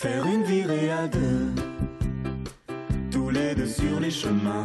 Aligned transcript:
Faire 0.00 0.24
une 0.24 0.44
virée 0.44 0.90
à 0.90 1.06
deux, 1.08 1.52
tous 3.10 3.28
les 3.28 3.54
deux 3.54 3.66
sur 3.66 4.00
les 4.00 4.10
chemins. 4.10 4.64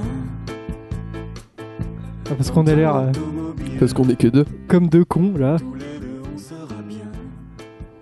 Ah, 2.30 2.36
parce 2.38 2.50
qu'on 2.50 2.66
a 2.68 2.74
l'air 2.74 2.96
euh, 2.96 3.12
Parce 3.78 3.92
qu'on 3.92 4.08
est 4.08 4.16
que 4.16 4.30
deux. 4.30 4.46
comme 4.70 4.88
deux 4.88 5.04
cons 5.04 5.34
là. 5.38 5.58
Tous 5.60 5.74
les 5.74 6.00
deux 6.00 6.22
on 6.34 6.38
sera 6.38 6.82
bien. 6.88 7.12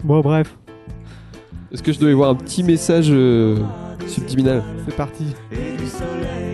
Bon, 0.04 0.21
bref, 0.21 0.55
Est-ce 1.71 1.81
que 1.81 1.91
je 1.91 1.99
dois 1.99 2.11
y 2.11 2.13
voir 2.13 2.29
un 2.29 2.35
petit 2.35 2.61
message 2.61 3.07
euh, 3.09 3.57
subliminal? 4.05 4.61
C'est 4.86 4.95
parti. 4.95 5.25
Et 5.52 5.75
du 5.75 5.88
soleil 5.88 6.52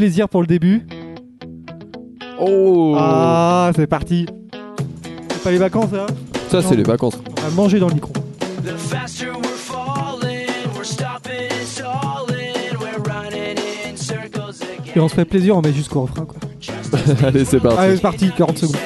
plaisir 0.00 0.30
pour 0.30 0.40
le 0.40 0.46
début. 0.46 0.86
Oh 2.40 2.94
Ah, 2.96 3.70
c'est 3.76 3.86
parti. 3.86 4.24
C'est 5.28 5.42
pas 5.42 5.50
les 5.50 5.58
vacances 5.58 5.92
là 5.92 6.06
Ça, 6.48 6.62
c'est 6.62 6.74
les 6.74 6.84
vacances. 6.84 7.20
On 7.36 7.40
va 7.42 7.50
manger 7.50 7.78
dans 7.78 7.88
le 7.88 7.92
micro. 7.92 8.10
Et 14.96 15.00
on 15.00 15.08
se 15.08 15.14
fait 15.14 15.26
plaisir, 15.26 15.54
on 15.54 15.60
met 15.60 15.74
jusqu'au 15.74 16.00
refrain 16.00 16.24
quoi. 16.24 16.38
Allez, 17.22 17.44
c'est 17.44 17.60
parti. 17.60 17.78
Allez, 17.78 17.96
c'est 17.96 18.02
parti, 18.02 18.30
40 18.34 18.56
secondes. 18.56 18.76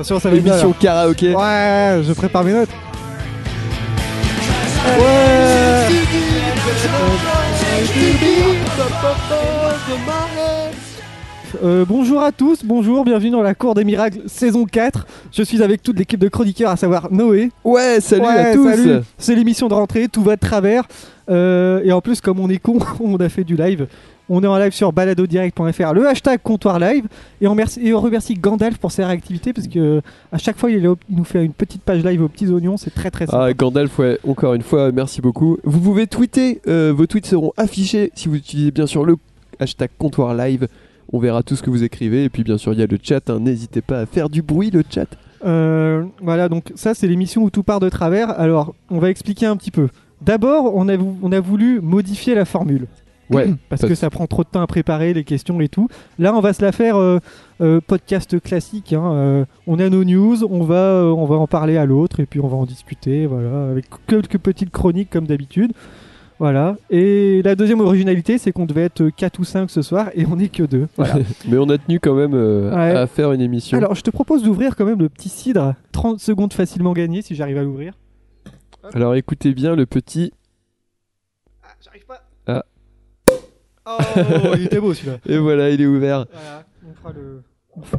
Attention, 0.00 0.18
ça 0.18 0.30
va 0.30 0.36
être 0.36 0.42
bien. 0.42 0.54
Émission 0.54 0.72
karaoké. 0.72 1.34
Ouais, 1.34 2.00
je 2.02 2.12
prépare 2.14 2.42
mes 2.42 2.54
notes. 2.54 2.70
Ouais 4.98 5.60
Euh, 11.62 11.84
bonjour 11.86 12.22
à 12.22 12.32
tous, 12.32 12.64
bonjour, 12.64 13.04
bienvenue 13.04 13.30
dans 13.30 13.42
la 13.42 13.54
Cour 13.54 13.74
des 13.74 13.84
Miracles 13.84 14.20
saison 14.26 14.64
4. 14.64 15.06
Je 15.32 15.42
suis 15.42 15.62
avec 15.62 15.82
toute 15.82 15.98
l'équipe 15.98 16.20
de 16.20 16.28
chroniqueurs, 16.28 16.70
à 16.70 16.76
savoir 16.76 17.10
Noé. 17.12 17.50
Ouais, 17.64 18.00
salut 18.00 18.26
à 18.26 18.54
tous. 18.54 18.70
salut. 18.70 19.00
C'est 19.18 19.34
l'émission 19.34 19.68
de 19.68 19.74
rentrée, 19.74 20.08
tout 20.08 20.22
va 20.22 20.36
de 20.36 20.40
travers. 20.40 20.84
Euh, 21.28 21.82
et 21.84 21.92
en 21.92 22.00
plus, 22.00 22.20
comme 22.20 22.40
on 22.40 22.48
est 22.48 22.58
con, 22.58 22.78
on 23.00 23.16
a 23.16 23.28
fait 23.28 23.44
du 23.44 23.56
live. 23.56 23.86
On 24.28 24.44
est 24.44 24.46
en 24.46 24.56
live 24.58 24.72
sur 24.72 24.92
baladodirect.fr, 24.92 25.92
le 25.92 26.06
hashtag 26.06 26.40
comptoir 26.42 26.78
live. 26.78 27.06
Et 27.40 27.48
on, 27.48 27.50
remercie, 27.50 27.80
et 27.84 27.92
on 27.92 28.00
remercie 28.00 28.34
Gandalf 28.34 28.78
pour 28.78 28.92
ses 28.92 29.04
réactivités 29.04 29.52
parce 29.52 29.66
que 29.66 30.00
à 30.30 30.38
chaque 30.38 30.56
fois, 30.56 30.70
il, 30.70 30.76
est 30.76 30.80
là, 30.80 30.94
il 31.08 31.16
nous 31.16 31.24
fait 31.24 31.44
une 31.44 31.52
petite 31.52 31.82
page 31.82 32.04
live 32.04 32.22
aux 32.22 32.28
petits 32.28 32.48
oignons. 32.48 32.76
C'est 32.76 32.94
très 32.94 33.10
très 33.10 33.26
sympa. 33.26 33.46
Ah, 33.46 33.52
Gandalf, 33.52 33.98
ouais, 33.98 34.18
encore 34.26 34.54
une 34.54 34.62
fois, 34.62 34.92
merci 34.92 35.20
beaucoup. 35.20 35.58
Vous 35.64 35.80
pouvez 35.80 36.06
tweeter, 36.06 36.60
euh, 36.68 36.92
vos 36.96 37.06
tweets 37.06 37.26
seront 37.26 37.52
affichés 37.56 38.12
si 38.14 38.28
vous 38.28 38.36
utilisez 38.36 38.70
bien 38.70 38.86
sûr 38.86 39.04
le 39.04 39.16
hashtag 39.58 39.90
comptoir 39.98 40.34
live. 40.34 40.68
On 41.12 41.18
verra 41.18 41.42
tout 41.42 41.56
ce 41.56 41.62
que 41.62 41.70
vous 41.70 41.82
écrivez. 41.82 42.24
Et 42.24 42.28
puis, 42.28 42.44
bien 42.44 42.58
sûr, 42.58 42.72
il 42.72 42.78
y 42.78 42.82
a 42.82 42.86
le 42.86 42.98
chat. 43.02 43.28
hein. 43.30 43.40
N'hésitez 43.40 43.80
pas 43.80 44.00
à 44.00 44.06
faire 44.06 44.28
du 44.28 44.42
bruit, 44.42 44.70
le 44.70 44.82
chat. 44.88 45.08
Euh, 45.44 46.04
voilà, 46.22 46.48
donc 46.48 46.72
ça, 46.74 46.94
c'est 46.94 47.06
l'émission 47.08 47.42
où 47.42 47.50
tout 47.50 47.62
part 47.62 47.80
de 47.80 47.88
travers. 47.88 48.30
Alors, 48.38 48.74
on 48.90 48.98
va 48.98 49.10
expliquer 49.10 49.46
un 49.46 49.56
petit 49.56 49.70
peu. 49.70 49.88
D'abord, 50.22 50.74
on 50.76 50.86
a, 50.88 50.96
vou- 50.96 51.16
on 51.22 51.32
a 51.32 51.40
voulu 51.40 51.80
modifier 51.80 52.34
la 52.34 52.44
formule. 52.44 52.86
Ouais, 53.30 53.48
parce 53.68 53.82
que 53.82 53.94
ça 53.94 54.10
prend 54.10 54.26
trop 54.26 54.42
de 54.44 54.48
temps 54.48 54.60
à 54.60 54.66
préparer 54.66 55.14
les 55.14 55.24
questions 55.24 55.60
et 55.60 55.68
tout. 55.68 55.88
Là, 56.18 56.34
on 56.34 56.40
va 56.40 56.52
se 56.52 56.62
la 56.62 56.72
faire 56.72 56.96
euh, 56.96 57.18
euh, 57.60 57.80
podcast 57.84 58.38
classique. 58.40 58.92
hein, 58.92 59.12
euh, 59.14 59.44
on 59.66 59.78
a 59.78 59.88
nos 59.88 60.04
news, 60.04 60.44
on 60.44 60.62
va, 60.64 61.04
on 61.06 61.24
va 61.26 61.36
en 61.36 61.46
parler 61.46 61.76
à 61.76 61.86
l'autre 61.86 62.20
et 62.20 62.26
puis 62.26 62.40
on 62.40 62.48
va 62.48 62.56
en 62.56 62.66
discuter, 62.66 63.26
voilà, 63.26 63.70
avec 63.70 63.86
quelques 64.06 64.38
petites 64.38 64.70
chroniques 64.70 65.10
comme 65.10 65.26
d'habitude. 65.26 65.72
Voilà. 66.40 66.76
Et 66.88 67.42
la 67.44 67.54
deuxième 67.54 67.80
originalité, 67.80 68.38
c'est 68.38 68.50
qu'on 68.50 68.64
devait 68.64 68.84
être 68.84 69.10
4 69.10 69.38
ou 69.40 69.44
5 69.44 69.70
ce 69.70 69.82
soir 69.82 70.08
et 70.14 70.24
on 70.24 70.36
n'est 70.36 70.48
que 70.48 70.62
2. 70.62 70.88
Voilà. 70.96 71.16
Mais 71.48 71.58
on 71.58 71.68
a 71.68 71.76
tenu 71.76 72.00
quand 72.00 72.14
même 72.14 72.32
euh, 72.34 72.70
Ouais. 72.74 72.96
à 72.96 73.06
faire 73.06 73.30
une 73.32 73.42
émission. 73.42 73.76
Alors, 73.76 73.94
je 73.94 74.00
te 74.00 74.08
propose 74.10 74.42
d'ouvrir 74.42 74.74
quand 74.74 74.86
même 74.86 74.98
le 75.00 75.10
petit 75.10 75.28
cidre. 75.28 75.74
30 75.92 76.18
secondes 76.18 76.54
facilement 76.54 76.94
gagnées 76.94 77.20
si 77.20 77.34
j'arrive 77.34 77.58
à 77.58 77.62
l'ouvrir. 77.62 77.92
Alors, 78.94 79.14
écoutez 79.16 79.52
bien 79.52 79.76
le 79.76 79.84
petit. 79.84 80.32
J'arrive 81.84 82.06
pas. 82.06 82.22
Ah. 82.46 82.64
Oh, 83.86 84.52
il 84.54 84.66
était 84.66 84.78
beau 84.78 84.94
celui-là. 84.94 85.16
Et 85.26 85.36
voilà, 85.38 85.70
il 85.70 85.80
est 85.80 85.86
ouvert. 85.86 86.24
Voilà, 86.32 86.64
on 86.88 86.94
fera 86.94 87.12
le. 87.12 87.42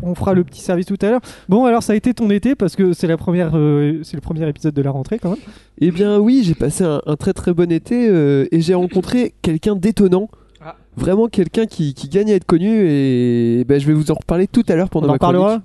On 0.04 0.16
fera 0.16 0.34
le 0.34 0.44
petit 0.44 0.62
service 0.62 0.86
tout 0.86 0.98
à 1.02 1.10
l'heure. 1.10 1.22
Bon, 1.50 1.66
alors 1.66 1.82
ça 1.84 1.94
a 1.94 1.96
été 1.96 2.14
ton 2.14 2.30
été 2.30 2.56
parce 2.56 2.76
que 2.76 2.94
c'est 2.94 3.08
la 3.08 3.18
première, 3.18 3.52
euh, 3.56 4.00
c'est 4.04 4.16
le 4.18 4.22
premier 4.22 4.48
épisode 4.48 4.74
de 4.74 4.82
la 4.82 4.92
rentrée 4.92 5.18
quand 5.20 5.30
même. 5.32 5.40
Eh 5.80 5.92
bien 5.92 6.20
oui, 6.20 6.42
j'ai 6.44 6.56
passé 6.56 6.84
un, 6.84 7.02
un 7.06 7.16
très 7.16 7.34
très 7.34 7.54
bon 7.54 7.72
été 7.72 8.08
euh, 8.10 8.46
et 8.52 8.62
j'ai 8.62 8.74
rencontré 8.74 9.34
quelqu'un 9.42 9.76
d'étonnant. 9.76 10.30
Ah. 10.64 10.76
Vraiment 10.96 11.28
quelqu'un 11.28 11.66
qui, 11.66 11.94
qui 11.94 12.08
gagne 12.10 12.32
à 12.32 12.36
être 12.36 12.46
connu 12.46 12.68
et 12.88 13.64
ben, 13.68 13.80
je 13.80 13.88
vais 13.88 13.94
vous 13.94 14.12
en 14.12 14.16
reparler 14.16 14.48
tout 14.48 14.64
à 14.68 14.76
l'heure 14.76 14.90
pendant 14.90 15.08
On 15.08 15.10
en 15.10 15.14
ma 15.14 15.18
chronique. 15.20 15.40
parlera. 15.40 15.62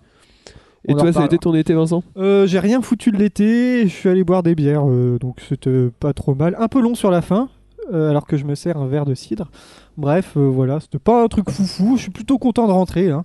Et 0.89 0.95
On 0.95 0.99
en 0.99 1.01
toi, 1.01 1.13
ça 1.13 1.23
a 1.23 1.25
été 1.27 1.37
ton 1.37 1.53
été, 1.55 1.75
Vincent? 1.75 2.05
Euh, 2.17 2.47
J'ai 2.47 2.61
rien 2.61 2.81
foutu 2.81 3.11
de 3.11 3.17
l'été. 3.17 3.83
Je 3.89 3.93
suis 3.93 4.09
allé 4.09 4.23
boire 4.23 4.45
des 4.45 4.55
bières, 4.55 4.89
euh, 4.89 5.19
donc 5.19 5.39
c'était 5.49 5.89
pas 5.99 6.13
trop 6.13 6.35
mal. 6.37 6.55
Un 6.61 6.69
peu 6.69 6.81
long 6.81 6.95
sur 6.95 7.11
la 7.11 7.23
fin, 7.23 7.49
euh, 7.93 8.09
alors 8.09 8.25
que 8.25 8.37
je 8.37 8.45
me 8.45 8.55
sers 8.55 8.77
un 8.79 8.87
verre 8.87 9.05
de 9.05 9.15
cidre. 9.15 9.51
Bref, 9.97 10.35
euh, 10.37 10.47
voilà, 10.49 10.79
c'était 10.79 11.01
pas 11.01 11.25
un 11.25 11.27
truc 11.27 11.51
foufou. 11.51 11.97
Je 11.97 12.03
suis 12.03 12.13
plutôt 12.13 12.39
content 12.39 12.69
de 12.69 12.73
rentrer. 12.73 13.11
hein. 13.11 13.25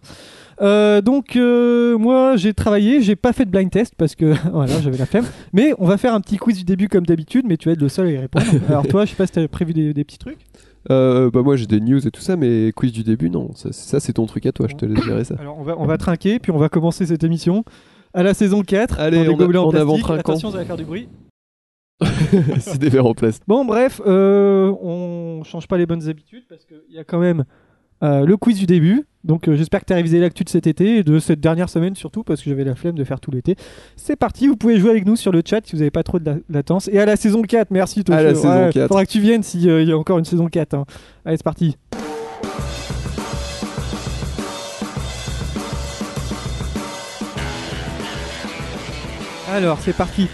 Euh, 0.61 1.01
donc 1.01 1.35
euh, 1.35 1.97
moi 1.97 2.35
j'ai 2.35 2.53
travaillé, 2.53 3.01
j'ai 3.01 3.16
pas 3.16 3.33
fait 3.33 3.45
de 3.45 3.49
blind 3.49 3.72
test 3.72 3.95
parce 3.97 4.13
que 4.16 4.33
voilà 4.51 4.79
j'avais 4.81 4.97
la 4.97 5.05
flemme. 5.07 5.25
Mais 5.53 5.73
on 5.79 5.88
va 5.88 5.97
faire 5.97 6.13
un 6.13 6.22
petit 6.22 6.38
quiz 6.38 6.57
du 6.57 6.63
début 6.63 6.88
comme 6.88 7.05
d'habitude, 7.05 7.45
mais 7.47 7.57
tu 7.57 7.67
vas 7.69 7.73
être 7.73 7.81
le 7.81 7.89
seul 7.89 8.07
à 8.07 8.11
y 8.11 8.17
répondre. 8.17 8.45
Alors 8.69 8.88
toi, 8.88 9.05
je 9.05 9.11
sais 9.11 9.16
pas 9.16 9.25
si 9.25 9.33
t'avais 9.33 9.47
prévu 9.47 9.73
des, 9.73 9.94
des 9.94 10.03
petits 10.03 10.19
trucs. 10.19 10.38
euh, 10.91 11.31
Bah 11.31 11.41
moi 11.41 11.55
j'ai 11.55 11.66
des 11.66 11.79
news 11.79 12.05
et 12.05 12.11
tout 12.11 12.22
ça, 12.22 12.35
mais 12.35 12.72
quiz 12.75 12.91
du 12.91 13.03
début, 13.03 13.29
non. 13.31 13.49
Ça, 13.55 13.72
ça, 13.72 13.99
c'est 13.99 14.13
ton 14.13 14.25
truc 14.27 14.45
à 14.45 14.51
toi, 14.51 14.67
je 14.69 14.75
te 14.75 14.85
laisse 14.85 15.03
gérer 15.03 15.23
ça. 15.23 15.35
Alors 15.39 15.57
on 15.57 15.63
va, 15.63 15.75
on 15.79 15.85
va 15.85 15.97
trinquer, 15.97 16.38
puis 16.39 16.51
on 16.51 16.57
va 16.59 16.69
commencer 16.69 17.05
cette 17.07 17.23
émission 17.23 17.63
à 18.13 18.22
la 18.23 18.33
saison 18.35 18.61
4. 18.61 18.99
Allez, 18.99 19.17
on 19.29 19.39
a- 19.39 19.57
en 19.57 19.63
en 19.69 19.72
avant. 19.73 19.95
Attention, 20.13 20.51
ça 20.51 20.57
va 20.59 20.66
faire 20.66 20.78
du 20.78 20.85
bruit. 20.85 21.07
c'est 22.59 22.79
des 22.79 22.89
verres 22.89 23.05
en 23.05 23.13
plastique. 23.13 23.43
Bon, 23.47 23.63
bref, 23.66 24.01
on 24.05 25.43
change 25.43 25.67
pas 25.67 25.78
les 25.78 25.85
bonnes 25.85 26.07
habitudes 26.07 26.43
parce 26.49 26.66
qu'il 26.66 26.78
y 26.89 26.99
a 26.99 27.03
quand 27.03 27.19
même 27.19 27.45
euh, 28.03 28.25
le 28.25 28.38
quiz 28.38 28.57
du 28.57 28.66
début. 28.66 29.06
Donc 29.23 29.47
euh, 29.47 29.56
j'espère 29.56 29.81
que 29.81 29.85
tu 29.85 29.94
as 29.94 29.97
révisé 29.97 30.19
l'actu 30.19 30.44
de 30.44 30.50
cet 30.50 30.66
été 30.66 30.97
et 30.97 31.03
de 31.03 31.19
cette 31.19 31.39
dernière 31.39 31.69
semaine 31.69 31.95
surtout 31.95 32.23
parce 32.23 32.41
que 32.41 32.50
j'avais 32.50 32.63
la 32.63 32.73
flemme 32.73 32.95
de 32.95 33.03
faire 33.03 33.19
tout 33.19 33.29
l'été. 33.29 33.56
C'est 33.95 34.16
parti, 34.16 34.47
vous 34.47 34.56
pouvez 34.56 34.79
jouer 34.79 34.89
avec 34.89 35.06
nous 35.06 35.16
sur 35.16 35.31
le 35.31 35.44
chat 35.45 35.59
si 35.63 35.73
vous 35.73 35.79
n'avez 35.79 35.91
pas 35.91 36.01
trop 36.01 36.17
de 36.17 36.25
la- 36.25 36.38
latence. 36.50 36.90
Et 36.91 36.97
à 37.00 37.06
la 37.06 37.16
saison 37.16 37.44
4, 37.44 37.69
merci 37.69 38.03
Toshio. 38.03 38.19
À 38.19 38.23
la 38.23 38.34
saison 38.35 38.69
4. 38.73 38.88
Faudra 38.88 39.06
que 39.06 39.11
tu 39.11 39.19
viennes 39.19 39.44
s'il 39.44 39.61
y 39.61 39.91
a 39.91 39.97
encore 39.97 40.17
une 40.17 40.25
saison 40.25 40.47
4. 40.47 40.73
hein. 40.73 40.85
Allez, 41.25 41.38
c'est 41.38 41.44
parti. 41.44 41.75
Alors, 49.52 49.78
c'est 49.81 49.96
parti. 49.96 50.28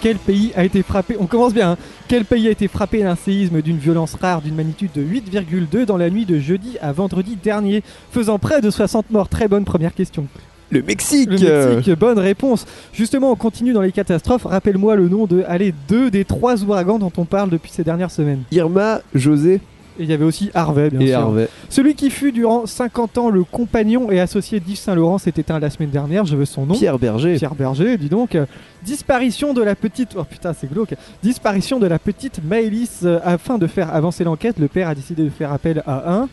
Quel 0.00 0.16
pays 0.16 0.52
a 0.56 0.64
été 0.64 0.82
frappé? 0.82 1.16
On 1.18 1.26
commence 1.26 1.54
bien. 1.54 1.72
hein. 1.72 1.76
Quel 2.14 2.24
pays 2.24 2.46
a 2.46 2.52
été 2.52 2.68
frappé 2.68 3.02
d'un 3.02 3.16
séisme 3.16 3.60
d'une 3.60 3.78
violence 3.78 4.14
rare 4.14 4.40
d'une 4.40 4.54
magnitude 4.54 4.92
de 4.94 5.02
8,2 5.02 5.84
dans 5.84 5.96
la 5.96 6.10
nuit 6.10 6.24
de 6.24 6.38
jeudi 6.38 6.78
à 6.80 6.92
vendredi 6.92 7.36
dernier, 7.42 7.82
faisant 8.12 8.38
près 8.38 8.60
de 8.60 8.70
60 8.70 9.10
morts? 9.10 9.28
Très 9.28 9.48
bonne 9.48 9.64
première 9.64 9.92
question. 9.92 10.28
Le 10.70 10.80
Mexique 10.84 11.28
Le 11.28 11.74
Mexique, 11.74 11.98
bonne 11.98 12.20
réponse. 12.20 12.66
Justement, 12.92 13.32
on 13.32 13.34
continue 13.34 13.72
dans 13.72 13.80
les 13.80 13.90
catastrophes. 13.90 14.44
Rappelle-moi 14.44 14.94
le 14.94 15.08
nom 15.08 15.26
de, 15.26 15.42
allez, 15.48 15.74
deux 15.88 16.08
des 16.08 16.24
trois 16.24 16.62
ouragans 16.62 17.00
dont 17.00 17.10
on 17.16 17.24
parle 17.24 17.50
depuis 17.50 17.72
ces 17.72 17.82
dernières 17.82 18.12
semaines. 18.12 18.44
Irma, 18.52 19.00
José 19.12 19.60
Et 19.98 20.02
il 20.02 20.10
y 20.10 20.12
avait 20.12 20.24
aussi 20.24 20.50
Harvey, 20.54 20.90
bien 20.90 21.00
et 21.00 21.06
sûr. 21.08 21.18
Harvey. 21.18 21.48
Celui 21.68 21.94
qui 21.94 22.10
fut 22.10 22.32
durant 22.32 22.66
50 22.66 23.18
ans 23.18 23.30
le 23.30 23.44
compagnon 23.44 24.10
et 24.10 24.18
associé 24.20 24.58
d'Yves 24.60 24.76
Saint-Laurent 24.78 25.18
s'est 25.18 25.32
éteint 25.36 25.58
la 25.60 25.70
semaine 25.70 25.90
dernière, 25.90 26.24
je 26.24 26.36
veux 26.36 26.44
son 26.44 26.66
nom. 26.66 26.74
Pierre 26.74 26.98
Berger. 26.98 27.36
Pierre 27.36 27.54
Berger, 27.54 27.96
dis 27.96 28.08
donc. 28.08 28.34
Euh, 28.34 28.46
Disparition 28.82 29.54
de 29.54 29.62
la 29.62 29.74
petite. 29.74 30.10
Oh 30.18 30.24
putain, 30.24 30.52
c'est 30.52 30.70
glauque. 30.70 30.94
Disparition 31.22 31.78
de 31.78 31.86
la 31.86 31.98
petite 31.98 32.40
Maëlys. 32.44 33.00
euh, 33.04 33.18
afin 33.24 33.56
de 33.56 33.66
faire 33.66 33.94
avancer 33.94 34.24
l'enquête, 34.24 34.58
le 34.58 34.68
père 34.68 34.88
a 34.88 34.94
décidé 34.94 35.22
de 35.24 35.30
faire 35.30 35.52
appel 35.52 35.82
à 35.86 36.12
un. 36.14 36.28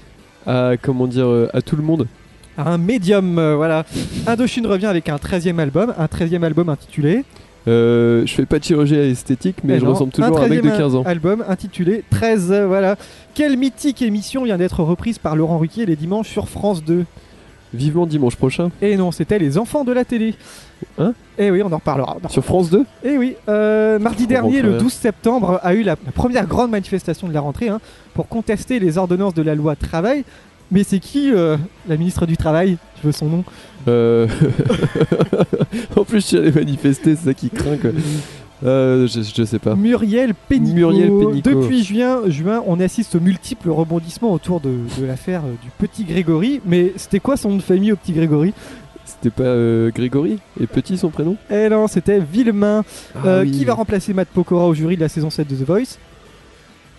À, 0.45 0.75
comment 0.81 1.07
dire, 1.07 1.27
euh, 1.27 1.47
à 1.53 1.61
tout 1.61 1.75
le 1.77 1.83
monde. 1.83 2.07
À 2.57 2.69
un 2.71 2.77
médium. 2.77 3.39
euh, 3.39 3.55
voilà. 3.55 3.85
Indochine 4.27 4.67
revient 4.67 4.87
avec 4.87 5.07
un 5.07 5.15
13e 5.15 5.59
album. 5.59 5.93
Un 5.97 6.05
13e 6.07 6.43
album 6.43 6.67
intitulé. 6.67 7.23
Euh, 7.67 8.25
je 8.25 8.33
fais 8.33 8.45
pas 8.45 8.57
de 8.59 8.63
chirurgie 8.63 8.95
esthétique, 8.95 9.57
mais 9.63 9.75
Eh 9.75 9.79
je 9.79 9.85
non, 9.85 9.91
ressemble 9.93 10.11
toujours 10.11 10.37
à 10.39 10.43
un 10.45 10.47
mec 10.47 10.63
de 10.63 10.69
15 10.69 10.95
ans. 10.95 11.03
album 11.03 11.43
intitulé 11.47 12.03
13, 12.09 12.51
euh, 12.51 12.67
voilà. 12.67 12.95
Quelle 13.35 13.57
mythique 13.57 14.01
émission 14.01 14.43
vient 14.43 14.57
d'être 14.57 14.81
reprise 14.83 15.19
par 15.19 15.35
Laurent 15.35 15.59
Ruquier 15.59 15.85
les 15.85 15.95
dimanches 15.95 16.29
sur 16.29 16.49
France 16.49 16.83
2 16.83 17.05
Vivement 17.73 18.05
dimanche 18.05 18.35
prochain. 18.35 18.69
Et 18.81 18.97
non, 18.97 19.11
c'était 19.11 19.39
Les 19.39 19.57
Enfants 19.57 19.85
de 19.85 19.93
la 19.93 20.03
télé. 20.03 20.35
Hein 20.97 21.13
Et 21.37 21.51
oui, 21.51 21.61
on 21.63 21.71
en 21.71 21.77
reparlera. 21.77 22.17
Sur 22.27 22.43
France 22.43 22.69
2 22.69 22.83
Et 23.05 23.17
oui, 23.17 23.35
euh, 23.47 23.97
mardi 23.97 24.27
dernier, 24.27 24.61
le 24.61 24.71
rien. 24.71 24.77
12 24.79 24.91
septembre, 24.91 25.59
a 25.63 25.73
eu 25.73 25.83
la, 25.83 25.95
la 26.05 26.11
première 26.11 26.47
grande 26.47 26.71
manifestation 26.71 27.29
de 27.29 27.33
la 27.33 27.39
rentrée 27.39 27.69
hein, 27.69 27.79
pour 28.13 28.27
contester 28.27 28.79
les 28.79 28.97
ordonnances 28.97 29.33
de 29.35 29.41
la 29.41 29.55
loi 29.55 29.77
travail. 29.77 30.25
Mais 30.71 30.83
c'est 30.83 30.99
qui 30.99 31.31
euh, 31.31 31.57
la 31.87 31.97
ministre 31.97 32.25
du 32.25 32.37
Travail? 32.37 32.77
Je 33.01 33.07
veux 33.07 33.11
son 33.11 33.25
nom. 33.27 33.43
Euh, 33.87 34.27
en 35.95 36.03
plus, 36.03 36.33
allé 36.33 36.51
manifester, 36.51 37.15
c'est 37.15 37.25
ça 37.25 37.33
qui 37.33 37.49
craint 37.49 37.77
quoi. 37.77 37.91
Euh, 38.63 39.07
je, 39.07 39.21
je 39.21 39.43
sais 39.43 39.57
pas. 39.59 39.75
Muriel 39.75 40.33
Pénicaud. 40.47 40.75
Muriel 40.75 41.09
Pénicaud. 41.09 41.61
Depuis 41.63 41.83
juin, 41.83 42.21
juin, 42.27 42.61
on 42.67 42.79
assiste 42.79 43.15
aux 43.15 43.19
multiples 43.19 43.69
rebondissements 43.71 44.31
autour 44.31 44.59
de, 44.59 44.69
de 44.99 45.05
l'affaire 45.05 45.41
du 45.63 45.69
petit 45.79 46.03
Grégory. 46.03 46.61
Mais 46.65 46.93
c'était 46.95 47.19
quoi 47.19 47.37
son 47.37 47.49
nom 47.49 47.57
de 47.57 47.61
famille 47.63 47.91
au 47.91 47.95
petit 47.95 48.13
Grégory? 48.13 48.53
C'était 49.03 49.31
pas 49.31 49.43
euh, 49.49 49.89
Grégory? 49.89 50.37
Et 50.59 50.67
petit 50.67 50.97
son 50.97 51.09
prénom? 51.09 51.37
Eh 51.49 51.69
non, 51.69 51.87
c'était 51.87 52.19
Villemain. 52.19 52.83
Ah 53.15 53.19
Euh, 53.25 53.41
oui. 53.43 53.51
Qui 53.51 53.65
va 53.65 53.73
remplacer 53.73 54.13
Matt 54.13 54.27
Pokora 54.27 54.67
au 54.67 54.75
jury 54.75 54.95
de 54.95 55.01
la 55.01 55.09
saison 55.09 55.31
7 55.31 55.47
de 55.47 55.55
The 55.55 55.65
Voice 55.67 55.97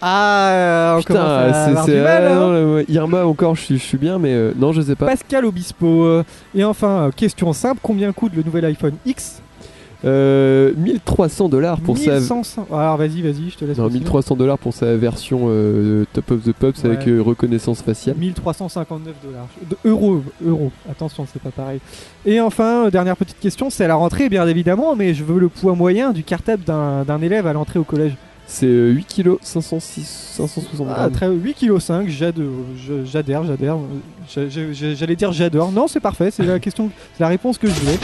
Ah, 0.04 0.96
on 0.98 1.02
commence 1.02 1.22
Putain, 1.22 1.82
c'est. 1.86 2.04
ah, 2.04 2.32
hein. 2.32 2.82
Irma 2.88 3.24
encore, 3.24 3.54
je 3.54 3.62
suis, 3.62 3.78
je 3.78 3.84
suis 3.84 3.98
bien, 3.98 4.18
mais 4.18 4.32
euh, 4.32 4.52
non, 4.56 4.72
je 4.72 4.80
sais 4.82 4.96
pas. 4.96 5.06
Pascal 5.06 5.44
Obispo. 5.44 6.04
euh, 6.04 6.24
Et 6.56 6.64
enfin, 6.64 7.06
euh, 7.06 7.10
question 7.14 7.52
simple, 7.52 7.78
combien 7.82 8.12
coûte 8.12 8.32
le 8.34 8.42
nouvel 8.42 8.64
iPhone 8.64 8.94
X? 9.06 9.40
Euh, 10.04 10.72
1300 10.76 11.48
dollars 11.48 11.80
pour 11.80 11.96
sa. 11.96 12.18
1100. 12.18 12.66
Alors 12.72 12.96
vas-y, 12.96 13.22
vas-y, 13.22 13.50
je 13.50 13.56
te 13.56 13.64
laisse. 13.64 13.78
Non, 13.78 13.84
continuer. 13.84 14.00
1300 14.00 14.34
dollars 14.34 14.58
pour 14.58 14.74
sa 14.74 14.96
version 14.96 15.42
euh, 15.46 16.04
Top 16.12 16.32
of 16.32 16.42
the 16.42 16.52
Pops 16.52 16.84
avec 16.84 17.06
euh, 17.06 17.20
reconnaissance 17.22 17.82
faciale. 17.82 18.16
1359 18.16 19.14
dollars. 19.24 19.46
Euros, 19.84 20.22
euros. 20.44 20.72
Attention, 20.90 21.24
c'est 21.32 21.40
pas 21.40 21.52
pareil. 21.52 21.78
Et 22.26 22.40
enfin, 22.40 22.86
euh, 22.86 22.90
dernière 22.90 23.16
petite 23.16 23.38
question, 23.38 23.70
c'est 23.70 23.84
à 23.84 23.88
la 23.88 23.94
rentrée, 23.94 24.28
bien 24.28 24.44
évidemment, 24.48 24.96
mais 24.96 25.14
je 25.14 25.22
veux 25.22 25.38
le 25.38 25.48
poids 25.48 25.76
moyen 25.76 26.10
du 26.10 26.24
cartable 26.24 26.64
d'un 26.64 27.22
élève 27.22 27.46
à 27.46 27.52
l'entrée 27.52 27.78
au 27.78 27.84
collège. 27.84 28.16
C'est 28.46 28.66
euh, 28.66 28.90
8 28.90 29.04
kg 29.22 29.36
506, 29.40 30.34
560 30.36 30.86
Ah, 30.94 31.08
très 31.10 31.30
8 31.30 31.54
kg 31.54 31.78
5, 31.78 32.08
j'adhère, 32.08 33.44
j'adhère. 33.44 33.78
J'a- 34.28 34.48
j'a- 34.48 34.94
J'allais 34.94 35.16
dire 35.16 35.32
j'adore. 35.32 35.72
Non, 35.72 35.86
c'est 35.88 36.00
parfait, 36.00 36.30
c'est 36.30 36.44
la 36.44 36.58
question, 36.60 36.90
c'est 37.14 37.22
la 37.22 37.28
réponse 37.28 37.56
que 37.56 37.66
je 37.68 37.72
voulais. 37.72 37.98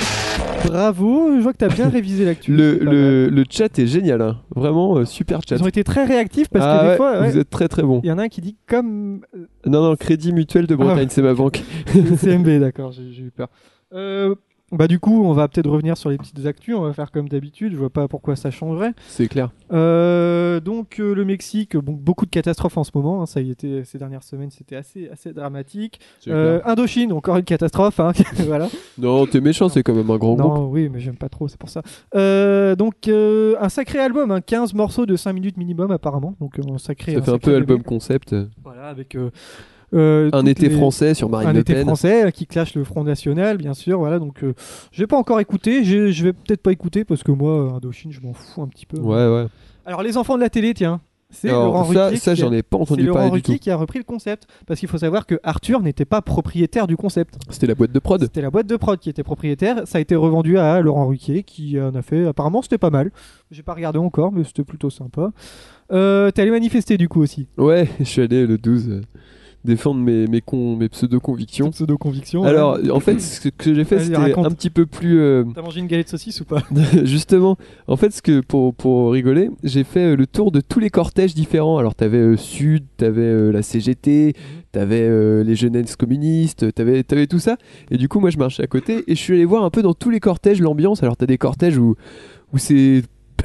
Bravo, 0.64 1.36
je 1.36 1.40
vois 1.42 1.52
que 1.52 1.58
t'as 1.58 1.68
bien 1.68 1.88
révisé 1.88 2.24
l'actu. 2.24 2.52
Le, 2.54 2.78
le, 2.78 3.28
le 3.28 3.44
chat 3.48 3.78
est 3.78 3.86
génial, 3.86 4.22
hein. 4.22 4.38
vraiment 4.54 4.96
euh, 4.96 5.04
super 5.04 5.40
chat. 5.46 5.56
Ils 5.56 5.62
ont 5.62 5.68
été 5.68 5.84
très 5.84 6.04
réactifs 6.04 6.48
parce 6.48 6.64
Ah 6.66 6.78
que 6.78 6.82
des 6.84 6.90
ouais, 6.90 6.96
fois, 6.96 7.20
ouais, 7.20 7.30
vous 7.30 7.38
êtes 7.38 7.50
très 7.50 7.68
très 7.68 7.82
bon. 7.82 8.00
il 8.02 8.08
y 8.08 8.12
en 8.12 8.18
a 8.18 8.22
un 8.22 8.28
qui 8.28 8.40
dit 8.40 8.56
comme 8.66 9.20
Non, 9.66 9.82
non, 9.82 9.96
Crédit 9.96 10.32
Mutuel 10.32 10.66
de 10.66 10.74
Bretagne, 10.74 11.08
c'est 11.10 11.22
ma 11.22 11.34
banque. 11.34 11.62
CMB, 12.20 12.58
d'accord, 12.60 12.92
j'ai 12.92 13.02
eu 13.22 13.30
peur. 13.34 13.48
Euh, 13.94 14.34
bah 14.70 14.86
du 14.86 14.98
coup, 14.98 15.24
on 15.24 15.32
va 15.32 15.48
peut-être 15.48 15.68
revenir 15.68 15.96
sur 15.96 16.10
les 16.10 16.18
petites 16.18 16.44
actus. 16.44 16.74
On 16.74 16.82
va 16.82 16.92
faire 16.92 17.10
comme 17.10 17.28
d'habitude. 17.28 17.72
Je 17.72 17.78
vois 17.78 17.88
pas 17.90 18.06
pourquoi 18.06 18.36
ça 18.36 18.50
changerait. 18.50 18.92
C'est 19.06 19.26
clair. 19.28 19.50
Euh, 19.72 20.60
donc 20.60 21.00
euh, 21.00 21.14
le 21.14 21.24
Mexique, 21.24 21.76
bon, 21.76 21.92
beaucoup 21.94 22.26
de 22.26 22.30
catastrophes 22.30 22.76
en 22.76 22.84
ce 22.84 22.90
moment. 22.94 23.22
hein, 23.22 23.26
ça 23.26 23.40
y 23.40 23.50
était 23.50 23.84
ces 23.84 23.98
dernières 23.98 24.22
semaines, 24.22 24.50
c'était 24.50 24.76
assez 24.76 25.08
assez 25.08 25.32
dramatique. 25.32 26.00
Euh, 26.26 26.60
Indochine, 26.66 27.12
encore 27.12 27.36
une 27.36 27.44
catastrophe. 27.44 27.98
hein, 28.00 28.12
voilà. 28.46 28.68
Non, 28.98 29.26
t'es 29.26 29.40
méchant, 29.40 29.68
c'est 29.70 29.82
quand 29.82 29.94
même 29.94 30.10
un 30.10 30.18
grand 30.18 30.34
groupe. 30.34 30.54
Non, 30.54 30.66
oui, 30.68 30.90
mais 30.90 31.00
j'aime 31.00 31.16
pas 31.16 31.28
trop, 31.30 31.48
c'est 31.48 31.58
pour 31.58 31.70
ça. 31.70 31.82
Donc 32.74 33.08
un 33.08 33.68
sacré 33.68 34.00
album, 34.00 34.30
hein, 34.30 34.40
15 34.42 34.74
morceaux 34.74 35.06
de 35.06 35.16
5 35.16 35.32
minutes 35.32 35.56
minimum 35.56 35.90
apparemment. 35.90 36.34
Donc 36.40 36.58
un 36.58 36.78
sacré. 36.78 37.14
Ça 37.14 37.22
fait 37.22 37.30
un 37.30 37.38
peu 37.38 37.54
album 37.54 37.78
bébé. 37.78 37.88
concept. 37.88 38.34
Voilà, 38.62 38.88
avec 38.88 39.16
euh, 39.94 40.28
Un 40.32 40.44
été 40.46 40.68
les- 40.68 40.74
français 40.76 41.14
sur 41.14 41.28
Marine 41.28 41.48
un 41.48 41.52
Le 41.52 41.60
été 41.60 41.74
Pen. 41.74 41.84
français 41.86 42.26
euh, 42.26 42.30
qui 42.30 42.46
clash 42.46 42.74
le 42.74 42.84
Front 42.84 43.04
National, 43.04 43.56
bien 43.56 43.74
sûr. 43.74 43.98
Voilà, 43.98 44.18
donc 44.18 44.42
euh, 44.44 44.54
j'ai 44.92 45.06
pas 45.06 45.16
encore 45.16 45.40
écouté. 45.40 45.84
Je 45.84 46.24
vais 46.24 46.32
peut-être 46.32 46.62
pas 46.62 46.72
écouter 46.72 47.04
parce 47.04 47.22
que 47.22 47.32
moi, 47.32 47.72
Indochine, 47.76 48.12
je 48.12 48.20
m'en 48.20 48.32
fous 48.34 48.62
un 48.62 48.68
petit 48.68 48.86
peu. 48.86 48.98
Ouais, 48.98 49.26
ouais. 49.28 49.46
Alors 49.86 50.02
les 50.02 50.16
enfants 50.16 50.36
de 50.36 50.42
la 50.42 50.50
télé, 50.50 50.74
tiens, 50.74 51.00
c'est 51.30 51.48
Laurent 51.50 51.84
ça, 51.92 52.06
Ruquier. 52.08 52.18
ça 52.18 52.34
qui 52.34 52.40
a- 52.42 52.44
j'en 52.46 52.52
ai 52.52 52.62
pas 52.62 52.76
entendu 52.78 53.06
parler 53.08 53.28
du 53.28 53.34
Ruquier 53.36 53.54
tout. 53.56 53.60
qui 53.62 53.70
a 53.70 53.76
repris 53.76 53.98
le 53.98 54.04
concept 54.04 54.46
parce 54.66 54.80
qu'il 54.80 54.88
faut 54.88 54.98
savoir 54.98 55.26
que 55.26 55.38
Arthur 55.42 55.80
n'était 55.82 56.04
pas 56.06 56.20
propriétaire 56.22 56.86
du 56.86 56.96
concept. 56.96 57.36
C'était 57.50 57.66
la 57.66 57.74
boîte 57.74 57.92
de 57.92 57.98
prod. 57.98 58.20
C'était 58.22 58.40
la 58.42 58.50
boîte 58.50 58.66
de 58.66 58.76
prod 58.76 58.98
qui 58.98 59.08
était 59.10 59.22
propriétaire. 59.22 59.82
Ça 59.86 59.98
a 59.98 60.00
été 60.02 60.14
revendu 60.16 60.58
à 60.58 60.80
Laurent 60.80 61.06
Ruquier 61.06 61.42
qui 61.42 61.80
en 61.80 61.94
a 61.94 62.02
fait. 62.02 62.26
Apparemment, 62.26 62.60
c'était 62.62 62.78
pas 62.78 62.90
mal. 62.90 63.10
J'ai 63.50 63.62
pas 63.62 63.72
regardé 63.74 63.98
encore, 63.98 64.32
mais 64.32 64.44
c'était 64.44 64.64
plutôt 64.64 64.90
sympa. 64.90 65.32
Euh, 65.92 66.30
T'es 66.30 66.42
allé 66.42 66.50
manifester 66.50 66.98
du 66.98 67.08
coup 67.08 67.20
aussi. 67.22 67.46
Ouais, 67.56 67.88
je 68.00 68.04
suis 68.04 68.20
allé 68.22 68.46
le 68.46 68.58
12 68.58 68.88
euh, 68.90 69.00
défendre 69.64 70.00
mes, 70.00 70.26
mes, 70.26 70.40
con- 70.40 70.76
mes 70.76 70.88
pseudo-convictions. 70.88 71.70
Pseudo 71.70 71.98
conviction. 71.98 72.44
Alors, 72.44 72.78
en 72.92 73.00
fait, 73.00 73.20
ce 73.20 73.48
que 73.48 73.74
j'ai 73.74 73.84
fait, 73.84 74.00
c'était 74.00 74.16
un 74.16 74.50
petit 74.50 74.70
peu 74.70 74.86
plus. 74.86 75.18
euh, 75.20 75.44
T'as 75.54 75.62
mangé 75.62 75.80
une 75.80 75.86
galette 75.86 76.06
de 76.06 76.10
saucisse 76.10 76.40
ou 76.40 76.44
pas? 76.44 76.62
Justement, 77.04 77.56
en 77.86 77.96
fait, 77.96 78.12
ce 78.12 78.22
que 78.22 78.40
pour, 78.40 78.74
pour 78.74 79.12
rigoler, 79.12 79.50
j'ai 79.64 79.84
fait 79.84 80.12
euh, 80.12 80.16
le 80.16 80.26
tour 80.26 80.52
de 80.52 80.60
tous 80.60 80.80
les 80.80 80.90
cortèges 80.90 81.34
différents. 81.34 81.78
Alors, 81.78 81.94
t'avais 81.94 82.18
euh, 82.18 82.36
Sud, 82.36 82.84
t'avais 82.96 83.22
euh, 83.22 83.50
la 83.52 83.62
CGT, 83.62 84.34
t'avais 84.72 85.02
euh, 85.02 85.42
les 85.44 85.54
jeunesses 85.56 85.96
communistes, 85.96 86.72
t'avais 86.74 87.04
avais 87.10 87.26
tout 87.26 87.38
ça. 87.40 87.56
Et 87.90 87.96
du 87.98 88.08
coup, 88.08 88.20
moi, 88.20 88.30
je 88.30 88.38
marchais 88.38 88.62
à 88.62 88.66
côté 88.66 89.04
et 89.06 89.14
je 89.14 89.20
suis 89.20 89.34
allé 89.34 89.44
voir 89.44 89.64
un 89.64 89.70
peu 89.70 89.82
dans 89.82 89.94
tous 89.94 90.10
les 90.10 90.20
cortèges 90.20 90.60
l'ambiance. 90.60 91.02
Alors, 91.02 91.16
t'as 91.16 91.26
des 91.26 91.38
cortèges 91.38 91.78
où, 91.78 91.96
où 92.52 92.58
c'est 92.58 93.02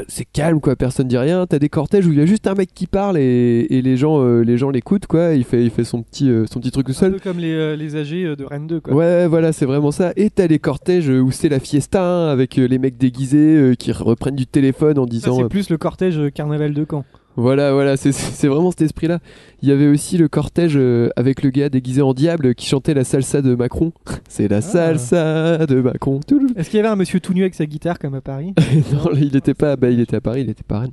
c'est 0.08 0.26
calme 0.26 0.60
quoi 0.60 0.76
personne 0.76 1.08
dit 1.08 1.18
rien 1.18 1.46
t'as 1.46 1.60
des 1.60 1.70
cortèges 1.70 2.08
où 2.08 2.12
il 2.12 2.18
y 2.18 2.22
a 2.22 2.26
juste 2.26 2.48
un 2.48 2.56
mec 2.56 2.70
qui 2.74 2.88
parle 2.88 3.18
et, 3.18 3.68
et 3.70 3.82
les 3.82 3.98
gens 3.98 4.22
euh, 4.22 4.42
les 4.42 4.58
gens 4.58 4.70
l'écoutent 4.70 5.08
quoi 5.08 5.34
il 5.34 5.44
fait 5.44 5.64
il 5.64 5.70
fait 5.70 5.84
son 5.84 6.02
petit 6.04 6.30
euh, 6.30 6.46
son 6.52 6.60
petit 6.60 6.72
truc 6.72 6.86
tout 6.88 6.92
Un 6.92 6.96
seul 6.96 7.14
peu 7.14 7.20
comme 7.20 7.40
les, 7.40 7.54
euh, 7.54 7.76
les 7.76 7.96
âgés 7.96 8.26
euh, 8.26 8.36
de 8.36 8.44
Rennes 8.44 8.68
2 8.68 8.80
quoi. 8.80 8.94
Ouais, 8.94 9.28
voilà, 9.28 9.54
c'est 9.54 9.66
vraiment 9.66 9.92
ça. 9.92 10.14
Et 10.16 10.30
t'as 10.30 10.48
les 10.48 10.60
cortèges 10.60 11.10
où 11.10 11.32
c'est 11.32 11.50
la 11.50 11.60
fiesta, 11.60 12.04
hein, 12.04 12.28
avec 12.30 12.56
les 12.56 12.78
mecs 12.78 12.98
déguisés 12.98 13.76
qui 13.78 13.92
reprennent 13.92 14.36
du 14.36 14.48
téléphone 14.48 14.98
en 15.00 15.06
disant. 15.06 15.38
c'est 15.38 15.50
plus 15.50 15.70
le 15.70 15.78
cortège 15.78 16.20
carnaval 16.34 16.74
de 16.74 16.86
Caen. 16.90 17.06
Voilà, 17.36 17.74
voilà, 17.74 17.98
c'est- 17.98 18.48
vraiment 18.48 18.72
cet 18.72 18.82
esprit-là. 18.82 19.20
Il 19.62 19.70
y 19.70 19.72
avait 19.72 19.88
aussi 19.88 20.18
le 20.18 20.28
cortège 20.28 20.74
euh, 20.76 21.10
avec 21.16 21.42
le 21.42 21.50
gars 21.50 21.70
déguisé 21.70 22.02
en 22.02 22.14
diable 22.14 22.54
qui 22.54 22.68
chantait 22.68 22.94
la 22.94 23.04
salsa 23.04 23.42
de 23.42 23.56
Macron. 23.56 23.92
c'est 24.30 24.48
la 24.48 24.62
salsa 24.62 25.66
de 25.66 25.82
Macron. 25.82 26.20
Est-ce 26.56 26.70
qu'il 26.70 26.78
y 26.78 26.80
avait 26.80 26.90
un 26.90 26.96
monsieur 26.96 27.20
tout 27.20 27.34
nu 27.34 27.42
avec 27.42 27.56
sa 27.56 27.66
guitare 27.66 27.98
comme 27.98 28.14
à 28.16 28.22
Paris 28.22 28.54
non, 28.94 29.10
là, 29.10 29.20
il 29.20 29.36
était 29.36 29.54
pas, 29.54 29.76
bah, 29.76 29.90
il 29.90 30.00
était 30.00 30.18
à 30.18 30.22
Paris, 30.22 30.42
il 30.42 30.50
était 30.50 30.64
pas 30.64 30.78
à 30.78 30.80
Rennes. 30.82 30.92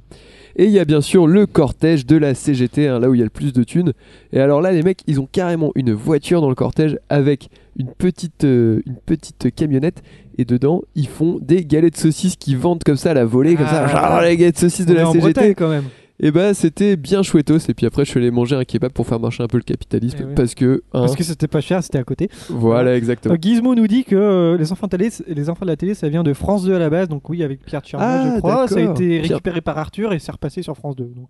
Et 0.56 0.64
il 0.64 0.70
y 0.70 0.78
a 0.78 0.84
bien 0.84 1.00
sûr 1.00 1.26
le 1.26 1.46
cortège 1.46 2.06
de 2.06 2.16
la 2.16 2.34
CGT, 2.34 2.88
hein, 2.88 2.98
là 2.98 3.08
où 3.08 3.14
il 3.14 3.18
y 3.18 3.22
a 3.22 3.24
le 3.24 3.30
plus 3.30 3.52
de 3.52 3.62
thunes. 3.62 3.92
Et 4.32 4.40
alors 4.40 4.60
là, 4.60 4.72
les 4.72 4.82
mecs, 4.82 5.02
ils 5.06 5.20
ont 5.20 5.28
carrément 5.30 5.72
une 5.74 5.92
voiture 5.92 6.40
dans 6.40 6.48
le 6.48 6.54
cortège 6.54 6.98
avec 7.08 7.50
une 7.78 7.88
petite, 7.92 8.44
euh, 8.44 8.80
une 8.86 8.96
petite 8.96 9.54
camionnette. 9.54 10.02
Et 10.38 10.44
dedans, 10.44 10.82
ils 10.94 11.06
font 11.06 11.38
des 11.40 11.64
galets 11.64 11.92
de 11.92 11.98
saucisses 11.98 12.36
qui 12.36 12.54
vendent 12.54 12.82
comme 12.82 12.96
ça 12.96 13.10
à 13.10 13.14
la 13.14 13.24
volée, 13.24 13.56
comme 13.56 13.66
ça. 13.66 13.86
Ah. 13.86 14.10
Genre 14.10 14.20
les 14.22 14.36
galets 14.36 14.54
de 14.54 14.58
saucisses 14.58 14.86
de 14.86 14.94
la 14.94 15.08
en 15.08 15.12
CGT. 15.12 15.32
Bretagne 15.32 15.54
quand 15.54 15.68
même. 15.68 15.84
Et 16.22 16.30
bah, 16.30 16.52
c'était 16.54 16.96
bien 16.96 17.22
chouettos. 17.22 17.58
Et 17.68 17.74
puis 17.74 17.86
après, 17.86 18.04
je 18.04 18.10
suis 18.10 18.18
allé 18.20 18.30
manger 18.30 18.54
un 18.54 18.64
kebab 18.64 18.92
pour 18.92 19.06
faire 19.06 19.18
marcher 19.18 19.42
un 19.42 19.46
peu 19.46 19.56
le 19.56 19.62
capitalisme. 19.62 20.18
Eh 20.20 20.24
oui. 20.24 20.34
Parce 20.36 20.54
que, 20.54 20.82
hein, 20.92 21.00
Parce 21.00 21.16
que 21.16 21.24
c'était 21.24 21.48
pas 21.48 21.60
cher, 21.62 21.82
c'était 21.82 21.98
à 21.98 22.04
côté. 22.04 22.28
voilà, 22.50 22.94
exactement. 22.96 23.34
Euh, 23.34 23.38
Gizmo 23.40 23.74
nous 23.74 23.86
dit 23.86 24.04
que 24.04 24.16
euh, 24.16 24.58
les, 24.58 24.70
enfants 24.70 24.86
de 24.86 24.96
télé, 24.96 25.08
les 25.26 25.48
enfants 25.48 25.64
de 25.64 25.70
la 25.70 25.76
télé, 25.76 25.94
ça 25.94 26.08
vient 26.10 26.22
de 26.22 26.32
France 26.34 26.64
2 26.64 26.74
à 26.74 26.78
la 26.78 26.90
base. 26.90 27.08
Donc 27.08 27.28
oui, 27.30 27.42
avec 27.42 27.64
Pierre 27.64 27.80
Tchernia, 27.80 28.06
Ah, 28.06 28.32
je 28.34 28.38
crois. 28.40 28.68
Ça 28.68 28.76
a 28.76 28.80
été 28.82 29.20
Pierre- 29.20 29.22
récupéré 29.36 29.60
par 29.62 29.78
Arthur 29.78 30.12
et 30.12 30.18
c'est 30.18 30.32
repassé 30.32 30.62
sur 30.62 30.76
France 30.76 30.96
2. 30.96 31.04
Donc 31.04 31.28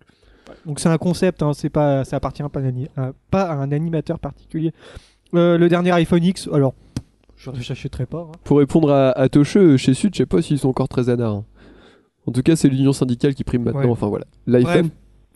donc 0.67 0.81
c'est 0.81 0.89
un 0.89 0.99
concept, 0.99 1.43
hein, 1.45 1.53
c'est 1.55 1.71
pas, 1.71 2.05
ça 2.05 2.17
appartient 2.17 2.43
pas 2.53 2.59
à, 2.59 2.63
un 2.63 2.67
ani- 2.67 2.89
à- 2.97 3.13
pas 3.31 3.43
à 3.45 3.55
un 3.55 3.71
animateur 3.71 4.19
particulier. 4.19 4.73
Euh, 5.35 5.57
le 5.57 5.69
dernier 5.69 5.93
iPhone 5.93 6.25
X, 6.25 6.49
alors 6.53 6.75
je 7.37 7.51
n'achèterai 7.53 8.05
pas. 8.07 8.27
hein. 8.29 8.33
Pour 8.45 8.59
répondre 8.59 8.91
à, 8.91 9.11
à 9.13 9.29
Tocheux, 9.29 9.77
chez 9.77 9.95
Sud, 9.95 10.13
je 10.15 10.19
sais 10.19 10.27
pas 10.27 10.43
s'ils 10.43 10.59
sont 10.59 10.69
encore 10.69 10.89
très 10.89 11.09
anards. 11.09 11.35
hein. 11.37 11.45
En 12.27 12.33
tout 12.33 12.43
cas, 12.43 12.57
c'est 12.57 12.69
l'union 12.69 12.93
syndicale 12.93 13.35
qui 13.35 13.45
prime 13.45 13.62
maintenant. 13.62 13.81
Ouais. 13.81 13.91
Enfin 13.91 14.09
voilà. 14.09 14.27
Bref, 14.47 14.87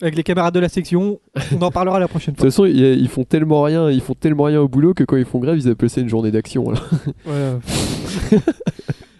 avec 0.02 0.16
les 0.16 0.22
camarades 0.22 0.54
de 0.54 0.60
la 0.60 0.68
section, 0.68 1.20
on 1.52 1.62
en 1.62 1.70
parlera 1.70 1.98
la 1.98 2.08
prochaine 2.08 2.34
De 2.34 2.38
fois. 2.38 2.48
toute 2.48 2.54
façon, 2.54 2.66
ils, 2.66 3.08
font 3.08 3.24
tellement 3.24 3.62
rien, 3.62 3.90
ils 3.90 4.00
font 4.00 4.14
tellement 4.14 4.44
rien 4.44 4.60
au 4.60 4.68
boulot 4.68 4.92
que 4.92 5.04
quand 5.04 5.16
ils 5.16 5.24
font 5.24 5.38
grève, 5.38 5.56
ils 5.56 5.68
appellent 5.68 5.90
ça 5.90 6.00
une 6.00 6.08
journée 6.08 6.30
d'action. 6.30 6.64
Voilà. 7.24 7.60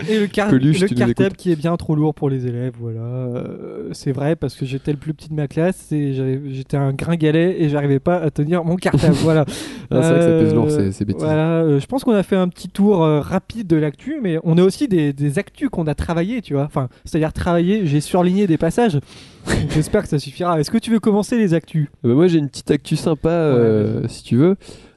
Et 0.08 0.18
le, 0.20 0.26
car- 0.26 0.50
le 0.52 0.86
cartable 1.06 1.36
qui 1.36 1.50
est 1.52 1.56
bien 1.56 1.76
trop 1.76 1.94
lourd 1.94 2.14
pour 2.14 2.28
les 2.30 2.46
élèves, 2.46 2.74
voilà. 2.78 3.00
Euh, 3.00 3.88
c'est 3.92 4.12
vrai 4.12 4.36
parce 4.36 4.54
que 4.54 4.64
j'étais 4.66 4.92
le 4.92 4.98
plus 4.98 5.14
petit 5.14 5.28
de 5.28 5.34
ma 5.34 5.48
classe 5.48 5.90
et 5.92 6.12
j'étais 6.50 6.76
un 6.76 6.92
gringalet 6.92 7.56
et 7.60 7.68
j'arrivais 7.68 8.00
pas 8.00 8.16
à 8.16 8.30
tenir 8.30 8.64
mon 8.64 8.76
cartable, 8.76 9.14
voilà. 9.22 9.44
Ah, 9.90 10.02
c'est 10.02 10.08
vrai 10.08 10.18
que 10.18 10.24
ça 10.24 10.38
pèse 10.44 10.54
lourd, 10.54 10.70
c'est 10.70 11.04
bêtise. 11.04 11.22
Voilà, 11.22 11.60
euh, 11.62 11.78
je 11.78 11.86
pense 11.86 12.04
qu'on 12.04 12.14
a 12.14 12.22
fait 12.22 12.36
un 12.36 12.48
petit 12.48 12.68
tour 12.68 13.04
euh, 13.04 13.20
rapide 13.20 13.66
de 13.66 13.76
l'actu, 13.76 14.18
mais 14.22 14.38
on 14.42 14.56
a 14.56 14.62
aussi 14.62 14.88
des, 14.88 15.12
des 15.12 15.38
actus 15.38 15.68
qu'on 15.68 15.86
a 15.86 15.94
travaillé, 15.94 16.40
tu 16.40 16.54
vois. 16.54 16.64
Enfin, 16.64 16.88
c'est-à-dire 17.04 17.32
travailler, 17.34 17.86
j'ai 17.86 18.00
surligné 18.00 18.46
des 18.46 18.56
passages. 18.56 18.98
J'espère 19.74 20.02
que 20.02 20.08
ça 20.08 20.18
suffira. 20.18 20.58
Est-ce 20.58 20.70
que 20.70 20.78
tu 20.78 20.90
veux 20.90 21.00
commencer 21.00 21.36
les 21.36 21.52
actus? 21.52 21.88
Ah 22.02 22.08
bah 22.08 22.14
moi, 22.14 22.26
j'ai 22.28 22.38
une 22.38 22.48
petite 22.48 22.70
actu 22.70 22.96
sympa, 22.96 23.28
euh, 23.28 24.08
si 24.08 24.22
tu 24.24 24.36
veux. 24.36 24.56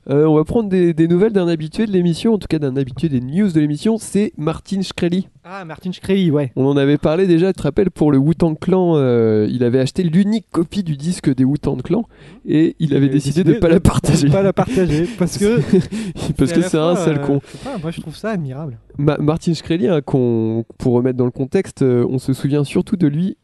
Euh, 0.10 0.26
on 0.26 0.36
va 0.36 0.46
prendre 0.46 0.70
des, 0.70 0.94
des 0.94 1.08
nouvelles 1.10 1.34
d'un 1.34 1.50
habitué 1.50 1.86
de 1.86 1.92
l'émission, 1.92 2.34
en 2.34 2.38
tout 2.38 2.48
cas 2.48 2.60
d'un 2.60 2.78
habitué 2.78 3.10
des 3.10 3.20
news 3.20 3.52
de 3.52 3.60
l'émission, 3.60 3.98
c'est 3.98 4.32
Martin 4.38 4.82
Shkreli. 4.82 5.28
Ah, 5.44 5.66
Martin 5.66 5.92
Shkreli, 5.92 6.32
ouais. 6.32 6.54
On 6.56 6.66
en 6.66 6.78
avait 6.78 6.98
parlé 6.98 7.28
déjà, 7.28 7.52
tu 7.52 7.58
te 7.58 7.64
rappelles, 7.64 7.92
pour 7.92 8.14
le 8.14 8.18
Wu-Tang 8.18 8.58
Clan, 8.58 8.94
euh, 8.96 9.48
il 9.50 9.66
avait 9.66 9.80
acheté 9.80 10.04
l'unique 10.04 10.46
copie 10.50 10.84
du 10.84 10.96
disque 10.96 11.34
des 11.36 11.44
Wu-Tang 11.44 11.82
Clan 11.82 12.06
et 12.46 12.78
il 12.80 12.96
avait 12.96 13.10
décidé 13.10 13.44
de 13.44 13.54
ne 13.56 13.60
pas 13.60 13.68
la 13.68 13.82
partager. 13.82 14.30
pas 14.30 14.42
la 14.42 14.54
partager 14.54 15.08
parce 15.20 15.38
que 15.38 15.60
Parce 16.38 16.52
c'est 16.54 16.76
un 16.78 16.96
sale 16.96 17.18
euh, 17.20 17.26
con. 17.26 17.42
je 17.46 17.58
sais 17.58 17.64
pas, 17.66 17.78
moi 17.78 17.92
je 17.92 18.00
trouve 18.00 18.16
ça 18.16 18.30
admirable. 18.30 18.78
Ma- 18.98 19.18
Martin 19.18 19.54
Shkreli, 19.54 19.90
hein, 19.90 20.00
pour 20.06 20.94
remettre 20.94 21.18
dans 21.18 21.26
le 21.26 21.32
contexte, 21.32 21.82
euh, 21.82 22.06
on 22.10 22.18
se 22.18 22.32
souvient 22.32 22.64
surtout 22.64 22.96
de 22.96 23.08
lui 23.08 23.38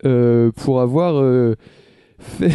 pour 0.56 0.80
avoir 0.80 1.22
fait 2.20 2.52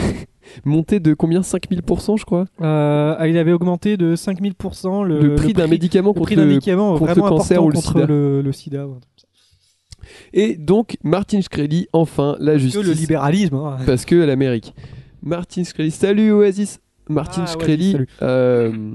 monté 0.64 1.00
de 1.00 1.14
combien? 1.14 1.40
5000% 1.42 2.18
je 2.18 2.24
crois? 2.24 2.46
Euh, 2.60 3.16
il 3.28 3.36
avait 3.38 3.52
augmenté 3.52 3.96
de 3.96 4.14
5000% 4.16 5.04
le, 5.04 5.20
Le 5.20 5.34
prix 5.34 5.52
d'un 5.52 5.66
médicament 5.66 6.12
contre 6.14 6.34
le- 6.34 6.46
médicament 6.46 6.92
contre 6.98 7.12
vraiment 7.12 7.24
le 7.30 7.36
cancer 7.36 7.62
ou 7.64 7.68
le 7.68 7.74
contre 7.74 7.92
sida. 7.92 8.06
le, 8.06 8.42
le 8.42 8.52
sida. 8.52 8.86
ouais. 8.86 8.96
Et 10.32 10.56
donc 10.56 10.96
Martin 11.02 11.40
Shkreli, 11.40 11.88
enfin 11.92 12.36
la 12.40 12.52
Que 12.52 12.58
justice. 12.58 12.84
le 12.84 12.92
libéralisme. 12.92 13.54
hein. 13.56 13.78
parce 13.86 14.04
que 14.04 14.14
l'Amérique. 14.14 14.74
Martin 15.22 15.64
Shkreli, 15.64 15.90
salut 15.90 16.32
Oasis. 16.32 16.80
Martin 17.08 17.44
Ah, 17.46 17.50
Shkreli, 17.50 17.96
euh, 18.22 18.92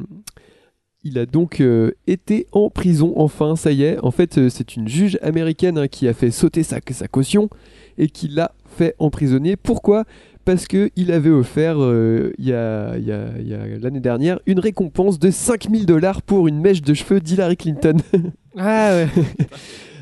il 1.03 1.17
a 1.19 1.25
donc 1.25 1.59
euh, 1.61 1.91
été 2.07 2.47
en 2.51 2.69
prison. 2.69 3.13
Enfin, 3.17 3.55
ça 3.55 3.71
y 3.71 3.83
est. 3.83 3.97
En 4.03 4.11
fait, 4.11 4.37
euh, 4.37 4.49
c'est 4.49 4.75
une 4.75 4.87
juge 4.87 5.17
américaine 5.21 5.77
hein, 5.77 5.87
qui 5.87 6.07
a 6.07 6.13
fait 6.13 6.31
sauter 6.31 6.63
sa, 6.63 6.77
sa 6.91 7.07
caution 7.07 7.49
et 7.97 8.07
qui 8.07 8.27
l'a 8.27 8.51
fait 8.77 8.95
emprisonner. 8.99 9.55
Pourquoi? 9.55 10.05
Parce 10.45 10.67
que 10.67 10.89
il 10.97 11.11
avait 11.11 11.29
offert 11.29 11.75
euh, 11.81 12.33
il 12.37 12.45
y 12.45 12.53
a, 12.53 12.97
il 12.97 13.05
y 13.05 13.11
a- 13.13 13.29
il 13.39 13.47
y 13.47 13.53
a 13.53 13.65
l'année 13.79 14.01
dernière 14.01 14.39
une 14.45 14.59
récompense 14.59 15.17
de 15.17 15.31
5000 15.31 15.85
dollars 15.85 16.21
pour 16.21 16.47
une 16.49 16.59
mèche 16.59 16.81
de 16.81 16.93
cheveux 16.93 17.19
d'Hillary 17.21 17.57
Clinton. 17.57 17.97
Ah 18.57 18.91
ouais. 18.95 19.07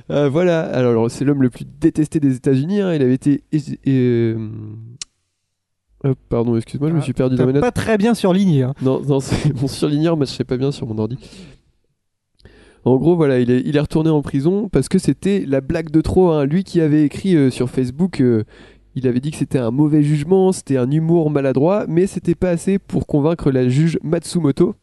Euh, 0.09 0.27
voilà, 0.27 0.63
alors 0.63 1.09
c'est 1.09 1.23
l'homme 1.23 1.41
le 1.41 1.49
plus 1.49 1.63
détesté 1.79 2.19
des 2.19 2.35
États-Unis. 2.35 2.81
hein. 2.81 2.93
Il 2.93 3.01
avait 3.01 3.13
été. 3.13 3.43
euh, 3.87 4.49
hop, 6.03 6.17
pardon, 6.27 6.57
excuse-moi, 6.57 6.89
je 6.89 6.93
me 6.95 6.99
Ah, 6.99 7.03
suis 7.03 7.13
perdu 7.13 7.37
dans 7.37 7.45
mes 7.45 7.53
notes. 7.53 7.61
pas 7.61 7.71
très 7.71 7.97
bien 7.97 8.13
surligné. 8.13 8.63
hein. 8.63 8.73
Non, 8.81 9.01
non, 9.07 9.21
c'est 9.21 9.53
mon 9.61 9.67
surligneur, 9.69 10.17
mais 10.17 10.25
je 10.25 10.31
sais 10.31 10.43
pas 10.43 10.57
bien 10.57 10.73
sur 10.73 10.85
mon 10.85 10.97
ordi. 10.97 11.17
En 12.83 12.97
gros, 12.97 13.15
voilà, 13.15 13.39
il 13.39 13.51
est, 13.51 13.61
il 13.63 13.77
est 13.77 13.79
retourné 13.79 14.09
en 14.09 14.21
prison 14.21 14.67
parce 14.67 14.89
que 14.89 14.97
c'était 14.97 15.45
la 15.47 15.61
blague 15.61 15.91
de 15.91 16.01
trop. 16.01 16.31
hein. 16.31 16.45
Lui 16.45 16.63
qui 16.65 16.81
avait 16.81 17.03
écrit 17.03 17.35
euh, 17.37 17.49
sur 17.49 17.69
Facebook, 17.69 18.19
euh, 18.19 18.43
il 18.95 19.07
avait 19.07 19.19
dit 19.19 19.31
que 19.31 19.37
c'était 19.37 19.59
un 19.59 19.71
mauvais 19.71 20.03
jugement, 20.03 20.51
c'était 20.51 20.77
un 20.77 20.89
humour 20.91 21.29
maladroit, 21.29 21.85
mais 21.87 22.07
c'était 22.07 22.35
pas 22.35 22.49
assez 22.49 22.77
pour 22.79 23.07
convaincre 23.07 23.51
la 23.51 23.69
juge 23.69 23.97
Matsumoto, 24.03 24.75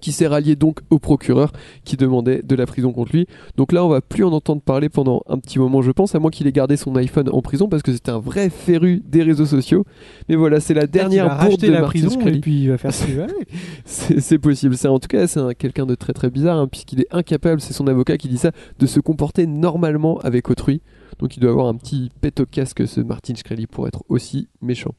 qui 0.00 0.12
s'est 0.12 0.26
ralliée 0.26 0.56
donc 0.56 0.80
au 0.90 0.98
procureur 0.98 1.52
qui 1.84 1.96
demandait 1.96 2.42
de 2.42 2.54
la 2.54 2.66
prison 2.66 2.92
contre 2.92 3.12
lui. 3.12 3.26
Donc 3.56 3.72
là, 3.72 3.84
on 3.84 3.88
va 3.88 4.00
plus 4.00 4.24
en 4.24 4.32
entendre 4.32 4.62
parler 4.62 4.88
pendant 4.88 5.22
un 5.28 5.38
petit 5.38 5.58
moment, 5.58 5.82
je 5.82 5.90
pense, 5.90 6.14
à 6.14 6.18
moins 6.18 6.30
qu'il 6.30 6.46
ait 6.46 6.52
gardé 6.52 6.76
son 6.76 6.94
iPhone 6.96 7.28
en 7.32 7.42
prison 7.42 7.68
parce 7.68 7.82
que 7.82 7.92
c'était 7.92 8.10
un 8.10 8.18
vrai 8.18 8.50
féru 8.50 9.02
des 9.06 9.22
réseaux 9.22 9.46
sociaux. 9.46 9.84
Mais 10.28 10.36
voilà, 10.36 10.60
c'est 10.60 10.74
la 10.74 10.86
dernière 10.86 11.38
bourde 11.44 11.60
de 11.60 11.66
la 11.68 11.80
Martin 11.80 11.88
prison 12.00 12.10
Shkreli. 12.20 12.38
et 12.38 12.40
puis 12.40 12.60
il 12.62 12.68
va 12.70 12.78
faire 12.78 12.92
ce 12.94 13.04
qu'il 13.04 13.14
veut. 13.16 13.22
avec. 13.24 13.48
C'est 13.84 14.38
possible. 14.38 14.76
C'est 14.76 14.88
en 14.88 14.98
tout 14.98 15.08
cas, 15.08 15.26
c'est 15.26 15.40
un- 15.40 15.54
quelqu'un 15.54 15.86
de 15.86 15.94
très 15.94 16.12
très 16.12 16.30
bizarre, 16.30 16.58
hein, 16.58 16.68
puisqu'il 16.68 17.00
est 17.00 17.06
incapable, 17.10 17.60
c'est 17.60 17.72
son 17.74 17.86
avocat 17.86 18.16
qui 18.16 18.28
dit 18.28 18.38
ça, 18.38 18.52
de 18.78 18.86
se 18.86 19.00
comporter 19.00 19.46
normalement 19.46 20.18
avec 20.20 20.48
autrui. 20.50 20.80
Donc 21.18 21.36
il 21.36 21.40
doit 21.40 21.50
avoir 21.50 21.66
un 21.66 21.74
petit 21.74 22.10
pet 22.20 22.40
au 22.40 22.46
casque, 22.46 22.86
ce 22.86 23.00
Martin 23.00 23.34
Shkreli, 23.34 23.66
pour 23.66 23.86
être 23.86 24.02
aussi 24.08 24.48
méchant. 24.62 24.94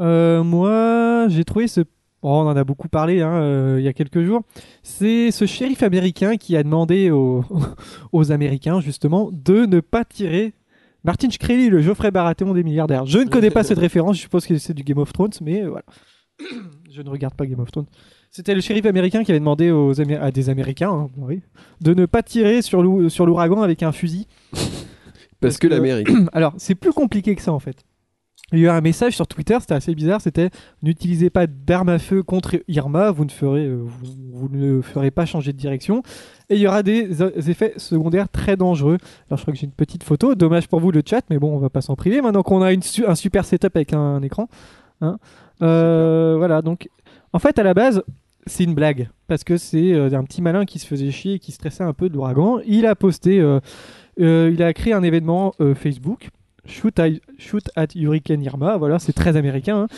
Euh, 0.00 0.42
moi, 0.42 1.26
j'ai 1.28 1.44
trouvé 1.44 1.68
ce. 1.68 1.80
Oh, 2.26 2.30
on 2.30 2.48
en 2.48 2.56
a 2.56 2.64
beaucoup 2.64 2.88
parlé 2.88 3.20
hein, 3.20 3.34
euh, 3.34 3.76
il 3.78 3.84
y 3.84 3.88
a 3.88 3.92
quelques 3.92 4.22
jours. 4.22 4.40
C'est 4.82 5.30
ce 5.30 5.44
shérif 5.44 5.82
américain 5.82 6.38
qui 6.38 6.56
a 6.56 6.62
demandé 6.62 7.10
aux, 7.10 7.44
aux 8.12 8.32
Américains, 8.32 8.80
justement, 8.80 9.28
de 9.30 9.66
ne 9.66 9.80
pas 9.80 10.06
tirer. 10.06 10.54
Martin 11.04 11.28
Shkreli, 11.28 11.68
le 11.68 11.82
Geoffrey 11.82 12.10
Baratheon 12.10 12.54
des 12.54 12.64
milliardaires. 12.64 13.04
Je 13.04 13.18
ne 13.18 13.28
connais 13.28 13.50
pas 13.50 13.62
cette 13.62 13.78
référence, 13.78 14.16
je 14.16 14.22
suppose 14.22 14.46
que 14.46 14.56
c'est 14.56 14.72
du 14.72 14.82
Game 14.82 14.96
of 14.96 15.12
Thrones, 15.12 15.34
mais 15.42 15.64
euh, 15.64 15.68
voilà. 15.68 15.84
je 16.90 17.02
ne 17.02 17.10
regarde 17.10 17.34
pas 17.34 17.44
Game 17.44 17.60
of 17.60 17.70
Thrones. 17.70 17.88
C'était 18.30 18.54
le 18.54 18.62
shérif 18.62 18.86
américain 18.86 19.22
qui 19.22 19.30
avait 19.30 19.38
demandé 19.38 19.70
aux 19.70 20.00
Amé- 20.00 20.16
à 20.16 20.30
des 20.30 20.48
Américains 20.48 20.92
hein, 20.92 21.10
oui, 21.18 21.42
de 21.82 21.92
ne 21.92 22.06
pas 22.06 22.22
tirer 22.22 22.62
sur 22.62 22.82
l'ouragan 22.82 23.60
avec 23.60 23.82
un 23.82 23.92
fusil. 23.92 24.26
Parce, 25.40 25.58
que, 25.58 25.66
l'Amérique. 25.66 26.08
Alors, 26.32 26.54
c'est 26.56 26.74
plus 26.74 26.92
compliqué 26.94 27.36
que 27.36 27.42
ça 27.42 27.52
en 27.52 27.58
fait. 27.58 27.84
Il 28.52 28.58
y 28.58 28.62
a 28.62 28.64
eu 28.66 28.68
un 28.68 28.80
message 28.82 29.14
sur 29.14 29.26
Twitter, 29.26 29.56
c'était 29.60 29.74
assez 29.74 29.94
bizarre, 29.94 30.20
c'était 30.20 30.50
n'utilisez 30.82 31.30
pas 31.30 31.46
d'armes 31.46 31.88
à 31.88 31.98
feu 31.98 32.22
contre 32.22 32.56
Irma, 32.68 33.10
vous 33.10 33.24
ne 33.24 33.30
ferez, 33.30 33.64
euh, 33.64 33.82
vous, 33.84 34.14
vous 34.32 34.48
ne 34.50 34.82
ferez 34.82 35.10
pas 35.10 35.24
changer 35.24 35.52
de 35.52 35.56
direction, 35.56 36.02
et 36.50 36.56
il 36.56 36.60
y 36.60 36.66
aura 36.66 36.82
des, 36.82 37.22
euh, 37.22 37.30
effets 37.48 37.72
secondaires 37.78 38.28
très 38.28 38.56
dangereux. 38.56 38.98
Alors 39.28 39.38
je 39.38 39.42
crois 39.42 39.54
que 39.54 39.58
j'ai 39.58 39.66
une 39.66 39.72
petite 39.72 40.04
photo, 40.04 40.34
dommage 40.34 40.68
pour 40.68 40.80
vous 40.80 40.90
le 40.90 41.02
chat, 41.04 41.22
mais 41.30 41.38
bon, 41.38 41.54
on 41.54 41.58
va 41.58 41.70
pas 41.70 41.80
s'en 41.80 41.96
priver 41.96 42.20
maintenant 42.20 42.42
qu'on 42.42 42.60
a 42.60 42.72
une 42.72 42.82
un 43.06 43.14
super 43.14 43.44
setup 43.46 43.74
avec 43.74 43.94
un, 43.94 44.22
écran. 44.22 44.48
hein. 45.00 45.18
Euh, 45.62 46.34
voilà, 46.36 46.62
donc 46.62 46.88
en 47.32 47.38
fait 47.38 47.58
à 47.58 47.62
la 47.62 47.74
base 47.74 48.02
c'est 48.46 48.64
une 48.64 48.74
blague 48.74 49.08
parce 49.28 49.44
que 49.44 49.56
c'est 49.56 49.92
euh, 49.92 50.12
un 50.12 50.24
petit 50.24 50.42
malin 50.42 50.64
qui 50.64 50.78
se 50.78 50.86
faisait 50.86 51.10
chier 51.10 51.34
et 51.34 51.38
qui 51.38 51.52
stressait 51.52 51.84
un 51.84 51.92
peu 51.92 52.08
de 52.08 52.14
l'ouragan. 52.14 52.58
Il 52.66 52.86
a 52.86 52.94
posté, 52.94 53.40
euh, 53.40 53.60
il 54.18 54.62
a 54.62 54.72
créé 54.74 54.92
un 54.92 55.02
événement 55.02 55.54
Facebook. 55.74 56.28
Shoot, 56.66 56.98
at- 56.98 57.20
shoot 57.38 57.70
at 57.76 57.88
Hurricane 57.94 58.42
Irma, 58.42 58.76
voilà, 58.76 58.98
c'est 58.98 59.12
très 59.12 59.36
américain. 59.36 59.82
hein. 59.82 59.88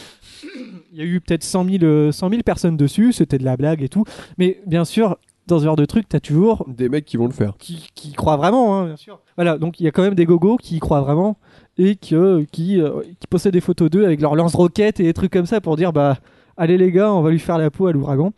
Il 0.92 0.98
y 0.98 1.02
a 1.02 1.04
eu 1.04 1.20
peut-être 1.20 1.44
100 1.44 1.64
000, 1.64 1.84
euh, 1.84 2.10
100 2.12 2.30
000 2.30 2.42
personnes 2.42 2.76
dessus, 2.76 3.12
c'était 3.12 3.38
de 3.38 3.44
la 3.44 3.56
blague 3.56 3.82
et 3.82 3.88
tout. 3.88 4.04
Mais 4.38 4.60
bien 4.66 4.84
sûr, 4.84 5.16
dans 5.46 5.58
ce 5.60 5.64
genre 5.64 5.76
de 5.76 5.84
truc, 5.84 6.06
t'as 6.08 6.18
toujours 6.20 6.64
Des 6.68 6.88
mecs 6.88 7.04
qui 7.04 7.16
vont 7.16 7.26
le 7.26 7.32
faire. 7.32 7.54
qui, 7.58 8.12
croient 8.16 8.36
vraiment, 8.36 8.78
hein, 8.80 8.86
bien 8.86 8.96
sûr. 8.96 9.20
Voilà, 9.36 9.58
donc 9.58 9.78
il 9.78 9.84
y 9.84 9.86
a 9.86 9.90
quand 9.92 10.02
même 10.02 10.14
des 10.16 10.24
gogos 10.24 10.56
qui 10.56 10.76
y 10.76 10.78
croient 10.80 11.02
vraiment 11.02 11.36
et 11.78 11.94
que, 11.96 12.44
qui, 12.50 12.80
euh, 12.80 13.02
qui 13.20 13.26
possèdent 13.28 13.52
des 13.52 13.60
photos 13.60 13.90
d'eux 13.90 14.04
avec 14.04 14.20
leurs 14.20 14.34
lance-roquettes 14.34 14.98
et 14.98 15.04
des 15.04 15.12
trucs 15.14 15.32
comme 15.32 15.46
ça 15.46 15.60
pour 15.60 15.76
dire 15.76 15.92
bah 15.92 16.16
allez 16.56 16.78
les 16.78 16.90
gars, 16.90 17.12
on 17.12 17.20
va 17.22 17.30
lui 17.30 17.38
faire 17.38 17.58
la 17.58 17.70
peau 17.70 17.86
à 17.86 17.92
l'ouragan. 17.92 18.32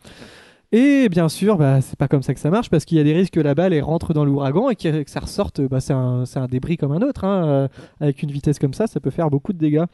Et 0.71 1.09
bien 1.09 1.29
sûr, 1.29 1.57
bah, 1.57 1.81
c'est 1.81 1.97
pas 1.97 2.07
comme 2.07 2.21
ça 2.21 2.33
que 2.35 2.39
ça 2.39 2.51
marche 2.51 2.69
parce 2.69 2.85
qu'il 2.85 2.97
y 2.97 3.01
a 3.01 3.03
des 3.03 3.13
risques 3.13 3.33
que 3.33 3.39
la 3.39 3.55
balle 3.55 3.73
elle 3.73 3.83
rentre 3.83 4.13
dans 4.13 4.23
l'ouragan 4.23 4.69
et 4.69 4.75
que 4.75 5.03
ça 5.09 5.19
ressorte. 5.19 5.61
Bah, 5.61 5.79
c'est 5.79 5.93
un, 5.93 6.25
débris 6.49 6.77
comme 6.77 6.91
un 6.91 7.01
autre. 7.01 7.23
hein, 7.23 7.47
euh, 7.47 7.67
avec 7.99 8.21
une 8.21 8.31
vitesse 8.31 8.59
comme 8.59 8.73
ça, 8.75 8.85
ça 8.85 8.99
peut 8.99 9.09
faire 9.09 9.29
beaucoup 9.31 9.51
de 9.51 9.57
dégâts. 9.57 9.85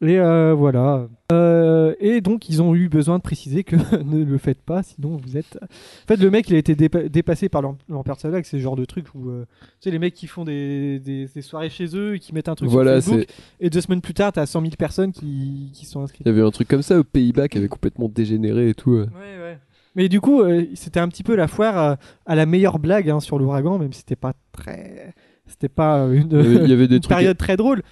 Et 0.00 0.18
euh, 0.18 0.52
voilà. 0.52 1.06
Euh, 1.30 1.94
et 2.00 2.20
donc, 2.22 2.48
ils 2.48 2.60
ont 2.60 2.74
eu 2.74 2.88
besoin 2.88 3.18
de 3.18 3.22
préciser 3.22 3.62
que 3.62 3.76
ne 4.02 4.24
le 4.24 4.38
faites 4.38 4.60
pas, 4.62 4.82
sinon 4.82 5.16
vous 5.22 5.36
êtes. 5.36 5.58
En 5.62 6.06
fait, 6.08 6.16
le 6.16 6.28
mec, 6.30 6.48
il 6.48 6.54
a 6.56 6.58
été 6.58 6.74
dépa- 6.74 7.08
dépassé 7.08 7.48
par 7.48 7.62
l'em- 7.62 7.76
l'Empire 7.88 8.16
de 8.16 8.26
avec 8.28 8.46
ces 8.46 8.58
genres 8.58 8.74
de 8.74 8.84
trucs 8.86 9.14
où. 9.14 9.28
euh, 9.30 9.44
tu 9.60 9.66
sais, 9.80 9.90
les 9.90 9.98
mecs 10.00 10.14
qui 10.14 10.26
font 10.26 10.44
des, 10.44 10.98
des- 10.98 11.26
des 11.32 11.42
soirées 11.42 11.68
chez 11.70 11.94
eux 11.94 12.14
et 12.16 12.18
qui 12.18 12.32
mettent 12.34 12.48
un 12.48 12.54
truc 12.56 12.68
Voilà, 12.70 13.00
sur 13.00 13.12
Facebook. 13.12 13.28
Et 13.60 13.70
deux 13.70 13.80
semaines 13.82 14.00
plus 14.00 14.14
tard, 14.14 14.32
t'as 14.32 14.46
100 14.46 14.62
000 14.62 14.72
personnes 14.76 15.12
qui, 15.12 15.70
qui 15.74 15.84
sont 15.86 16.00
inscrites. 16.00 16.22
Il 16.26 16.30
y 16.30 16.32
avait 16.32 16.42
un 16.42 16.50
truc 16.50 16.66
comme 16.68 16.82
ça 16.82 16.98
aux 16.98 17.04
Pays-Bas 17.04 17.46
qui 17.48 17.58
avait 17.58 17.68
complètement 17.68 18.08
dégénéré 18.08 18.70
et 18.70 18.74
tout. 18.74 18.92
euh. 18.94 19.06
Ouais, 19.14 19.40
ouais. 19.40 19.58
Mais 19.94 20.08
du 20.08 20.20
coup, 20.20 20.40
euh, 20.40 20.64
c'était 20.74 21.00
un 21.00 21.08
petit 21.08 21.22
peu 21.22 21.34
la 21.36 21.48
foire 21.48 21.96
à 22.26 22.34
la 22.34 22.46
meilleure 22.46 22.78
blague 22.78 23.10
hein, 23.10 23.20
sur 23.20 23.38
l'ouragan, 23.38 23.78
même 23.78 23.92
si 23.92 24.00
c'était 24.00 24.16
pas 24.16 24.32
très. 24.52 25.14
C'était 25.46 25.68
pas 25.68 26.06
une, 26.06 26.28
Il 26.30 26.36
y 26.36 26.40
avait, 26.40 26.64
il 26.64 26.70
y 26.70 26.72
avait 26.72 26.88
des 26.88 26.94
une 26.96 27.00
trucs. 27.02 27.16
période 27.16 27.36
très 27.36 27.56
drôle. 27.56 27.82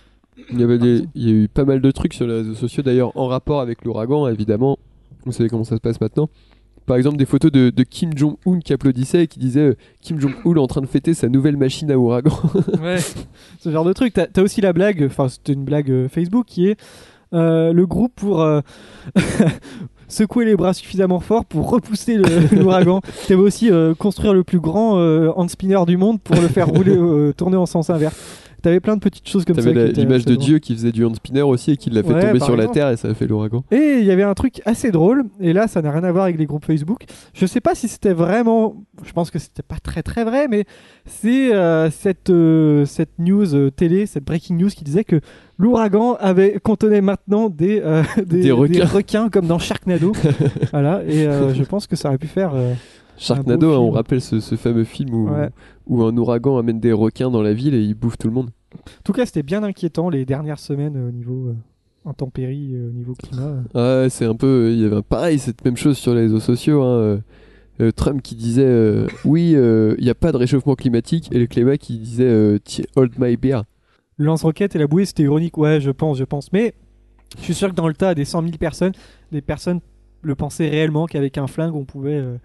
Il 0.51 0.59
y, 0.59 0.63
avait 0.63 0.79
des- 0.79 1.05
il 1.15 1.29
y 1.29 1.31
a 1.31 1.35
eu 1.35 1.49
pas 1.49 1.65
mal 1.67 1.81
de 1.83 1.91
trucs 1.91 2.15
sur 2.15 2.27
les 2.27 2.33
réseaux 2.37 2.55
sociaux 2.55 2.83
d'ailleurs 2.83 3.15
en 3.17 3.27
rapport 3.27 3.61
avec 3.61 3.85
l'ouragan, 3.85 4.27
évidemment. 4.29 4.79
Vous 5.27 5.33
savez 5.33 5.51
comment 5.51 5.65
ça 5.65 5.77
se 5.77 5.81
passe 5.83 6.01
maintenant. 6.01 6.31
Par 6.87 6.97
exemple, 6.97 7.19
des 7.19 7.27
photos 7.27 7.53
de, 7.53 7.69
de 7.69 7.83
Kim 7.83 8.17
Jong-un 8.17 8.61
qui 8.61 8.73
applaudissait 8.73 9.25
et 9.25 9.27
qui 9.27 9.39
disait 9.39 9.61
euh, 9.61 9.77
Kim 10.01 10.19
Jong-un 10.19 10.57
en 10.57 10.67
train 10.67 10.81
de 10.81 10.87
fêter 10.87 11.13
sa 11.13 11.29
nouvelle 11.29 11.59
machine 11.59 11.91
à 11.91 11.99
ouragan. 11.99 12.33
Ouais. 12.83 12.97
Ce 13.59 13.71
genre 13.71 13.85
de 13.85 13.93
truc. 13.93 14.15
T'as 14.15 14.27
as 14.35 14.41
aussi 14.43 14.63
la 14.63 14.73
blague, 14.73 15.05
enfin, 15.05 15.29
c'était 15.29 15.53
une 15.53 15.65
blague 15.65 15.91
euh, 15.91 16.09
Facebook 16.09 16.47
qui 16.47 16.67
est 16.69 16.81
euh, 17.35 17.73
le 17.75 17.87
groupe 17.87 18.13
pour. 18.17 18.43
secouer 20.11 20.45
les 20.45 20.57
bras 20.57 20.75
suffisamment 20.75 21.21
fort 21.21 21.45
pour 21.45 21.71
repousser 21.71 22.17
l'ouragan. 22.53 23.01
T'avais 23.27 23.41
aussi 23.41 23.71
euh, 23.71 23.95
construire 23.95 24.35
le 24.35 24.45
plus 24.45 24.61
grand 24.61 24.99
euh, 24.99 25.33
hand 25.37 25.49
spinner 25.49 25.85
du 25.87 25.97
monde 25.97 26.21
pour 26.21 26.37
le 26.37 26.49
faire 26.49 26.69
rouler, 26.69 26.95
euh, 26.97 27.33
tourner 27.33 27.57
en 27.57 27.67
sens 27.67 27.91
inverse. 27.91 28.15
T'avais 28.61 28.81
plein 28.81 28.97
de 28.97 29.01
petites 29.01 29.29
choses 29.29 29.45
comme 29.45 29.57
ça. 29.57 29.63
T'avais 29.63 29.93
l'image 29.93 30.25
de. 30.25 30.35
Dieu 30.41 30.59
qui 30.59 30.75
faisait 30.75 30.93
du 30.93 31.05
hand 31.05 31.15
spinner 31.15 31.43
aussi 31.43 31.73
et 31.73 31.77
qui 31.77 31.91
l'a 31.91 32.03
fait 32.03 32.13
Ouais, 32.15 32.27
tomber 32.27 32.41
sur 32.41 32.57
la 32.57 32.67
terre 32.69 32.89
et 32.91 32.97
ça 32.97 33.09
a 33.09 33.15
fait 33.15 33.27
l'ouragan. 33.27 33.63
Et 33.71 33.99
il 34.01 34.05
y 34.05 34.11
avait 34.11 34.23
un 34.23 34.35
truc 34.35 34.63
assez 34.65 34.91
drôle, 34.91 35.25
et 35.41 35.53
là 35.53 35.69
ça 35.69 35.83
n'a 35.83 35.91
rien 35.91 36.03
à 36.05 36.13
voir 36.13 36.25
avec 36.25 36.39
les 36.39 36.47
groupes 36.47 36.65
Facebook. 36.65 37.05
Je 37.35 37.47
sais 37.47 37.61
pas 37.61 37.75
si 37.75 37.89
c'était 37.89 38.13
vraiment, 38.13 38.77
je 39.05 39.13
pense 39.13 39.31
que 39.31 39.39
c'était 39.39 39.63
pas 39.63 39.77
très 39.83 40.03
très 40.03 40.25
vrai, 40.25 40.49
mais 40.49 40.65
c'est 41.05 41.55
euh, 41.55 41.91
cette, 41.91 42.31
euh, 42.31 42.85
cette 42.87 43.19
news 43.19 43.55
euh, 43.55 43.71
télé, 43.71 44.07
cette 44.07 44.25
breaking 44.25 44.57
news 44.57 44.69
qui 44.71 44.85
disait 44.85 45.05
que 45.05 45.21
l'ouragan 45.59 46.17
avait 46.21 46.59
contenait 46.63 47.01
maintenant 47.03 47.51
des, 47.51 47.81
euh, 47.85 48.03
des, 48.25 48.43
Des 48.43 48.53
requins. 48.53 49.29
comme 49.29 49.47
dans 49.47 49.59
Sharknado. 49.59 50.13
voilà, 50.73 51.03
et 51.07 51.25
je 51.55 51.63
pense 51.65 51.87
que 51.87 51.97
ça 51.97 52.09
aurait 52.09 52.19
pu 52.19 52.27
faire. 52.29 52.53
Euh, 53.21 53.25
Sharknado, 53.25 53.73
hein, 53.73 53.79
on 53.79 53.91
rappelle 53.91 54.21
ce, 54.21 54.41
ce 54.41 54.55
fameux 54.57 54.85
film 54.85 55.15
où, 55.15 55.29
Ouais. 55.31 55.51
où 55.87 56.03
un 56.03 56.17
ouragan 56.17 56.59
amène 56.59 56.81
des 56.81 56.93
requins 56.93 57.31
dans 57.31 57.43
la 57.43 57.53
ville 57.53 57.75
et 57.75 57.83
il 57.83 57.95
bouffe 57.95 58.17
tout 58.19 58.29
le 58.29 58.35
monde. 58.35 58.51
En 58.75 59.03
tout 59.05 59.13
cas, 59.13 59.27
c'était 59.27 59.43
bien 59.43 59.63
inquiétant 59.63 60.09
les 60.11 60.25
dernières 60.25 60.59
semaines 60.61 60.97
euh, 60.97 61.09
au 61.09 61.13
niveau. 61.13 61.49
euh, 61.49 61.55
intempéries 62.07 62.71
euh, 62.75 62.89
au 62.89 62.93
niveau 62.93 63.13
climat. 63.15 63.57
Ouais, 63.75 64.09
c'est 64.09 64.25
un 64.25 64.35
peu. 64.35 64.71
Il 64.73 64.81
y 64.81 64.85
avait 64.87 65.03
pareil, 65.03 65.39
cette 65.39 65.63
même 65.67 65.77
chose 65.77 65.99
sur 65.99 66.15
les 66.15 66.23
réseaux 66.23 66.41
sociaux. 66.41 66.83
hein, 66.83 66.95
euh, 66.97 67.19
euh, 67.83 67.91
Trump 67.93 68.23
qui 68.23 68.37
disait 68.37 68.65
euh, 68.67 69.07
oui, 69.27 69.53
euh, 69.55 69.95
il 69.99 70.05
n'y 70.05 70.11
a 70.11 70.15
pas 70.15 70.33
de 70.33 70.37
réchauffement 70.39 70.75
climatique, 70.75 71.29
et 71.33 71.39
le 71.39 71.47
Clément 71.47 71.77
qui 71.79 71.99
disait 71.99 72.25
euh, 72.25 72.59
hold 72.97 73.13
my 73.19 73.37
beer. 73.37 73.65
Le 74.17 74.25
lance-roquette 74.27 74.77
et 74.77 74.79
la 74.79 74.87
bouée, 74.87 75.05
c'était 75.05 75.25
ironique. 75.25 75.59
Ouais, 75.59 75.81
je 75.81 75.91
pense, 75.91 76.17
je 76.19 76.25
pense. 76.25 76.53
Mais 76.53 76.75
je 77.39 77.43
suis 77.45 77.55
sûr 77.55 77.69
que 77.69 77.75
dans 77.75 77.89
le 77.89 77.95
tas 77.95 78.15
des 78.15 78.25
100 78.25 78.43
000 78.45 78.53
personnes, 78.59 78.93
des 79.33 79.41
personnes 79.43 79.81
le 80.23 80.35
pensaient 80.35 80.69
réellement 80.71 81.05
qu'avavec 81.07 81.37
un 81.39 81.47
flingue, 81.47 81.75
on 81.75 81.85
pouvait, 81.85 82.17
euh, 82.19 82.37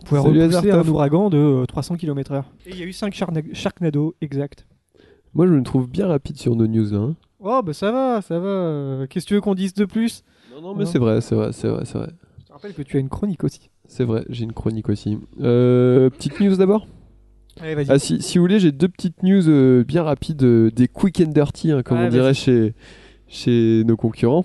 on 0.00 0.04
pouvait 0.04 0.20
repousser 0.20 0.70
un 0.70 0.86
ouragan 0.88 1.30
de 1.30 1.36
euh, 1.38 1.66
300 1.66 1.96
km/h. 1.96 2.42
Et 2.66 2.70
il 2.70 2.76
y 2.78 2.82
a 2.82 2.86
eu 2.86 2.92
5 2.92 3.14
Sharknado, 3.52 4.14
exact. 4.20 4.66
Moi, 5.34 5.46
je 5.46 5.52
me 5.52 5.62
trouve 5.62 5.88
bien 5.88 6.06
rapide 6.06 6.38
sur 6.38 6.56
nos 6.56 6.66
news 6.66 6.90
là. 6.90 6.98
hein. 6.98 7.14
Oh, 7.40 7.60
bah 7.62 7.72
ça 7.74 7.92
va, 7.92 8.22
ça 8.22 8.38
va. 8.38 8.48
Euh, 8.48 9.06
Qu'est-ce 9.06 9.26
que 9.26 9.28
tu 9.28 9.34
veux 9.34 9.40
qu'on 9.40 9.54
dise 9.54 9.74
de 9.74 9.84
plus? 9.84 10.24
Non, 10.54 10.62
non, 10.62 10.74
mais 10.74 10.86
c'est 10.86 10.98
vrai, 10.98 11.20
c'est 11.20 11.34
vrai, 11.34 11.52
c'est 11.52 11.68
vrai, 11.68 11.84
c'est 11.84 11.98
vrai. 11.98 12.08
Je 12.40 12.44
te 12.46 12.52
rappelle 12.52 12.72
que 12.72 12.82
tu 12.82 12.96
as 12.96 13.00
une 13.00 13.10
chronique 13.10 13.44
aussi. 13.44 13.68
C'est 13.86 14.04
vrai, 14.04 14.24
j'ai 14.30 14.44
une 14.44 14.52
chronique 14.54 14.88
aussi. 14.88 15.18
Euh, 15.40 16.08
petite 16.10 16.40
news 16.40 16.56
d'abord? 16.56 16.86
Allez. 17.60 17.84
Ah, 17.88 17.98
si, 17.98 18.20
si 18.22 18.38
vous 18.38 18.44
voulez, 18.44 18.58
j'ai 18.60 18.72
deux 18.72 18.88
petites 18.88 19.22
news 19.22 19.48
euh, 19.48 19.84
bien 19.84 20.02
rapides, 20.02 20.42
euh, 20.42 20.70
des 20.70 20.88
quick 20.88 21.20
and 21.20 21.30
dirty, 21.32 21.70
hein, 21.72 21.82
comme 21.82 21.98
Ouais, 21.98 22.06
on 22.06 22.10
dirait 22.10 22.34
chez, 22.34 22.74
chez 23.28 23.82
nos 23.86 23.96
concurrents. 23.96 24.44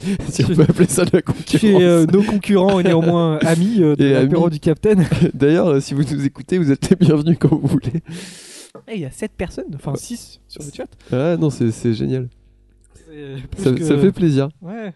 si 0.28 0.44
on 0.44 0.48
peut 0.48 0.62
appeler 0.62 0.88
ça 0.88 1.04
de 1.04 1.10
la 1.12 1.22
concurrence. 1.22 1.60
Chez 1.60 1.76
euh, 1.82 2.06
nos 2.06 2.22
concurrents 2.22 2.80
et 2.80 2.82
néanmoins 2.84 3.38
amis 3.42 3.82
euh, 3.82 3.96
de 3.96 4.04
l'apéro 4.06 4.48
du 4.50 4.60
Capitaine. 4.60 5.06
D'ailleurs, 5.34 5.68
euh, 5.68 5.80
si 5.80 5.94
vous 5.94 6.02
nous 6.02 6.24
écoutez, 6.24 6.58
vous 6.58 6.70
êtes 6.72 6.88
les 6.90 6.96
bienvenus 6.96 7.36
quand 7.38 7.48
vous 7.50 7.66
voulez. 7.66 8.02
Eh, 8.88 8.94
Il 8.94 9.00
y 9.00 9.04
a 9.04 9.10
7 9.10 9.32
personnes, 9.36 9.66
enfin 9.74 9.94
6 9.96 10.40
sur 10.48 10.62
le 10.62 10.70
chat. 10.74 10.86
Ah 11.12 11.36
non, 11.36 11.50
c'est 11.50 11.92
génial. 11.94 12.28
Plus 13.50 13.62
Ça, 13.62 13.72
que- 13.72 13.84
ça 13.84 13.98
fait 13.98 14.12
plaisir. 14.12 14.48
Ouais. 14.62 14.92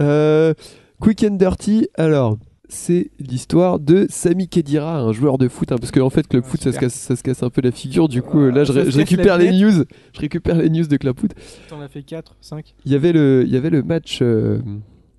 Euh, 0.00 0.54
quick 1.00 1.24
and 1.24 1.34
dirty, 1.36 1.88
alors, 1.96 2.38
c'est 2.72 3.10
l'histoire 3.20 3.78
de 3.78 4.06
Sami 4.08 4.48
Khedira, 4.48 4.98
un 5.00 5.12
joueur 5.12 5.36
de 5.38 5.46
foot, 5.48 5.70
hein, 5.72 5.76
parce 5.78 5.92
qu'en 5.92 6.10
fait, 6.10 6.26
Club 6.26 6.42
Ah, 6.46 6.48
Foot, 6.48 6.62
ça 6.62 6.72
se, 6.72 6.78
casse, 6.78 6.94
ça 6.94 7.16
se 7.16 7.22
casse 7.22 7.42
un 7.42 7.50
peu 7.50 7.60
la 7.60 7.70
figure, 7.70 8.08
du 8.08 8.22
coup, 8.22 8.40
euh, 8.40 8.50
là, 8.50 8.64
je, 8.64 8.72
récupère 8.72 9.38
les 9.38 9.52
news. 9.52 9.84
Je 10.14 10.20
récupère 10.20 10.56
les 10.56 10.70
news 10.70 10.86
de 10.86 10.96
Club 10.96 11.18
Foot. 11.18 11.32
T'en 11.68 11.80
as 11.80 11.88
fait 11.88 12.02
4, 12.02 12.34
5. 12.40 12.74
Il 12.84 12.92
y 12.92 12.94
avait 12.94 13.12
le, 13.12 13.44
il 13.46 13.52
y 13.52 13.56
avait 13.56 13.70
le 13.70 13.82
match. 13.82 14.20
euh, 14.22 14.58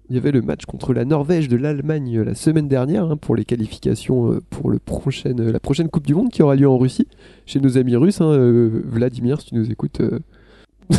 il 0.09 0.15
y 0.15 0.19
avait 0.19 0.31
le 0.31 0.41
match 0.41 0.65
contre 0.65 0.93
la 0.93 1.05
Norvège 1.05 1.47
de 1.47 1.55
l'Allemagne 1.55 2.17
euh, 2.17 2.25
la 2.25 2.35
semaine 2.35 2.67
dernière 2.67 3.05
hein, 3.09 3.15
pour 3.17 3.35
les 3.37 3.45
qualifications 3.45 4.33
euh, 4.33 4.41
pour 4.49 4.69
le 4.69 4.77
prochaine, 4.77 5.49
la 5.49 5.59
prochaine 5.61 5.87
Coupe 5.89 6.05
du 6.05 6.13
Monde 6.13 6.29
qui 6.29 6.43
aura 6.43 6.55
lieu 6.55 6.67
en 6.67 6.77
Russie 6.77 7.07
chez 7.45 7.59
nos 7.61 7.77
amis 7.77 7.95
russes. 7.95 8.19
hein, 8.19 8.69
Vladimir, 8.85 9.39
si 9.39 9.47
tu 9.47 9.55
nous 9.55 9.71
écoutes. 9.71 10.01
euh. 10.01 10.19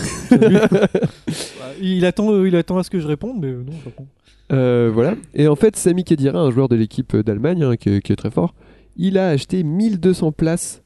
Il 1.81 2.05
attend, 2.07 2.45
il 2.45 2.57
attend 2.57 2.79
à 2.79 2.83
ce 2.85 2.91
que 2.91 2.99
je 3.01 3.07
réponde, 3.07 3.41
mais 3.41 3.51
non, 3.53 3.73
je 3.81 3.85
réponds. 3.85 4.07
Euh, 4.55 4.91
voilà. 4.93 5.15
Et 5.35 5.49
en 5.49 5.57
fait, 5.57 5.77
Sami 5.77 6.05
Khedira, 6.05 6.39
un 6.41 6.51
joueur 6.51 6.69
de 6.69 6.77
l'équipe 6.77 7.17
d'Allemagne 7.17 7.63
hein, 7.65 7.77
qui, 7.77 7.89
est- 7.91 8.01
qui 8.01 8.13
est 8.13 8.17
très 8.17 8.31
fort, 8.31 8.55
il 8.97 9.19
a 9.19 9.29
acheté 9.31 9.65
1200 9.65 10.31
places 10.33 10.84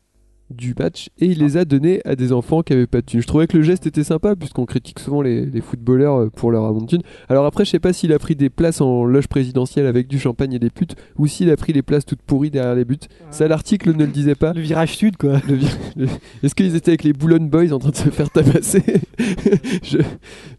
du 0.51 0.75
match 0.79 1.09
et 1.19 1.27
il 1.27 1.39
les 1.39 1.57
a 1.57 1.65
données 1.65 2.01
à 2.05 2.17
des 2.17 2.33
enfants 2.33 2.63
qui 2.63 2.73
avaient 2.73 2.87
pas 2.87 3.01
de 3.01 3.07
thunes. 3.07 3.21
Je 3.21 3.27
trouvais 3.27 3.47
que 3.47 3.57
le 3.57 3.63
geste 3.63 3.87
était 3.87 4.05
sympa 4.05 4.35
puisqu'on 4.37 4.65
critique 4.67 4.99
souvent 4.99 5.21
les, 5.23 5.45
les 5.45 5.61
footballeurs 5.61 6.17
euh, 6.21 6.31
pour 6.31 6.51
leur 6.51 6.65
abondance 6.65 6.85
de 6.91 6.97
thunes. 6.97 7.03
Alors 7.29 7.45
après, 7.47 7.65
je 7.65 7.71
sais 7.71 7.79
pas 7.79 7.93
s'il 7.93 8.13
a 8.13 8.19
pris 8.19 8.35
des 8.37 8.49
places 8.51 8.81
en 8.81 9.05
loge 9.05 9.29
présidentielle 9.29 9.87
avec 9.87 10.09
du 10.09 10.19
champagne 10.19 10.53
et 10.55 10.59
des 10.59 10.71
putes 10.71 10.97
ou 11.19 11.27
s'il 11.27 11.51
a 11.51 11.57
pris 11.57 11.73
les 11.73 11.83
places 11.83 12.07
toutes 12.07 12.23
pourries 12.23 12.51
derrière 12.51 12.75
les 12.75 12.85
buts. 12.85 12.97
Ça, 13.31 13.47
l'article 13.49 13.95
ne 13.95 14.05
le 14.05 14.11
disait 14.13 14.35
pas. 14.35 14.53
Le 14.55 14.61
virage 14.61 14.97
sud, 14.97 15.17
quoi. 15.17 15.41
Le- 15.49 16.07
Est-ce 16.43 16.55
qu'ils 16.55 16.75
étaient 16.77 16.93
avec 16.93 17.05
les 17.05 17.13
Boulogne 17.13 17.49
Boys 17.49 17.73
en 17.73 17.79
train 17.79 17.91
de 17.91 17.97
se 17.97 18.09
faire 18.11 18.31
tabasser 18.31 18.83
je, 19.83 19.99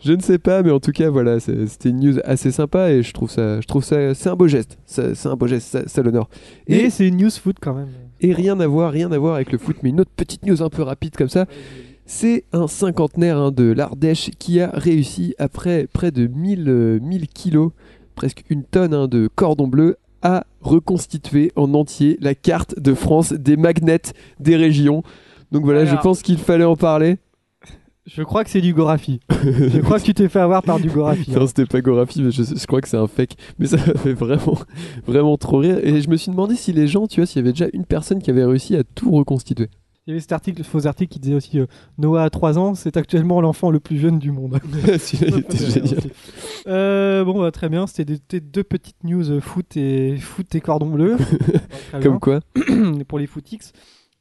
je 0.04 0.14
ne 0.14 0.22
sais 0.22 0.38
pas, 0.38 0.62
mais 0.64 0.72
en 0.72 0.80
tout 0.80 0.92
cas, 0.92 1.10
voilà, 1.10 1.40
c'était 1.40 1.90
une 1.90 2.00
news 2.00 2.20
assez 2.24 2.52
sympa 2.52 2.92
et 2.92 3.04
je 3.04 3.12
trouve 3.14 3.30
ça, 3.32 3.62
je 3.62 3.66
trouve 3.68 3.84
ça, 3.84 4.14
c'est 4.14 4.30
un 4.30 4.36
beau 4.36 4.48
geste, 4.48 4.78
c'est 4.86 5.26
un 5.26 5.36
beau 5.36 5.48
geste, 5.48 5.68
ça, 5.68 5.88
ça 5.88 6.02
l'honore. 6.02 6.30
Et, 6.68 6.86
Et, 6.86 6.90
c'est 6.90 7.08
une 7.08 7.18
news 7.18 7.30
foot 7.32 7.58
quand 7.62 7.74
même. 7.74 7.88
Et 8.22 8.34
rien 8.34 8.60
à 8.60 8.68
voir, 8.68 8.92
rien 8.92 9.12
à 9.12 9.18
voir 9.18 9.36
avec 9.36 9.52
le 9.52 9.58
foot, 9.58 9.78
mais 9.84 9.90
une 9.90 10.02
autre 10.02 10.12
petite 10.16 10.46
news 10.46 10.62
un 10.62 10.70
peu 10.70 10.84
rapide 10.84 11.16
comme 11.16 11.30
ça. 11.30 11.46
C'est 12.06 12.46
un 12.54 12.68
cinquantenaire 12.68 13.38
hein, 13.38 13.52
de 13.52 13.72
l'Ardèche 13.72 14.32
qui 14.40 14.60
a 14.60 14.72
réussi, 14.74 15.36
après 15.38 15.88
près 15.92 16.12
de 16.12 16.28
1000, 16.28 16.68
euh, 16.68 17.00
1000 17.02 17.28
kilos, 17.28 17.72
presque 18.16 18.44
une 18.50 18.64
tonne 18.64 18.94
hein, 18.94 19.08
de 19.08 19.30
cordon 19.34 19.68
bleu, 19.68 19.98
à 20.22 20.46
reconstituer 20.62 21.52
en 21.56 21.74
entier 21.74 22.18
la 22.20 22.36
carte 22.36 22.80
de 22.80 22.94
France 22.94 23.32
des 23.32 23.58
magnets 23.58 24.12
des 24.40 24.56
régions. 24.56 25.04
Donc 25.52 25.64
voilà, 25.64 25.86
je 25.86 25.96
pense 25.96 26.22
qu'il 26.22 26.38
fallait 26.38 26.66
en 26.66 26.76
parler. 26.76 27.18
Je 28.16 28.24
crois 28.24 28.44
que 28.44 28.50
c'est 28.50 28.62
du 28.62 28.74
Gorafi. 28.74 29.20
je 29.30 29.80
crois 29.84 30.00
que 30.00 30.06
tu 30.06 30.14
t'es 30.14 30.30
fait 30.30 30.40
avoir 30.40 30.64
par 30.64 30.80
du 30.80 30.90
Gorafi. 30.90 31.32
hein. 31.36 31.40
Non, 31.40 31.48
c'était 31.48 31.66
pas 31.66 31.82
Gorafi, 31.82 32.22
mais 32.24 32.32
je, 32.32 32.44
je 32.44 32.66
crois 32.66 32.82
que 32.82 32.88
c'est 32.88 32.98
un 32.98 33.08
fake. 33.08 33.36
Mais 33.60 33.68
ça 33.68 33.78
m'a 33.78 33.94
fait 33.94 34.14
vraiment, 34.14 34.58
vraiment 35.06 35.38
trop 35.38 35.58
rire. 35.60 35.80
Et 35.84 36.02
je 36.02 36.10
me 36.10 36.16
suis 36.18 36.32
demandé 36.32 36.56
si 36.56 36.74
les 36.74 36.88
gens, 36.88 37.08
tu 37.08 37.20
vois, 37.22 37.28
s'il 37.28 37.38
y 37.42 37.44
avait 37.44 37.52
déjà 37.54 37.68
une 37.74 37.86
personne 37.86 38.22
qui 38.22 38.30
avait 38.32 38.46
réussi 38.46 38.76
à 38.76 38.84
tout 38.84 39.12
reconstituer. 39.12 39.70
Il 40.08 40.12
y 40.12 40.14
avait 40.14 40.22
cet 40.22 40.32
article, 40.32 40.64
faux 40.64 40.88
article 40.88 41.14
qui 41.14 41.20
disait 41.20 41.36
aussi 41.36 41.60
euh, 41.60 41.68
Noah 42.00 42.24
a 42.24 42.30
3 42.32 42.58
ans, 42.58 42.74
c'est 42.74 42.98
actuellement 42.98 43.42
l'enfant 43.42 43.70
le 43.70 43.80
plus 43.80 44.00
jeune 44.00 44.18
du 44.18 44.32
monde. 44.32 44.58
Celui-là, 44.98 45.38
il 45.38 45.40
était 45.42 45.58
génial. 45.72 46.00
Euh, 46.68 47.24
bon, 47.24 47.40
bah, 47.40 47.52
très 47.52 47.70
bien. 47.70 47.86
C'était 47.86 48.18
des- 48.30 48.40
deux 48.40 48.64
petites 48.64 49.04
news 49.04 49.30
euh, 49.30 49.40
foot 49.40 49.78
et 49.78 50.18
foot 50.18 50.56
et 50.56 50.62
cordon 50.62 50.88
bleu. 50.88 51.16
Comme 52.02 52.20
quoi. 52.20 52.40
pour 53.08 53.20
les 53.20 53.28
footix. 53.28 53.72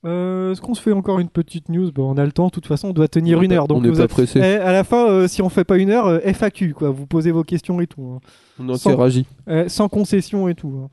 Euh, 0.05 0.53
Est-ce 0.53 0.61
qu'on 0.61 0.75
se 0.75 0.81
fait 0.81 0.93
encore 0.93 1.19
une 1.19 1.29
petite 1.29 1.69
news 1.69 1.91
Bon, 1.93 2.13
on 2.13 2.17
a 2.19 2.25
le 2.25 2.31
temps. 2.33 2.47
De 2.47 2.51
toute 2.53 2.67
façon, 2.67 2.89
on 2.89 2.93
doit 2.93 3.09
tenir 3.09 3.43
une 3.43 3.53
heure. 3.53 3.67
Donc 3.67 3.79
on 3.79 3.81
n'est 3.83 3.93
pas 3.93 4.05
êtes- 4.05 4.11
pressé. 4.11 4.39
Eh, 4.41 4.45
à 4.57 4.73
la 4.73 4.85
fin, 4.85 5.09
euh, 5.09 5.27
si 5.29 5.43
on 5.43 5.49
fait 5.49 5.65
pas 5.65 5.77
une 5.77 5.91
heure, 5.91 6.07
euh, 6.07 6.19
FAQ 6.25 6.73
quoi. 6.73 6.91
Vous 6.91 7.07
posez 7.07 7.33
vos 7.33 7.43
questions 7.43 7.81
et 7.81 7.87
tout. 7.89 8.03
hein. 8.15 8.21
On 8.61 8.75
sans- 8.77 8.91
interagit. 8.91 9.27
Eh, 9.51 9.69
sans 9.69 9.89
concession 9.89 10.49
et 10.49 10.55
tout. 10.55 10.73
hein. 10.85 10.89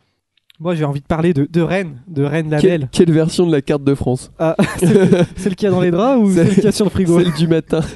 Moi, 0.59 0.73
j'ai 0.73 0.85
envie 0.85 1.01
de 1.01 1.05
parler 1.05 1.33
de, 1.33 1.47
de 1.51 1.61
Rennes, 1.61 2.01
de 2.07 2.23
Rennes 2.23 2.49
la 2.49 2.59
Quelle, 2.61 2.79
belle. 2.81 2.89
quelle 2.91 3.11
version 3.11 3.45
de 3.45 3.51
la 3.51 3.61
carte 3.61 3.83
de 3.83 3.93
France 3.93 4.31
Ah, 4.39 4.55
celle 5.35 5.55
qu'il 5.55 5.65
y 5.65 5.69
a 5.69 5.71
dans 5.71 5.81
les 5.81 5.91
draps 5.91 6.21
ou 6.23 6.31
Celle- 6.33 6.53
qu'il 6.55 6.63
y 6.63 6.67
a 6.67 6.71
sur 6.71 6.85
le 6.85 6.91
frigo 6.91 7.19
Celle 7.19 7.33
du 7.33 7.47
matin. 7.47 7.81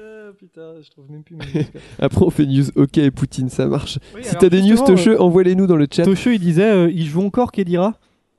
Ah, 0.00 0.30
putain, 0.38 0.74
je 0.82 0.90
trouve 0.90 1.10
même 1.10 1.22
plus. 1.22 1.36
mes- 1.36 1.66
Après, 1.98 2.22
on 2.24 2.30
fait 2.30 2.46
news 2.46 2.64
OK 2.76 2.98
et 2.98 3.10
Poutine, 3.10 3.48
ça 3.48 3.66
marche. 3.66 3.98
Oui, 4.14 4.20
si 4.24 4.36
t'as 4.36 4.48
des 4.48 4.62
news 4.62 4.76
Tocheux, 4.84 5.20
envoie-les 5.20 5.54
nous 5.54 5.66
dans 5.66 5.76
le 5.76 5.86
chat. 5.90 6.04
Tocheux, 6.04 6.34
il 6.34 6.38
disait, 6.40 6.70
euh, 6.70 6.90
il 6.92 7.06
joue 7.06 7.22
encore 7.22 7.50
Kedira 7.52 7.94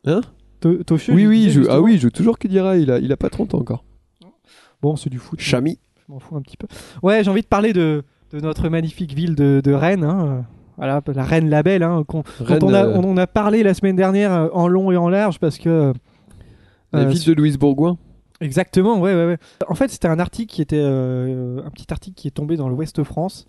Hein? 0.06 0.22
To- 0.60 0.96
Oui, 1.10 1.26
oui, 1.26 1.50
joue. 1.50 1.66
Ah 1.70 1.80
oui, 1.82 1.94
il 1.96 2.00
joue 2.00 2.10
toujours 2.10 2.38
Kedira, 2.38 2.78
il 2.78 2.92
a, 2.92 3.00
il 3.00 3.12
a 3.12 3.18
pas 3.18 3.30
30 3.30 3.54
ans 3.54 3.60
encore. 3.60 3.84
Bon, 4.82 4.96
c'est 4.96 5.10
du 5.10 5.18
foot. 5.20 5.40
Chami. 5.40 5.80
Je 6.08 6.14
m'en 6.14 6.20
fous 6.20 6.36
un 6.36 6.42
petit 6.42 6.58
peu. 6.58 6.68
Ouais, 7.04 7.24
j'ai 7.24 7.30
envie 7.30 7.42
de 7.42 7.48
parler 7.48 7.74
de, 7.74 8.04
de 8.32 8.40
notre 8.40 8.70
magnifique 8.70 9.14
ville 9.14 9.36
de, 9.36 9.62
de 9.64 9.72
Rennes. 9.74 10.04
hein, 10.04 10.46
Voilà, 10.78 11.02
la 11.14 11.24
Rennes 11.24 11.50
la 11.50 11.64
belle. 11.64 11.84
Hein, 11.84 12.04
dont 12.12 12.24
Rennes, 12.40 12.60
on, 12.64 12.74
a, 12.74 12.86
euh, 12.86 13.02
on 13.04 13.18
a 13.18 13.28
parlé 13.28 13.64
la 13.64 13.74
semaine 13.74 13.96
dernière 13.96 14.32
euh, 14.34 14.48
en 14.54 14.68
long 14.68 14.92
et 14.92 14.98
en 14.98 15.10
large 15.10 15.40
parce 15.40 15.58
que. 15.58 15.94
la 16.94 17.00
euh, 17.02 17.06
ville 17.06 17.24
de 17.26 17.34
Louise 17.34 17.58
Bourgoin. 17.58 17.98
Exactement, 18.42 19.00
ouais, 19.02 19.14
ouais, 19.14 19.26
ouais. 19.26 19.38
En 19.68 19.76
fait, 19.76 19.90
c'était 19.90 20.08
un 20.08 20.18
article 20.18 20.54
qui 20.54 20.62
était 20.62 20.80
euh, 20.82 21.62
un 21.66 21.70
petit 21.72 21.88
article 21.92 22.16
qui 22.16 22.30
est 22.30 22.32
tombé 22.32 22.56
dans 22.56 22.70
l'Ouest 22.70 23.04
France, 23.04 23.46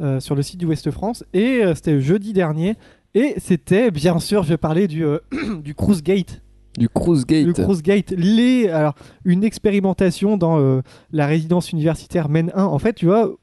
euh, 0.00 0.20
sur 0.20 0.36
le 0.36 0.42
site 0.42 0.60
du 0.60 0.66
Ouest 0.66 0.92
France, 0.92 1.24
et 1.34 1.62
c'était 1.74 2.00
jeudi 2.00 2.32
dernier. 2.32 2.76
Et 3.14 3.34
c'était, 3.38 3.90
bien 3.90 4.20
sûr, 4.20 4.44
je 4.44 4.50
vais 4.50 4.56
parler 4.56 4.86
du, 4.86 5.04
du 5.64 5.74
Cruise 5.74 6.04
Gate. 6.04 6.40
Du 6.78 6.88
Cruise 6.88 7.26
Gate. 7.26 7.46
Le 7.46 7.52
Cruise 7.52 7.82
Gate, 7.82 8.12
les, 8.16 8.68
alors, 8.68 8.94
une 9.24 9.44
expérimentation 9.44 10.36
dans 10.36 10.58
euh, 10.58 10.80
la 11.12 11.26
résidence 11.26 11.72
universitaire 11.72 12.28
Maine 12.28 12.50
1. 12.54 12.64
En 12.64 12.78
fait, 12.78 12.92
tu 12.94 13.06
vois, 13.06 13.34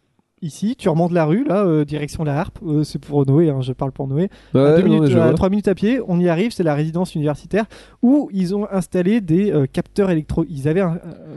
ici, 0.41 0.75
tu 0.77 0.89
remontes 0.89 1.11
la 1.11 1.25
rue, 1.25 1.43
là, 1.43 1.63
euh, 1.65 1.85
direction 1.85 2.23
la 2.23 2.39
Harpe. 2.39 2.59
Euh, 2.65 2.83
c'est 2.83 2.99
pour 2.99 3.25
Noé, 3.25 3.49
hein, 3.49 3.61
je 3.61 3.73
parle 3.73 3.91
pour 3.91 4.07
Noé. 4.07 4.29
à, 4.53 4.57
Ouais, 4.57 4.81
deux 4.81 4.87
non, 4.87 4.99
minutes, 5.01 5.15
à 5.17 5.33
trois 5.33 5.49
minutes 5.49 5.67
à 5.67 5.75
pied, 5.75 5.99
on 6.07 6.19
y 6.19 6.29
arrive, 6.29 6.51
c'est 6.51 6.63
la 6.63 6.75
résidence 6.75 7.15
universitaire 7.15 7.65
où 8.01 8.29
ils 8.31 8.55
ont 8.55 8.67
installé 8.71 9.21
des 9.21 9.51
euh, 9.51 9.65
capteurs 9.65 10.11
électro. 10.11 10.45
Ils 10.49 10.67
avaient 10.67 10.83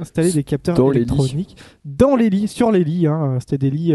installé 0.00 0.30
des 0.32 0.44
capteurs 0.44 0.76
Dans 0.76 0.90
les 0.90 1.00
lits. 1.00 1.06
électroniques 1.06 1.56
dans 1.84 2.16
les 2.16 2.28
lits, 2.30 2.48
sur 2.48 2.70
les 2.70 2.84
lits. 2.84 3.06
hein. 3.06 3.38
C'était 3.40 3.58
des 3.58 3.70
lits. 3.70 3.94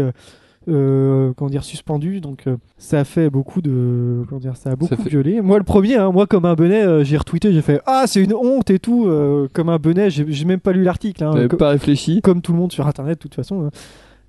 Euh, 0.68 1.32
comment 1.36 1.50
dire 1.50 1.64
suspendus 1.64 2.20
donc 2.20 2.46
euh, 2.46 2.56
ça 2.78 3.00
a 3.00 3.04
fait 3.04 3.28
beaucoup 3.28 3.60
de 3.60 4.22
comment 4.28 4.40
dire 4.40 4.56
ça 4.56 4.70
a 4.70 4.76
beaucoup 4.76 4.94
fait- 4.96 5.08
violé 5.08 5.40
moi 5.40 5.58
le 5.58 5.64
premier 5.64 5.96
hein, 5.96 6.10
moi 6.10 6.26
comme 6.26 6.44
un 6.44 6.54
benet 6.54 6.82
euh, 6.82 7.04
j'ai 7.04 7.16
retweeté 7.16 7.52
j'ai 7.52 7.60
fait 7.62 7.80
ah 7.86 8.04
c'est 8.06 8.22
une 8.22 8.34
honte 8.34 8.70
et 8.70 8.78
tout 8.78 9.06
euh, 9.06 9.48
comme 9.52 9.68
un 9.68 9.78
benet 9.78 10.08
j'ai 10.10 10.44
même 10.44 10.60
pas 10.60 10.72
lu 10.72 10.82
l'article 10.82 11.22
hein, 11.24 11.48
pas 11.48 11.70
réfléchi. 11.70 12.20
comme 12.22 12.40
tout 12.40 12.52
le 12.52 12.58
monde 12.58 12.72
sur 12.72 12.86
internet 12.86 13.18
de 13.18 13.22
toute 13.22 13.34
façon 13.34 13.66
hein. 13.66 13.70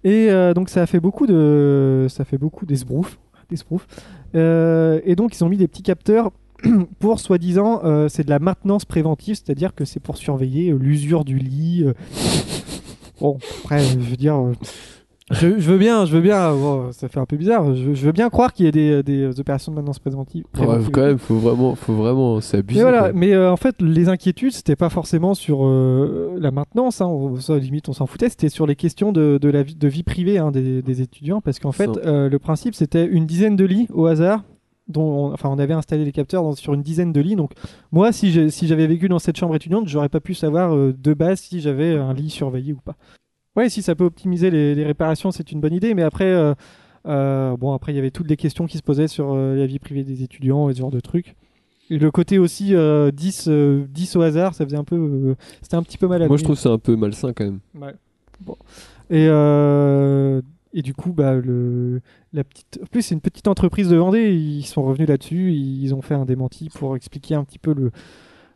et 0.03 0.29
donc 0.53 0.69
ça 0.69 0.81
a 0.81 0.85
fait 0.85 0.99
beaucoup 0.99 1.25
de 1.27 2.07
ça 2.09 2.25
fait 2.25 2.37
beaucoup 2.37 2.65
d'esbrouf 2.65 3.17
d'esbrouf. 3.49 3.87
Et 4.33 5.15
donc 5.15 5.35
ils 5.35 5.43
ont 5.43 5.49
mis 5.49 5.57
des 5.57 5.67
petits 5.67 5.83
capteurs 5.83 6.31
pour 6.99 7.19
soi-disant 7.19 7.81
c'est 8.09 8.25
de 8.25 8.29
la 8.29 8.39
maintenance 8.39 8.85
préventive 8.85 9.35
c'est-à-dire 9.35 9.73
que 9.73 9.85
c'est 9.85 9.99
pour 10.01 10.17
surveiller 10.17 10.73
l'usure 10.77 11.23
du 11.23 11.37
lit 11.37 11.85
bon 13.21 13.37
après 13.63 13.79
je 13.83 13.97
veux 13.99 14.17
dire 14.17 14.37
Je, 15.31 15.59
je 15.59 15.71
veux 15.71 15.77
bien, 15.79 16.05
je 16.05 16.11
veux 16.15 16.21
bien. 16.21 16.51
bon, 16.53 16.91
ça 16.91 17.07
fait 17.07 17.19
un 17.19 17.25
peu 17.25 17.35
bizarre. 17.35 17.73
Je, 17.73 17.95
je 17.95 18.05
veux 18.05 18.11
bien 18.11 18.29
croire 18.29 18.53
qu'il 18.53 18.65
y 18.65 18.69
a 18.69 18.71
des, 18.71 19.01
des 19.01 19.39
opérations 19.39 19.71
de 19.71 19.75
maintenance 19.77 19.97
préventive. 19.97 20.43
Ouais, 20.55 20.77
quand 20.91 21.01
même, 21.01 21.17
faut 21.17 21.37
vraiment, 21.37 21.73
faut 21.73 21.95
vraiment, 21.95 22.35
abusé. 22.37 22.79
Mais 22.79 22.81
voilà, 22.83 23.11
mais 23.11 23.33
euh, 23.33 23.51
en 23.51 23.57
fait, 23.57 23.81
les 23.81 24.07
inquiétudes, 24.07 24.51
c'était 24.51 24.75
pas 24.75 24.89
forcément 24.89 25.33
sur 25.33 25.65
euh, 25.65 26.35
la 26.39 26.51
maintenance, 26.51 27.01
hein, 27.01 27.07
on- 27.07 27.37
ça 27.37 27.57
limite 27.57 27.89
on 27.89 27.93
s'en 27.93 28.05
foutait, 28.05 28.29
c'était 28.29 28.49
sur 28.49 28.67
les 28.67 28.75
questions 28.75 29.11
de, 29.11 29.39
de 29.41 29.49
la 29.49 29.63
vie, 29.63 29.75
de 29.75 29.87
vie 29.87 30.03
privée 30.03 30.37
hein, 30.37 30.51
des, 30.51 30.83
des 30.83 31.01
étudiants, 31.01 31.41
parce 31.41 31.57
qu'en 31.59 31.71
fait, 31.71 31.89
euh, 32.05 32.29
le 32.29 32.37
principe 32.39 32.75
c'était 32.75 33.05
une 33.07 33.25
dizaine 33.25 33.55
de 33.55 33.65
lits 33.65 33.87
au 33.93 34.05
hasard, 34.05 34.43
dont 34.87 35.01
on, 35.29 35.33
enfin 35.33 35.49
on 35.49 35.57
avait 35.57 35.73
installé 35.73 36.05
les 36.05 36.11
capteurs 36.11 36.43
dans- 36.43 36.55
sur 36.55 36.75
une 36.75 36.83
dizaine 36.83 37.11
de 37.11 37.19
lits, 37.21 37.35
donc 37.35 37.53
moi 37.91 38.11
si 38.11 38.31
j'avais 38.31 38.85
vécu 38.85 39.09
dans 39.09 39.17
cette 39.19 39.37
chambre 39.37 39.55
étudiante, 39.55 39.87
j'aurais 39.87 40.09
pas 40.09 40.19
pu 40.19 40.35
savoir 40.35 40.75
euh, 40.75 40.93
de 40.95 41.13
base 41.15 41.39
si 41.39 41.61
j'avais 41.61 41.95
un 41.95 42.13
lit 42.13 42.29
surveillé 42.29 42.73
ou 42.73 42.79
pas. 42.85 42.95
Ouais, 43.55 43.69
si 43.69 43.81
ça 43.81 43.95
peut 43.95 44.03
optimiser 44.05 44.49
les, 44.51 44.75
les 44.75 44.83
réparations, 44.85 45.31
c'est 45.31 45.51
une 45.51 45.61
bonne 45.61 45.73
idée, 45.73 45.93
mais 45.93 46.03
après. 46.03 46.25
euh, 46.25 46.53
euh, 47.07 47.55
bon, 47.55 47.71
après, 47.73 47.93
il 47.93 47.95
y 47.95 47.99
avait 47.99 48.09
toutes 48.11 48.27
les 48.29 48.35
questions 48.37 48.65
qui 48.65 48.77
se 48.77 48.83
posaient 48.83 49.07
sur 49.07 49.33
euh, 49.33 49.55
la 49.55 49.65
vie 49.67 49.77
privée 49.79 50.03
des 50.03 50.23
étudiants 50.23 50.69
et 50.69 50.73
ce 50.73 50.79
genre 50.79 50.89
de 50.91 50.99
trucs. 50.99 51.35
Et 51.91 51.99
le 51.99 52.09
côté 52.09 52.39
aussi 52.39 52.73
euh, 52.73 53.11
10, 53.11 53.45
euh, 53.47 53.85
10 53.89 54.15
au 54.15 54.21
hasard, 54.21 54.55
ça 54.55 54.65
faisait 54.65 54.75
un 54.77 54.83
peu. 54.83 55.35
C'était 55.61 55.75
un 55.75 55.83
petit 55.83 55.99
peu 55.99 56.07
mal 56.07 56.23
à 56.23 56.27
Moi, 56.27 56.37
je 56.37 56.43
trouve 56.43 56.57
ça 56.57 56.69
un 56.69 56.79
peu 56.79 56.95
malsain 56.95 57.31
quand 57.33 57.43
même. 57.45 57.59
Ouais. 57.79 57.93
Bon. 58.41 58.57
Et, 59.11 59.25
et 60.73 60.81
du 60.81 60.93
coup, 60.95 61.13
bah, 61.13 61.35
le, 61.35 62.01
la 62.33 62.43
petite. 62.43 62.79
En 62.81 62.87
plus, 62.87 63.03
c'est 63.03 63.13
une 63.13 63.21
petite 63.21 63.47
entreprise 63.47 63.87
de 63.89 63.95
Vendée. 63.97 64.33
Ils 64.33 64.65
sont 64.65 64.83
revenus 64.83 65.07
là-dessus. 65.07 65.53
Ils 65.53 65.93
ont 65.93 66.01
fait 66.01 66.15
un 66.15 66.25
démenti 66.25 66.69
pour 66.69 66.95
expliquer 66.95 67.35
un 67.35 67.43
petit 67.43 67.59
peu 67.59 67.73
le. 67.73 67.91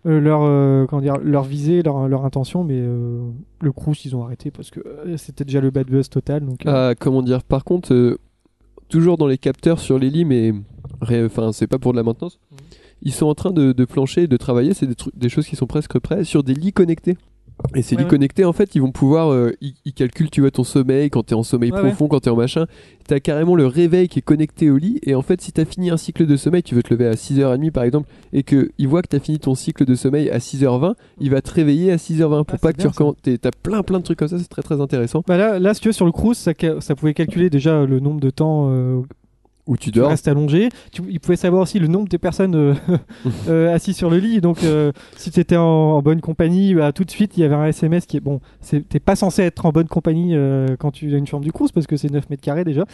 Euh, 0.06 0.20
leur, 0.20 0.42
euh, 0.44 0.86
comment 0.88 1.02
dire, 1.02 1.18
leur 1.18 1.44
visée, 1.44 1.82
leur, 1.84 2.08
leur 2.08 2.26
intention, 2.26 2.64
mais 2.64 2.78
euh, 2.80 3.22
le 3.62 3.72
Crous, 3.72 4.06
ils 4.06 4.16
ont 4.16 4.24
arrêté 4.24 4.52
parce 4.52 4.70
que 4.72 4.80
euh, 4.80 5.18
c'était 5.18 5.44
déjà 5.46 5.62
le 5.62 5.72
bad 5.72 5.88
buzz 5.88 6.10
total. 6.10 6.46
Donc, 6.46 6.62
Ah, 6.66 6.94
comment 7.00 7.22
dire 7.22 7.44
Par 7.44 7.64
contre, 7.64 8.18
toujours 8.88 9.18
dans 9.18 9.28
les 9.28 9.38
capteurs 9.38 9.80
sur 9.80 10.00
les 10.00 10.10
lits, 10.10 10.26
mais 10.26 10.54
enfin, 11.02 11.52
c'est 11.52 11.68
pas 11.68 11.80
pour 11.80 11.92
de 11.92 11.98
la 11.98 12.04
maintenance. 12.04 12.40
Mhm. 12.52 12.58
Ils 13.02 13.14
sont 13.14 13.28
en 13.28 13.36
train 13.36 13.52
de, 13.52 13.72
de 13.72 13.86
plancher 13.86 14.24
et 14.24 14.28
de 14.28 14.36
travailler. 14.38 14.74
C'est 14.74 14.86
des, 14.88 14.96
trucs- 14.96 15.18
des 15.18 15.30
choses 15.30 15.48
qui 15.48 15.56
sont 15.56 15.68
presque 15.68 15.98
prêts 16.00 16.24
sur 16.26 16.44
des 16.44 16.54
lits 16.54 16.74
connectés. 16.74 17.18
Et 17.76 17.82
ces 17.82 17.96
Ouais, 17.98 18.08
connectés, 18.08 18.46
en 18.46 18.54
fait, 18.54 18.74
ils 18.76 18.82
vont 18.82 18.92
pouvoir. 18.92 19.32
euh, 19.32 19.52
ils, 19.62 19.74
ils 19.86 19.94
calculent, 19.94 20.30
tu 20.30 20.42
vois, 20.42 20.50
ton 20.52 20.64
sommeil 20.64 21.10
quand 21.10 21.24
t'es 21.24 21.36
en 21.36 21.44
sommeil 21.44 21.72
Ouais, 21.72 21.80
profond, 21.80 22.08
quand 22.08 22.22
t'es 22.22 22.30
en 22.30 22.36
machin. 22.36 22.66
T'as 23.08 23.20
carrément 23.20 23.56
le 23.56 23.66
réveil 23.66 24.08
qui 24.08 24.20
est 24.20 24.24
connecté 24.24 24.70
au 24.70 24.78
lit. 24.78 25.00
Et 25.04 25.14
en 25.16 25.22
fait, 25.22 25.42
si 25.42 25.52
t'as 25.52 25.66
fini 25.66 25.90
un 25.90 25.98
cycle 25.98 26.26
de 26.26 26.36
sommeil, 26.38 26.64
tu 26.64 26.74
veux 26.76 26.84
te 26.84 26.94
lever 26.94 27.08
à 27.08 27.14
6h30 27.16 27.72
par 27.72 27.84
exemple, 27.84 28.08
et 28.34 28.44
qu'il 28.44 28.88
voit 28.88 29.02
que 29.02 29.08
t'as 29.08 29.20
fini 29.20 29.40
ton 29.40 29.56
cycle 29.56 29.84
de 29.86 29.96
sommeil 29.96 30.30
à 30.30 30.38
6h20, 30.40 30.94
il 31.20 31.30
va 31.32 31.42
te 31.42 31.52
réveiller 31.52 31.92
à 31.92 31.98
6h20 31.98 32.44
pour 32.46 32.56
Ah, 32.56 32.58
pas 32.58 32.68
c'est 32.70 32.74
que 32.74 32.78
tu 32.78 32.84
bien, 32.84 32.92
recommences. 32.92 33.16
T'as 33.42 33.52
plein 33.64 33.84
plein 33.84 34.00
de 34.00 34.04
trucs 34.04 34.20
comme 34.20 34.28
ça, 34.28 34.40
c'est 34.40 34.48
très 34.48 34.62
très 34.62 34.80
intéressant. 34.80 35.24
bah 35.28 35.38
là, 35.38 35.60
là, 35.60 35.74
si 35.74 35.82
tu 35.82 35.90
veux, 35.90 35.94
sur 35.94 36.06
le 36.06 36.12
ça, 36.34 36.54
ca- 36.60 36.80
ça 36.82 36.96
pouvait 36.96 37.14
calculer 37.14 37.50
déjà 37.50 37.86
le 37.86 38.00
nombre 38.00 38.20
de 38.20 38.30
temps 38.30 38.68
euh, 38.70 39.02
Où 39.70 39.78
tu 39.78 39.92
tu 39.92 40.00
dors. 40.00 40.10
restes 40.10 40.28
allongé. 40.28 40.70
Tu, 40.92 41.02
il 41.10 41.20
pouvait 41.20 41.36
savoir 41.38 41.62
aussi 41.62 41.80
le 41.80 41.88
nombre 41.88 42.10
de 42.10 42.18
personnes 42.18 42.56
euh, 42.56 42.74
euh, 43.48 43.74
assis 43.74 43.94
sur 43.94 44.10
le 44.10 44.18
lit. 44.18 44.42
Donc, 44.42 44.64
euh, 44.64 44.92
si 45.16 45.32
tu 45.32 45.40
étais 45.40 45.56
en, 45.58 45.64
en 45.64 46.02
bonne 46.02 46.20
compagnie, 46.22 46.74
bah, 46.76 46.92
tout 46.92 47.04
de 47.06 47.12
suite, 47.12 47.38
il 47.38 47.42
y 47.42 47.44
avait 47.44 47.56
un 47.56 47.66
SMS 47.66 48.06
qui 48.06 48.18
est 48.18 48.20
bon. 48.20 48.42
T'es 48.90 49.00
pas 49.00 49.16
censé 49.16 49.44
être 49.44 49.66
en 49.66 49.72
bonne 49.72 49.88
compagnie 49.88 50.36
quand 50.80 50.92
tu 50.92 51.14
as 51.14 51.18
une 51.18 51.28
chambre 51.28 51.44
du 51.44 51.52
Crous 51.52 51.72
parce 51.72 51.88
que 51.88 51.96
c'est 51.98 52.12
9 52.12 52.30
mètres 52.30 52.42
carrés 52.44 52.64
déjà. 52.66 52.86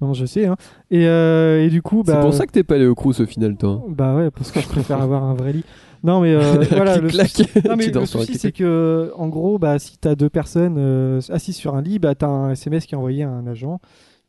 Non, 0.00 0.14
je 0.14 0.24
sais. 0.24 0.46
hein. 0.46 0.56
Et, 0.90 1.02
et 1.04 1.68
du 1.68 1.82
coup, 1.82 2.02
bah, 2.04 2.14
C'est 2.14 2.20
pour 2.20 2.32
ça 2.34 2.46
que 2.46 2.52
t'es 2.52 2.62
pas 2.62 2.76
allé 2.76 2.86
au 2.86 2.94
Crous 2.94 3.20
au 3.20 3.26
final, 3.26 3.56
toi. 3.56 3.70
hein. 3.70 3.82
bah 3.88 4.14
ouais, 4.16 4.30
parce 4.30 4.50
que 4.50 4.60
je 4.60 4.68
préfère 4.68 5.02
avoir 5.02 5.24
un 5.24 5.34
vrai 5.34 5.52
lit. 5.52 5.64
Non, 6.02 6.20
mais 6.20 6.32
euh, 6.32 6.64
voilà. 6.70 6.96
Le 6.96 7.10
souci, 7.10 7.46
non, 7.68 7.76
mais 7.76 7.90
Tu 7.90 7.98
le 7.98 8.06
souci, 8.06 8.38
c'est 8.38 8.52
que, 8.52 9.12
en 9.16 9.28
gros, 9.28 9.58
bah, 9.58 9.78
si 9.78 9.98
t'as 9.98 10.14
deux 10.14 10.30
personnes 10.30 10.76
euh, 10.78 11.20
assises 11.28 11.56
sur 11.56 11.74
un 11.74 11.82
lit, 11.82 11.98
bah, 11.98 12.14
t'as 12.14 12.28
un 12.28 12.52
SMS 12.52 12.86
qui 12.86 12.94
est 12.94 12.98
envoyé 12.98 13.24
à 13.24 13.28
un 13.30 13.46
agent 13.46 13.80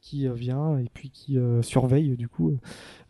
qui 0.01 0.27
euh, 0.27 0.33
vient 0.33 0.77
et 0.79 0.87
puis 0.93 1.09
qui 1.11 1.37
euh, 1.37 1.61
surveille, 1.61 2.17
du 2.17 2.27
coup. 2.27 2.53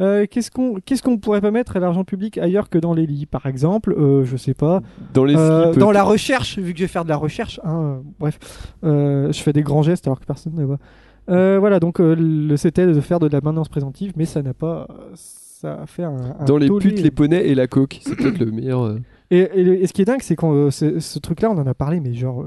Euh, 0.02 0.26
qu'est-ce 0.30 0.52
qu'on 0.52 0.76
qu'est-ce 0.86 1.02
qu'on 1.02 1.18
pourrait 1.18 1.42
pas 1.42 1.52
mettre 1.52 1.78
à 1.78 1.80
l'argent 1.80 2.04
public 2.04 2.38
ailleurs 2.38 2.70
que 2.70 2.78
dans 2.78 2.94
les 2.94 3.06
lits, 3.06 3.26
par 3.26 3.46
exemple? 3.46 3.96
Euh, 3.98 4.24
Je 4.26 4.36
sais 4.38 4.54
pas. 4.54 4.82
Dans 5.14 5.24
les 5.24 5.36
slips, 5.36 5.80
dans 5.80 5.92
la 5.92 6.04
recherche, 6.04 6.60
vu 6.60 6.74
que 6.74 6.80
je 6.80 6.84
vais 6.84 6.88
faire 6.90 7.04
de 7.06 7.10
la 7.10 7.18
recherche, 7.18 7.60
hein, 7.64 8.02
bref, 8.20 8.38
je 8.84 9.32
fais 9.42 9.54
des 9.54 9.64
grands 9.64 9.84
gestes 9.84 10.06
alors 10.08 10.20
que 10.20 10.26
personne 10.26 10.54
ne 10.56 10.66
voit. 10.66 10.80
Voilà, 11.28 11.80
donc 11.80 12.00
le 12.00 12.56
c'était 12.58 12.86
de 12.86 13.00
faire 13.02 13.20
de 13.20 13.28
la 13.28 13.40
maintenance 13.42 13.70
préventive, 13.70 14.12
mais 14.18 14.26
ça 14.26 14.42
n'a 14.42 14.54
pas. 14.54 14.88
Ça 15.16 15.82
a 15.84 15.86
fait 15.86 16.04
un. 16.04 16.36
un 16.40 16.46
dans 16.46 16.58
les 16.58 16.68
putes, 16.68 17.02
les 17.02 17.12
poneys 17.12 17.48
et 17.48 17.56
la 17.56 17.68
coke. 17.68 18.00
C'est 18.02 18.16
peut-être 18.16 18.40
le 18.40 18.52
meilleur. 18.52 18.98
Et, 19.30 19.40
et- 19.40 19.84
et 19.84 19.88
ce 19.88 19.94
qui 19.94 20.02
est 20.02 20.06
dingue, 20.06 20.22
c'est 20.24 20.36
que 20.36 20.70
ce, 20.72 21.00
ce 21.00 21.20
truc-là, 21.20 21.52
on 21.52 21.58
en 21.58 21.68
a 21.68 21.74
parlé, 21.76 22.00
mais 22.00 22.14
genre. 22.14 22.46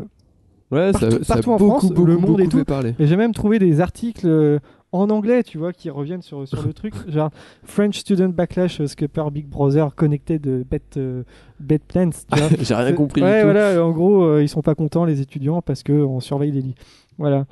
Ouais, 0.75 0.93
Partout- 0.93 1.11
ça, 1.11 1.25
ça 1.25 1.33
a 1.33 1.37
partout 1.37 1.51
en 1.53 1.57
beaucoup, 1.57 1.79
France, 1.79 1.91
beaucoup, 1.93 2.07
le 2.07 2.17
monde 2.17 2.41
et 2.41 2.49
tout. 2.49 2.65
parler. 2.65 2.95
Et 2.99 3.07
j'ai 3.07 3.17
même 3.17 3.33
trouvé 3.33 3.59
des 3.59 3.81
articles 3.81 4.27
euh, 4.27 4.59
en 4.93 5.11
anglais, 5.11 5.43
tu 5.43 5.59
vois, 5.59 5.73
qui 5.73 5.91
reviennent 5.91 6.23
sur, 6.23 6.47
sur 6.47 6.63
le 6.63 6.73
truc. 6.75 6.95
Genre 7.09 7.31
French 7.65 7.99
Student 7.99 8.29
Backlash 8.31 8.85
Scupper 8.87 9.25
Big 9.33 9.47
Brother 9.49 9.95
Connected 9.95 10.41
de 10.41 10.65
Bet, 10.71 10.81
euh, 10.97 11.23
Bet 11.61 11.79
Plans. 11.87 12.11
J'ai 12.61 12.75
rien 12.75 12.93
compris 12.93 13.23
Ouais, 13.23 13.37
du 13.37 13.41
tout. 13.41 13.53
voilà, 13.53 13.85
en 13.85 13.91
gros, 13.93 14.23
euh, 14.25 14.43
ils 14.43 14.49
sont 14.49 14.63
pas 14.63 14.75
contents, 14.75 15.05
les 15.05 15.21
étudiants, 15.21 15.63
parce 15.63 15.83
qu'on 15.83 16.21
surveille 16.21 16.53
les 16.53 16.63
lits. 16.63 16.75
Voilà. 17.19 17.47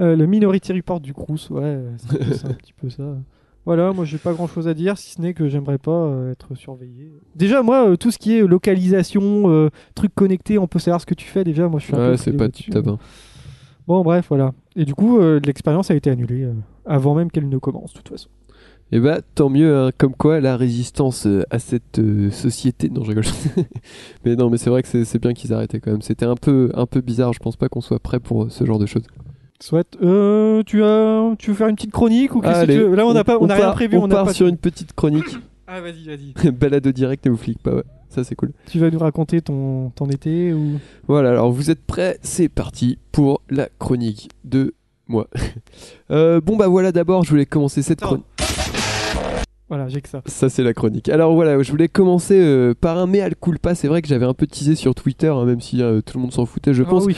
Euh, 0.00 0.14
le 0.14 0.26
Minority 0.26 0.72
Report 0.72 1.00
du 1.00 1.12
Crous, 1.12 1.50
ouais, 1.50 1.78
c'est 1.96 2.34
c'est 2.34 2.46
un 2.46 2.52
petit 2.54 2.72
peu 2.72 2.88
ça. 2.88 3.02
Voilà, 3.68 3.92
moi 3.92 4.06
j'ai 4.06 4.16
pas 4.16 4.32
grand 4.32 4.46
chose 4.46 4.66
à 4.66 4.72
dire, 4.72 4.96
si 4.96 5.10
ce 5.10 5.20
n'est 5.20 5.34
que 5.34 5.46
j'aimerais 5.46 5.76
pas 5.76 5.90
euh, 5.90 6.32
être 6.32 6.54
surveillé. 6.54 7.12
Déjà, 7.36 7.62
moi, 7.62 7.90
euh, 7.90 7.96
tout 7.96 8.10
ce 8.10 8.16
qui 8.16 8.34
est 8.34 8.40
localisation, 8.40 9.50
euh, 9.50 9.68
trucs 9.94 10.14
connectés, 10.14 10.56
on 10.56 10.66
peut 10.66 10.78
savoir 10.78 11.02
ce 11.02 11.04
que 11.04 11.12
tu 11.12 11.26
fais, 11.26 11.44
déjà, 11.44 11.68
moi 11.68 11.78
je 11.78 11.84
suis 11.84 11.94
un 11.94 11.98
peu. 11.98 12.10
Ouais, 12.12 12.16
c'est 12.16 12.32
pas 12.32 12.48
top. 12.48 12.88
hein. 12.88 12.98
Bon, 13.86 14.00
bref, 14.00 14.24
voilà. 14.30 14.54
Et 14.74 14.86
du 14.86 14.94
coup, 14.94 15.18
euh, 15.20 15.38
l'expérience 15.44 15.90
a 15.90 15.94
été 15.94 16.08
annulée 16.08 16.48
avant 16.86 17.14
même 17.14 17.30
qu'elle 17.30 17.50
ne 17.50 17.58
commence, 17.58 17.92
de 17.92 17.98
toute 17.98 18.08
façon. 18.08 18.30
Et 18.90 19.00
bah, 19.00 19.18
tant 19.34 19.50
mieux, 19.50 19.76
hein, 19.76 19.90
comme 19.98 20.14
quoi 20.14 20.40
la 20.40 20.56
résistance 20.56 21.28
à 21.50 21.58
cette 21.58 22.00
société. 22.30 22.88
Non, 22.88 23.04
je 23.04 23.10
rigole. 23.10 23.24
mais 24.24 24.34
non, 24.34 24.48
mais 24.48 24.56
c'est 24.56 24.70
vrai 24.70 24.82
que 24.82 25.04
c'est 25.04 25.18
bien 25.20 25.34
qu'ils 25.34 25.52
arrêtaient 25.52 25.78
quand 25.78 25.90
même. 25.90 26.00
C'était 26.00 26.24
un 26.24 26.36
peu, 26.36 26.70
un 26.72 26.86
peu 26.86 27.02
bizarre. 27.02 27.34
Je 27.34 27.38
pense 27.38 27.56
pas 27.56 27.68
qu'on 27.68 27.82
soit 27.82 28.00
prêt 28.00 28.18
pour 28.18 28.50
ce 28.50 28.64
genre 28.64 28.78
de 28.78 28.86
choses. 28.86 29.04
Soit, 29.60 29.96
euh, 30.02 30.62
tu 30.64 30.84
as, 30.84 31.34
tu 31.38 31.50
veux 31.50 31.56
faire 31.56 31.66
une 31.66 31.74
petite 31.74 31.90
chronique 31.90 32.34
ou 32.34 32.40
qu'est-ce 32.40 32.64
que 32.64 32.72
tu 32.72 32.78
veux? 32.78 32.94
Là, 32.94 33.06
on 33.06 33.12
n'a 33.12 33.24
pas, 33.24 33.38
on, 33.40 33.48
a 33.50 33.54
rien 33.54 33.72
prévu, 33.72 33.96
On, 33.96 34.08
part 34.08 34.26
pas. 34.26 34.32
sur 34.32 34.46
une 34.46 34.56
petite 34.56 34.92
chronique. 34.92 35.36
Ah, 35.70 35.82
vas-y, 35.82 36.06
vas-y. 36.06 36.50
Balado 36.52 36.92
direct 36.92 37.26
et 37.26 37.28
vous 37.28 37.36
flique 37.36 37.62
pas. 37.62 37.74
Ouais, 37.74 37.82
ça 38.08 38.24
c'est 38.24 38.34
cool. 38.34 38.52
Tu 38.70 38.78
vas 38.78 38.90
nous 38.90 38.98
raconter 38.98 39.42
ton, 39.42 39.90
ton 39.90 40.06
été 40.08 40.54
ou? 40.54 40.80
Voilà, 41.08 41.28
alors 41.28 41.52
vous 41.52 41.70
êtes 41.70 41.84
prêts? 41.84 42.18
C'est 42.22 42.48
parti 42.48 42.96
pour 43.12 43.42
la 43.50 43.68
chronique 43.78 44.30
de 44.44 44.74
moi. 45.08 45.28
Euh, 46.10 46.40
bon 46.40 46.56
bah 46.56 46.68
voilà, 46.68 46.90
d'abord 46.90 47.22
je 47.22 47.28
voulais 47.28 47.44
commencer 47.44 47.82
cette 47.82 48.00
chronique. 48.00 48.24
Voilà, 49.68 49.88
j'ai 49.88 50.00
que 50.00 50.08
ça. 50.08 50.22
Ça 50.24 50.48
c'est 50.48 50.62
la 50.62 50.72
chronique. 50.72 51.10
Alors 51.10 51.34
voilà, 51.34 51.62
je 51.62 51.70
voulais 51.70 51.88
commencer 51.88 52.40
euh, 52.40 52.72
par 52.72 52.96
un 52.96 53.06
mea 53.06 53.28
culpa. 53.38 53.74
C'est 53.74 53.88
vrai 53.88 54.00
que 54.00 54.08
j'avais 54.08 54.24
un 54.24 54.32
peu 54.32 54.46
teasé 54.46 54.74
sur 54.74 54.94
Twitter, 54.94 55.28
hein, 55.28 55.44
même 55.44 55.60
si 55.60 55.82
euh, 55.82 56.00
tout 56.00 56.16
le 56.16 56.22
monde 56.22 56.32
s'en 56.32 56.46
foutait, 56.46 56.72
je 56.72 56.82
Ah 56.82 56.88
pense, 56.88 57.04
oui. 57.04 57.16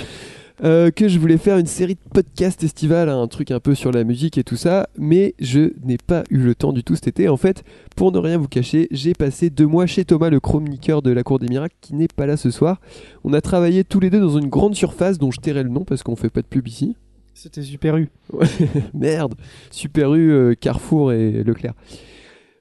Euh, 0.62 0.90
que 0.90 1.09
je 1.09 1.18
voulais 1.18 1.38
faire 1.38 1.59
une 1.59 1.66
série 1.66 1.94
de 1.94 2.11
podcasts 2.12 2.62
estivales, 2.62 3.09
hein, 3.09 3.20
un 3.20 3.29
truc 3.29 3.51
un 3.51 3.61
peu 3.61 3.75
sur 3.75 3.92
la 3.92 4.05
musique 4.05 4.38
et 4.38 4.44
tout 4.44 4.57
ça, 4.57 4.88
mais 4.99 5.35
je 5.38 5.73
n'ai 5.85 5.99
pas 5.99 6.25
eu 6.31 6.38
le 6.38 6.55
temps 6.55 6.73
du 6.73 6.85
tout 6.85 6.94
cet 6.94 7.09
été. 7.09 7.29
En 7.29 7.37
fait, 7.37 7.64
pour 7.96 8.12
ne 8.12 8.18
rien 8.18 8.38
vous 8.38 8.49
cacher, 8.49 8.88
j'ai 8.90 9.14
passé 9.14 9.51
deux 9.51 9.66
mois 9.66 9.87
chez 9.87 10.05
Thomas, 10.05 10.31
le 10.31 10.40
chroniqueur 10.40 11.03
de 11.03 11.11
la 11.11 11.23
Cour 11.23 11.38
des 11.38 11.49
Miracles, 11.49 11.77
qui 11.81 11.94
n'est 11.94 12.09
pas 12.09 12.27
là 12.27 12.37
ce 12.37 12.51
soir. 12.51 12.81
On 13.25 13.33
a 13.33 13.40
travaillé 13.40 13.85
tous 13.85 14.01
les 14.01 14.11
deux 14.11 14.20
dans 14.20 14.38
une 14.38 14.49
grande 14.49 14.75
surface 14.75 15.18
dont 15.18 15.31
je 15.31 15.40
tairai 15.40 15.62
le 15.62 15.70
nom 15.70 15.85
parce 15.85 16.03
qu'on 16.03 16.16
fait 16.16 16.31
pas 16.31 16.42
de 16.42 16.46
pub 16.46 16.68
ici. 16.68 16.96
C'était 17.35 17.62
Super 17.62 17.96
U. 17.96 18.11
Merde, 18.94 19.35
Super 19.70 20.14
U, 20.14 20.31
euh, 20.31 20.55
Carrefour 20.55 21.12
et 21.12 21.42
Leclerc. 21.42 21.75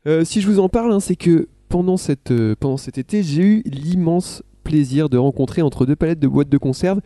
Euh, 0.08 0.24
si 0.24 0.40
je 0.40 0.48
vous 0.48 0.60
en 0.60 0.70
parle, 0.70 0.94
hein, 0.94 1.02
c'est 1.02 1.18
que 1.18 1.50
pendant, 1.68 1.98
cette, 1.98 2.32
euh, 2.32 2.56
pendant 2.58 2.78
cet 2.78 2.98
été, 2.98 3.22
j'ai 3.22 3.44
eu 3.44 3.64
l'immense 3.66 4.42
plaisir 4.64 5.10
de 5.10 5.18
rencontrer 5.18 5.62
entre 5.62 5.86
deux 5.86 5.96
palettes 5.96 6.20
de 6.20 6.28
boîtes 6.28 6.50
de 6.50 6.58
conserve 6.58 7.02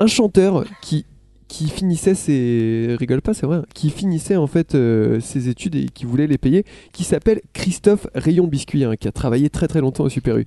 un 0.00 0.06
chanteur 0.06 0.64
qui, 0.82 1.06
qui 1.48 1.68
finissait 1.68 2.14
ses... 2.14 2.96
rigole 2.98 3.22
pas, 3.22 3.34
c'est 3.34 3.46
vrai, 3.46 3.62
qui 3.74 3.90
finissait 3.90 4.36
en 4.36 4.46
fait 4.46 4.74
euh, 4.74 5.20
ses 5.20 5.48
études 5.48 5.74
et 5.76 5.86
qui 5.86 6.04
voulait 6.04 6.26
les 6.26 6.38
payer, 6.38 6.64
qui 6.92 7.04
s'appelle 7.04 7.40
Christophe 7.52 8.06
Rayon 8.14 8.46
Biscuit, 8.46 8.84
hein, 8.84 8.96
qui 8.96 9.08
a 9.08 9.12
travaillé 9.12 9.48
très 9.50 9.68
très 9.68 9.80
longtemps 9.80 10.04
au 10.04 10.08
Super 10.08 10.36
U. 10.38 10.44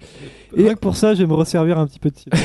Et- 0.56 0.64
Rien 0.64 0.76
que 0.76 0.80
pour 0.80 0.96
ça, 0.96 1.14
je 1.14 1.22
vais 1.22 1.28
me 1.28 1.34
resservir 1.34 1.78
un 1.80 1.88
petit 1.88 2.00
peu 2.00 2.10
de. 2.10 2.16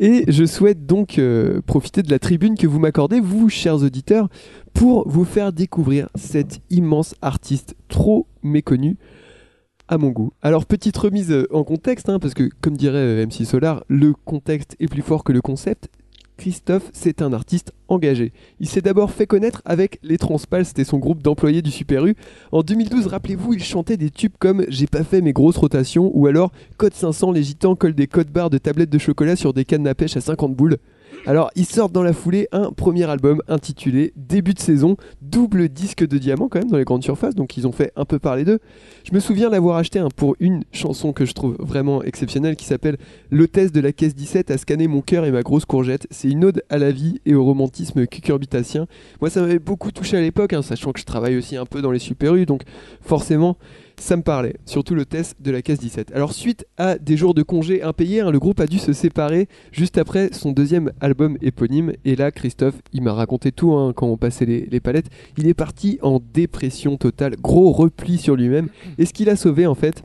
Et 0.00 0.24
je 0.30 0.44
souhaite 0.44 0.86
donc 0.86 1.18
euh, 1.18 1.60
profiter 1.66 2.02
de 2.02 2.10
la 2.10 2.20
tribune 2.20 2.56
que 2.56 2.66
vous 2.68 2.78
m'accordez, 2.78 3.18
vous, 3.20 3.48
chers 3.48 3.82
auditeurs, 3.82 4.28
pour 4.72 5.08
vous 5.08 5.24
faire 5.24 5.52
découvrir 5.52 6.08
cet 6.14 6.60
immense 6.70 7.16
artiste 7.20 7.74
trop 7.88 8.28
méconnu 8.44 8.96
à 9.88 9.98
mon 9.98 10.10
goût. 10.10 10.30
Alors, 10.42 10.66
petite 10.66 10.96
remise 10.96 11.32
euh, 11.32 11.46
en 11.52 11.64
contexte, 11.64 12.08
hein, 12.08 12.18
parce 12.20 12.34
que, 12.34 12.48
comme 12.60 12.76
dirait 12.76 13.26
MC 13.26 13.44
Solar, 13.44 13.82
le 13.88 14.12
contexte 14.24 14.76
est 14.78 14.86
plus 14.86 15.02
fort 15.02 15.24
que 15.24 15.32
le 15.32 15.40
concept. 15.40 15.88
Christophe, 16.38 16.88
c'est 16.92 17.20
un 17.20 17.32
artiste 17.32 17.72
engagé. 17.88 18.32
Il 18.60 18.68
s'est 18.68 18.80
d'abord 18.80 19.10
fait 19.10 19.26
connaître 19.26 19.60
avec 19.64 19.98
Les 20.02 20.16
Transpals, 20.16 20.64
c'était 20.64 20.84
son 20.84 20.98
groupe 20.98 21.22
d'employés 21.22 21.60
du 21.60 21.70
Super 21.70 22.06
U. 22.06 22.14
En 22.52 22.62
2012, 22.62 23.08
rappelez-vous, 23.08 23.54
il 23.54 23.62
chantait 23.62 23.96
des 23.96 24.10
tubes 24.10 24.32
comme 24.38 24.64
J'ai 24.68 24.86
pas 24.86 25.04
fait 25.04 25.20
mes 25.20 25.32
grosses 25.32 25.56
rotations 25.56 26.10
ou 26.14 26.26
alors 26.28 26.52
Code 26.78 26.94
500, 26.94 27.32
les 27.32 27.42
gitans 27.42 27.74
collent 27.74 27.94
des 27.94 28.06
codes 28.06 28.30
barres 28.30 28.50
de 28.50 28.58
tablettes 28.58 28.88
de 28.88 28.98
chocolat 28.98 29.36
sur 29.36 29.52
des 29.52 29.64
cannes 29.64 29.86
à 29.86 29.94
pêche 29.94 30.16
à 30.16 30.20
50 30.20 30.54
boules. 30.54 30.78
Alors, 31.28 31.50
ils 31.56 31.66
sortent 31.66 31.92
dans 31.92 32.02
la 32.02 32.14
foulée 32.14 32.48
un 32.52 32.72
premier 32.72 33.04
album 33.04 33.42
intitulé 33.48 34.14
Début 34.16 34.54
de 34.54 34.58
saison, 34.60 34.96
double 35.20 35.68
disque 35.68 36.08
de 36.08 36.16
diamant 36.16 36.48
quand 36.48 36.58
même 36.58 36.70
dans 36.70 36.78
les 36.78 36.84
grandes 36.84 37.04
surfaces, 37.04 37.34
donc 37.34 37.58
ils 37.58 37.66
ont 37.66 37.72
fait 37.72 37.92
un 37.96 38.06
peu 38.06 38.18
parler 38.18 38.46
d'eux. 38.46 38.60
Je 39.04 39.14
me 39.14 39.20
souviens 39.20 39.50
l'avoir 39.50 39.76
acheté 39.76 39.98
un 39.98 40.08
pour 40.08 40.36
une 40.40 40.64
chanson 40.72 41.12
que 41.12 41.26
je 41.26 41.34
trouve 41.34 41.56
vraiment 41.58 42.02
exceptionnelle 42.02 42.56
qui 42.56 42.64
s'appelle 42.64 42.96
L'hôtesse 43.30 43.72
de 43.72 43.80
la 43.82 43.92
caisse 43.92 44.14
17 44.14 44.50
a 44.50 44.56
scanné 44.56 44.88
mon 44.88 45.02
cœur 45.02 45.26
et 45.26 45.30
ma 45.30 45.42
grosse 45.42 45.66
courgette. 45.66 46.06
C'est 46.10 46.30
une 46.30 46.46
ode 46.46 46.62
à 46.70 46.78
la 46.78 46.92
vie 46.92 47.20
et 47.26 47.34
au 47.34 47.44
romantisme 47.44 48.06
cucurbitacien. 48.06 48.86
Moi, 49.20 49.28
ça 49.28 49.42
m'avait 49.42 49.58
beaucoup 49.58 49.92
touché 49.92 50.16
à 50.16 50.22
l'époque, 50.22 50.54
hein, 50.54 50.62
sachant 50.62 50.92
que 50.92 51.00
je 51.00 51.04
travaille 51.04 51.36
aussi 51.36 51.58
un 51.58 51.66
peu 51.66 51.82
dans 51.82 51.90
les 51.90 51.98
super 51.98 52.36
U, 52.36 52.46
donc 52.46 52.62
forcément, 53.02 53.58
ça 54.00 54.16
me 54.16 54.22
parlait, 54.22 54.56
surtout 54.64 54.94
le 54.94 55.04
test 55.04 55.36
de 55.40 55.50
la 55.50 55.62
case 55.62 55.78
17. 55.78 56.12
Alors 56.14 56.32
suite 56.32 56.66
à 56.76 56.98
des 56.98 57.16
jours 57.16 57.34
de 57.34 57.42
congé 57.42 57.82
impayés, 57.82 58.20
hein, 58.20 58.30
le 58.30 58.38
groupe 58.38 58.60
a 58.60 58.66
dû 58.66 58.78
se 58.78 58.92
séparer 58.92 59.48
juste 59.72 59.98
après 59.98 60.30
son 60.32 60.52
deuxième 60.52 60.92
album 61.00 61.36
éponyme. 61.42 61.92
Et 62.04 62.16
là, 62.16 62.30
Christophe, 62.30 62.80
il 62.92 63.02
m'a 63.02 63.12
raconté 63.12 63.52
tout 63.52 63.72
hein, 63.72 63.92
quand 63.94 64.06
on 64.06 64.16
passait 64.16 64.46
les, 64.46 64.80
palettes. 64.80 65.10
Il 65.36 65.46
est 65.46 65.54
parti 65.54 65.98
en 66.02 66.20
dépression 66.32 66.96
totale, 66.96 67.36
gros 67.36 67.72
repli 67.72 68.18
sur 68.18 68.36
lui-même. 68.36 68.68
Et 68.98 69.06
ce 69.06 69.12
qu'il 69.12 69.28
a 69.28 69.36
sauvé 69.36 69.66
en 69.66 69.74
fait, 69.74 70.02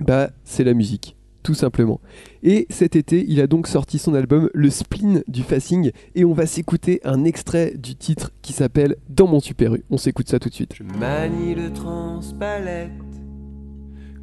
bah 0.00 0.30
c'est 0.44 0.64
la 0.64 0.74
musique. 0.74 1.16
Tout 1.42 1.54
simplement. 1.54 2.00
Et 2.42 2.66
cet 2.68 2.96
été, 2.96 3.24
il 3.26 3.40
a 3.40 3.46
donc 3.46 3.66
sorti 3.66 3.98
son 3.98 4.14
album 4.14 4.50
Le 4.52 4.68
Spleen 4.68 5.22
du 5.26 5.42
Facing 5.42 5.90
et 6.14 6.24
on 6.26 6.34
va 6.34 6.44
s'écouter 6.44 7.00
un 7.02 7.24
extrait 7.24 7.72
du 7.78 7.96
titre 7.96 8.30
qui 8.42 8.52
s'appelle 8.52 8.96
Dans 9.08 9.26
mon 9.26 9.40
super 9.40 9.74
U. 9.74 9.84
On 9.90 9.96
s'écoute 9.96 10.28
ça 10.28 10.38
tout 10.38 10.50
de 10.50 10.54
suite. 10.54 10.74
Manie 10.98 11.54
le 11.54 11.70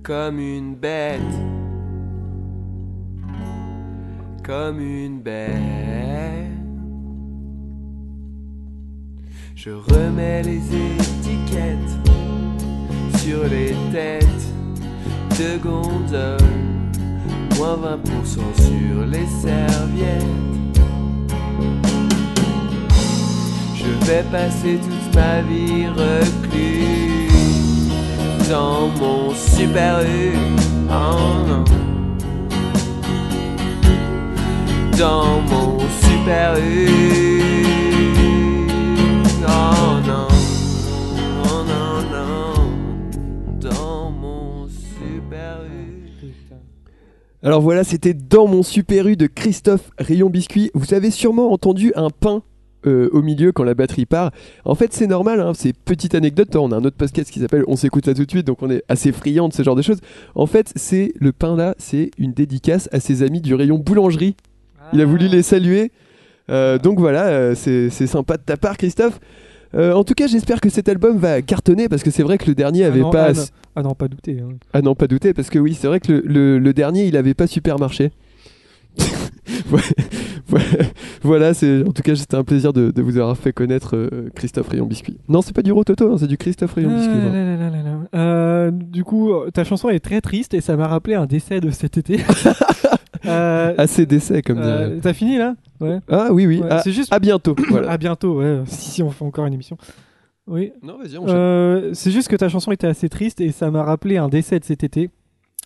comme 0.07 0.39
une 0.39 0.73
bête. 0.73 1.19
Comme 4.41 4.79
une 4.79 5.19
bête. 5.19 5.51
Je 9.53 9.71
remets 9.71 10.43
les 10.43 10.61
étiquettes 10.65 11.97
sur 13.17 13.43
les 13.49 13.75
têtes 13.91 14.47
de 15.37 15.57
gondole. 15.61 16.37
Moins 17.57 17.75
20% 17.75 18.05
sur 18.55 19.05
les 19.07 19.27
serviettes. 19.27 20.23
Je 23.75 24.05
vais 24.05 24.23
passer 24.31 24.77
toute 24.77 25.15
ma 25.15 25.41
vie 25.41 25.87
reclus 25.87 27.26
dans 28.49 28.87
mon 28.99 29.33
super 29.33 30.01
U. 30.01 30.31
Oh 30.89 31.47
non. 31.47 31.63
Dans 34.97 35.41
mon 35.41 35.79
super 36.01 36.57
U. 36.59 36.87
Oh 39.43 39.99
non. 40.05 40.27
Oh 41.43 41.63
non, 41.67 42.01
non. 42.11 43.59
Dans 43.59 44.11
mon 44.11 44.67
super 44.67 45.63
U. 45.65 46.09
Alors 47.43 47.61
voilà, 47.61 47.83
c'était 47.83 48.13
Dans 48.13 48.47
mon 48.47 48.63
super 48.63 49.07
U 49.07 49.17
de 49.17 49.27
Christophe 49.27 49.91
Rayon 49.97 50.29
Biscuit. 50.29 50.71
Vous 50.73 50.93
avez 50.93 51.11
sûrement 51.11 51.51
entendu 51.51 51.91
un 51.95 52.09
pain 52.09 52.43
euh, 52.87 53.09
au 53.11 53.21
milieu 53.21 53.51
quand 53.51 53.63
la 53.63 53.73
batterie 53.73 54.05
part. 54.05 54.31
En 54.65 54.75
fait, 54.75 54.93
c'est 54.93 55.07
normal, 55.07 55.39
hein, 55.41 55.51
c'est 55.55 55.73
petite 55.73 56.15
anecdote. 56.15 56.55
On 56.55 56.71
a 56.71 56.75
un 56.77 56.83
autre 56.85 56.97
podcast 56.97 57.29
qui 57.29 57.39
s'appelle 57.39 57.63
On 57.67 57.75
s'écoute 57.75 58.05
ça 58.05 58.13
tout 58.13 58.25
de 58.25 58.31
suite, 58.31 58.47
donc 58.47 58.61
on 58.63 58.69
est 58.71 58.83
assez 58.89 59.11
friand 59.11 59.47
de 59.49 59.53
ce 59.53 59.63
genre 59.63 59.75
de 59.75 59.81
choses. 59.81 59.99
En 60.35 60.45
fait, 60.47 60.71
c'est 60.75 61.13
le 61.19 61.31
pain 61.31 61.55
là, 61.55 61.75
c'est 61.77 62.11
une 62.17 62.31
dédicace 62.33 62.89
à 62.91 62.99
ses 62.99 63.21
amis 63.23 63.41
du 63.41 63.53
rayon 63.55 63.77
boulangerie. 63.77 64.35
Il 64.93 65.01
a 65.01 65.05
voulu 65.05 65.27
les 65.27 65.43
saluer. 65.43 65.91
Euh, 66.49 66.77
donc 66.77 66.97
voilà, 66.99 67.25
euh, 67.27 67.55
c'est 67.55 67.89
sympa 68.07 68.37
de 68.37 68.43
ta 68.43 68.55
part, 68.57 68.77
Christophe. 68.77 69.19
Euh, 69.75 69.91
en 69.91 70.05
tout 70.05 70.13
cas, 70.13 70.27
j'espère 70.27 70.61
que 70.61 70.69
cet 70.69 70.87
album 70.87 71.17
va 71.17 71.41
cartonner 71.41 71.89
parce 71.89 72.01
que 72.01 72.09
c'est 72.09 72.23
vrai 72.23 72.37
que 72.37 72.45
le 72.47 72.55
dernier 72.55 72.85
Ah 72.85 72.87
avait 72.87 73.01
non, 73.01 73.09
pas. 73.09 73.25
ah 73.25 73.33
non, 73.33 73.43
ah 73.75 73.81
non, 73.83 73.93
pas 73.95 74.07
douter. 74.07 74.37
hein. 74.39 74.53
Ah 74.71 74.81
non, 74.81 74.95
pas 74.95 75.07
douter, 75.07 75.33
parce 75.33 75.49
que 75.49 75.59
oui, 75.59 75.73
c'est 75.77 75.87
vrai 75.87 75.99
que 75.99 76.09
le, 76.13 76.21
le- 76.25 76.57
le 76.59 76.73
dernier, 76.73 77.05
il 77.05 77.17
avait 77.17 77.33
pas 77.33 77.47
super 77.47 77.77
marché. 77.77 78.11
Ouais, 79.71 79.81
voilà, 81.23 81.53
c'est 81.53 81.83
en 81.87 81.91
tout 81.91 82.01
cas, 82.01 82.15
c'était 82.15 82.37
un 82.37 82.43
plaisir 82.43 82.73
de, 82.73 82.91
de 82.91 83.01
vous 83.01 83.17
avoir 83.17 83.37
fait 83.37 83.53
connaître 83.53 83.95
euh, 83.95 84.29
Christophe 84.35 84.69
Rayon 84.69 84.85
Biscuit. 84.85 85.17
Non, 85.27 85.41
c'est 85.41 85.55
pas 85.55 85.61
du 85.61 85.71
Rototo, 85.71 86.11
hein, 86.11 86.17
c'est 86.19 86.27
du 86.27 86.37
Christophe 86.37 86.73
Rayon 86.73 86.95
Biscuit. 86.95 87.15
Ah 87.15 87.27
hein. 87.27 87.33
là 87.33 87.43
là 87.43 87.57
là 87.57 87.69
là 87.69 87.83
là. 87.83 88.19
Euh, 88.19 88.71
du 88.71 89.03
coup, 89.03 89.31
euh, 89.31 89.49
ta 89.51 89.63
chanson 89.63 89.89
est 89.89 89.99
très 89.99 90.21
triste 90.21 90.53
et 90.53 90.61
ça 90.61 90.75
m'a 90.77 90.87
rappelé 90.87 91.15
un 91.15 91.25
décès 91.25 91.59
de 91.59 91.69
cet 91.69 91.97
été. 91.97 92.19
Euh, 93.25 93.73
Assez 93.77 94.05
d'essais, 94.05 94.41
comme 94.41 94.59
euh, 94.59 94.87
dirait. 94.87 95.01
T'as 95.01 95.13
fini 95.13 95.37
là? 95.37 95.55
Ouais. 95.79 95.99
Ah 96.09 96.29
oui, 96.31 96.45
oui. 96.45 96.61
Ouais, 96.61 96.79
c'est 96.83 96.91
juste. 96.91 97.11
à 97.11 97.19
bientôt. 97.19 97.55
voilà. 97.69 97.91
À 97.91 97.97
bientôt, 97.97 98.39
ouais. 98.39 98.61
Si, 98.65 98.91
si, 98.91 99.03
on 99.03 99.09
fait 99.09 99.25
encore 99.25 99.45
une 99.45 99.53
émission. 99.53 99.77
Oui. 100.47 100.71
Non, 100.81 100.97
vas-y, 100.97 101.17
enchaîne. 101.17 101.35
Euh, 101.35 101.93
c'est 101.93 102.11
juste 102.11 102.29
que 102.29 102.35
ta 102.35 102.47
chanson 102.47 102.71
était 102.71 102.87
assez 102.87 103.09
triste 103.09 103.41
et 103.41 103.51
ça 103.51 103.69
m'a 103.69 103.83
rappelé 103.83 104.17
un 104.17 104.29
décès 104.29 104.59
de 104.59 104.65
cet 104.65 104.83
été. 104.83 105.09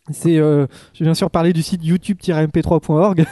C'est, 0.10 0.38
euh, 0.40 0.66
j'ai 0.94 1.06
bien 1.06 1.14
sûr 1.14 1.30
parlé 1.30 1.54
du 1.54 1.62
site 1.62 1.86
youtube-mp3.org. 1.86 3.26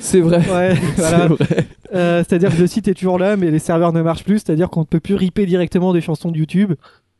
C'est 0.00 0.20
vrai. 0.20 0.38
Ouais, 0.50 0.74
voilà. 0.96 1.28
C'est 1.28 1.44
vrai. 1.44 1.66
Euh, 1.94 2.18
c'est-à-dire 2.26 2.54
que 2.54 2.60
le 2.60 2.66
site 2.66 2.88
est 2.88 2.94
toujours 2.94 3.18
là, 3.18 3.36
mais 3.36 3.50
les 3.50 3.58
serveurs 3.58 3.92
ne 3.92 4.00
marchent 4.02 4.24
plus. 4.24 4.38
C'est-à-dire 4.38 4.70
qu'on 4.70 4.80
ne 4.80 4.86
peut 4.86 5.00
plus 5.00 5.14
ripper 5.16 5.46
directement 5.46 5.92
des 5.92 6.00
chansons 6.00 6.30
de 6.30 6.38
YouTube. 6.38 6.72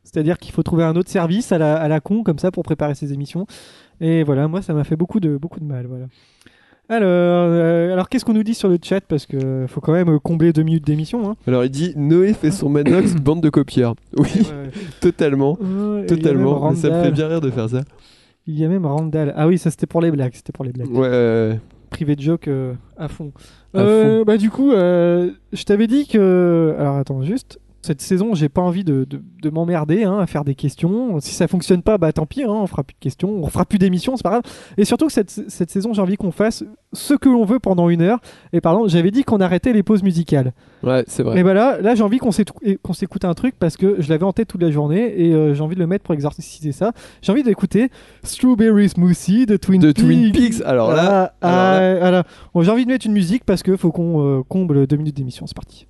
C'est-à-dire 0.05 0.38
qu'il 0.38 0.53
faut 0.53 0.62
trouver 0.62 0.85
un 0.85 0.97
autre 0.97 1.11
service 1.11 1.53
à 1.53 1.59
la, 1.59 1.77
à 1.77 1.88
la 1.88 2.01
con 2.01 2.23
comme 2.23 2.38
ça 2.38 2.51
pour 2.51 2.62
préparer 2.65 2.95
ses 2.95 3.12
émissions. 3.12 3.47
Et 4.01 4.25
voilà, 4.25 4.49
moi 4.49 4.62
ça 4.62 4.73
m'a 4.73 4.85
fait 4.85 4.97
beaucoup 4.97 5.21
de 5.21 5.37
beaucoup 5.37 5.61
de 5.61 5.65
mal. 5.65 5.87
Voilà. 5.87 6.07
Alors, 6.88 7.09
euh, 7.09 7.93
alors 7.93 8.09
qu'est-ce 8.09 8.25
qu'on 8.25 8.33
nous 8.35 8.43
dit 8.43 8.55
sur 8.55 8.69
le 8.69 8.79
chat? 8.83 9.01
Parce 9.01 9.27
que 9.27 9.67
faut 9.69 9.81
quand 9.81 9.93
même 9.93 10.19
combler 10.21 10.53
deux 10.53 10.62
minutes 10.65 10.85
d'émission. 10.85 11.31
Hein. 11.31 11.37
Alors, 11.47 11.65
il 11.65 11.71
dit 11.71 11.93
Noé 11.97 12.35
fait 12.35 12.51
son 12.51 12.69
Manox, 12.69 13.15
bande 13.23 13.41
de 13.41 13.49
copieurs. 13.49 13.95
Oui, 14.17 14.29
Ouais. 14.41 14.71
totalement. 15.01 15.57
Ouais, 15.61 16.07
Totalement. 16.07 16.71
Mais 16.71 16.77
ça 16.77 16.91
me 16.91 17.03
fait 17.05 17.12
bien 17.12 17.29
rire 17.29 17.41
de 17.41 17.51
faire 17.51 17.69
ça. 17.71 17.83
Il 18.46 18.59
y 18.59 18.64
a 18.64 18.68
même 18.68 18.87
Randall. 18.87 19.33
Ah 19.37 19.46
oui, 19.46 19.59
ça 19.59 19.70
c'était 19.70 19.87
pour 19.87 20.00
les 20.00 20.11
blagues. 20.11 20.35
C'était 20.35 20.52
pour 20.52 20.64
les 20.64 20.72
blagues. 20.72 20.90
Ouais. 20.90 21.59
privé 21.90 22.16
de 22.16 22.22
joke 22.22 22.48
euh, 22.48 22.74
à 22.96 23.09
fond. 23.09 23.33
À 23.74 23.81
Euh, 23.81 24.24
Bah 24.24 24.37
du 24.37 24.50
coup, 24.50 24.72
euh, 24.72 25.31
je 25.52 25.62
t'avais 25.64 25.87
dit 25.87 26.07
que... 26.07 26.74
Alors 26.78 26.96
attends, 26.96 27.22
juste. 27.22 27.61
Cette 27.85 28.01
saison, 28.01 28.35
j'ai 28.35 28.49
pas 28.49 28.62
envie 28.62 28.85
de, 28.85 29.05
de, 29.05 29.21
de 29.42 29.51
m'emmerder 29.51 30.05
hein, 30.05 30.18
à 30.18 30.27
faire 30.27 30.45
des 30.45 30.55
questions. 30.55 31.18
Si 31.21 31.35
ça 31.35 31.49
fonctionne 31.49 31.83
pas, 31.83 31.99
bah 31.99 32.12
tant 32.12 32.27
pis, 32.27 32.45
hein, 32.45 32.49
on 32.51 32.66
fera 32.68 32.85
plus 32.85 32.95
de 32.95 33.01
questions, 33.01 33.29
on 33.42 33.49
fera 33.49 33.64
plus 33.64 33.79
d'émissions, 33.79 34.16
c'est 34.16 34.23
pas 34.23 34.31
grave. 34.31 34.42
Et 34.79 34.85
surtout 34.85 35.07
que 35.07 35.12
cette, 35.12 35.31
cette 35.31 35.71
saison, 35.71 35.92
j'ai 35.92 36.01
envie 36.01 36.16
qu'on 36.16 36.31
fasse 36.31 36.62
ce 36.92 37.14
que 37.14 37.29
l'on 37.29 37.45
veut 37.45 37.59
pendant 37.59 37.88
une 37.88 38.03
heure. 38.03 38.21
Et 38.53 38.61
pardon, 38.61 38.87
j'avais 38.87 39.11
dit 39.11 39.25
qu'on 39.25 39.40
arrêtait 39.40 39.73
les 39.73 39.83
pauses 39.83 40.03
musicales. 40.03 40.53
Ouais, 40.85 41.05
c'est 41.09 41.23
vrai. 41.23 41.40
Et 41.40 41.42
bah 41.42 41.55
là, 41.55 41.81
là 41.81 41.95
j'ai 41.95 42.03
envie 42.03 42.18
qu'on 42.18 42.31
s'écoute 42.31 43.25
un 43.25 43.35
truc 43.35 43.55
parce 43.59 43.77
que 43.77 43.97
je 44.01 44.09
l'avais 44.11 44.25
en 44.25 44.33
tête 44.33 44.49
toute 44.49 44.62
la 44.62 44.71
journée 44.71 45.21
et 45.21 45.35
euh, 45.35 45.55
j'ai 45.55 45.62
envie 45.62 45.75
de 45.75 45.81
le 45.81 45.87
mettre 45.87 46.05
pour 46.05 46.14
exercer 46.14 46.42
ça. 46.73 46.92
J'ai 47.21 47.33
envie 47.33 47.42
d'écouter 47.42 47.90
Strawberry 48.23 48.88
Smoothie 48.88 49.47
de 49.47 49.57
Twin 49.57 49.81
De 49.81 49.92
Peaks. 49.92 50.05
Twin 50.05 50.33
Peaks. 50.33 50.61
Alors 50.64 50.92
là, 50.92 51.35
Ah, 51.40 51.81
là. 52.11 52.18
ah. 52.21 52.23
Bon, 52.55 52.62
j'ai 52.62 52.71
envie 52.71 52.85
de 52.85 52.90
mettre 52.90 53.07
une 53.07 53.12
musique 53.12 53.45
parce 53.45 53.62
que 53.62 53.77
faut 53.77 53.90
qu'on 53.90 54.21
euh, 54.25 54.42
comble 54.49 54.87
deux 54.87 54.97
minutes 54.97 55.16
d'émission. 55.16 55.47
C'est 55.47 55.57
parti. 55.57 55.87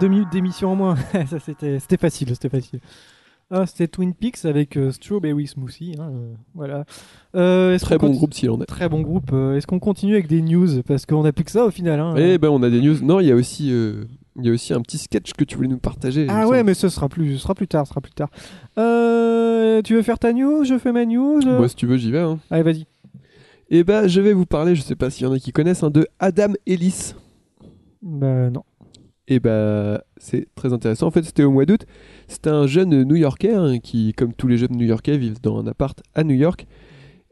Deux 0.00 0.08
minutes 0.08 0.30
d'émission 0.32 0.72
en 0.72 0.76
moins. 0.76 0.96
ça 1.30 1.38
c'était 1.38 1.78
c'était 1.78 1.96
facile, 1.96 2.28
c'était 2.30 2.48
facile. 2.48 2.80
Ah, 3.50 3.66
c'était 3.66 3.88
Twin 3.88 4.14
Peaks 4.14 4.46
avec 4.46 4.76
euh, 4.76 4.90
Strawberry 4.90 5.46
Smoothie. 5.46 5.96
hein, 5.98 6.10
euh, 6.12 6.34
voilà. 6.54 6.84
Euh, 7.36 7.78
Très 7.78 7.98
bon 7.98 8.10
groupe 8.10 8.32
s'il 8.32 8.50
en 8.50 8.60
est. 8.60 8.66
Très 8.66 8.88
bon 8.88 9.02
groupe. 9.02 9.30
Euh, 9.32 9.56
est-ce 9.56 9.66
qu'on 9.66 9.78
continue 9.78 10.14
avec 10.14 10.28
des 10.28 10.40
news? 10.40 10.82
Parce 10.82 11.04
qu'on 11.04 11.24
a 11.24 11.32
plus 11.32 11.44
que 11.44 11.50
ça 11.50 11.64
au 11.64 11.70
final. 11.70 12.00
Hein. 12.00 12.14
Eh 12.16 12.38
ben 12.38 12.48
on 12.48 12.62
a 12.62 12.70
des 12.70 12.80
news. 12.80 12.96
Non, 13.02 13.20
il 13.20 13.26
y 13.26 13.32
a 13.32 13.34
aussi 13.34 13.68
il 13.68 14.44
y 14.44 14.48
a 14.48 14.52
aussi 14.52 14.72
un 14.72 14.80
petit 14.80 14.98
sketch 14.98 15.34
que 15.34 15.44
tu 15.44 15.56
voulais 15.56 15.68
nous 15.68 15.78
partager. 15.78 16.26
Ah 16.28 16.48
ouais, 16.48 16.64
mais 16.64 16.74
ce 16.74 16.88
sera 16.88 17.08
plus, 17.08 17.34
ce 17.34 17.42
sera 17.42 17.54
plus 17.54 17.68
tard, 17.68 17.86
ce 17.86 17.90
sera 17.90 18.00
plus 18.00 18.12
tard. 18.12 18.30
Tu 18.76 19.94
veux 19.94 20.02
faire 20.02 20.18
ta 20.18 20.32
news? 20.32 20.64
Je 20.64 20.78
fais 20.78 20.92
ma 20.92 21.04
news. 21.04 21.42
Moi 21.44 21.68
si 21.68 21.76
tu 21.76 21.86
veux, 21.86 21.96
j'y 21.96 22.10
vais 22.10 22.20
hein. 22.20 22.38
Allez, 22.50 22.62
vas-y. 22.62 22.86
Et 23.70 23.84
ben 23.84 24.06
je 24.06 24.20
vais 24.20 24.32
vous 24.32 24.46
parler, 24.46 24.74
je 24.74 24.82
sais 24.82 24.96
pas 24.96 25.10
s'il 25.10 25.26
y 25.26 25.28
en 25.28 25.32
a 25.32 25.38
qui 25.38 25.52
connaissent 25.52 25.82
hein, 25.82 25.90
de 25.90 26.06
Adam 26.18 26.52
Ellis. 26.66 27.14
Bah 28.02 28.50
non. 28.50 28.62
Et 29.26 29.40
bah 29.40 30.04
c'est 30.18 30.48
très 30.54 30.72
intéressant. 30.72 31.06
En 31.06 31.10
fait, 31.10 31.22
c'était 31.24 31.44
au 31.44 31.50
mois 31.50 31.64
d'août. 31.64 31.86
C'était 32.28 32.50
un 32.50 32.66
jeune 32.66 33.04
New-Yorkais 33.04 33.54
hein, 33.54 33.78
qui, 33.78 34.12
comme 34.12 34.34
tous 34.34 34.48
les 34.48 34.58
jeunes 34.58 34.76
New-Yorkais, 34.76 35.16
vivent 35.16 35.40
dans 35.40 35.58
un 35.58 35.66
appart 35.66 35.98
à 36.14 36.24
New 36.24 36.34
York. 36.34 36.66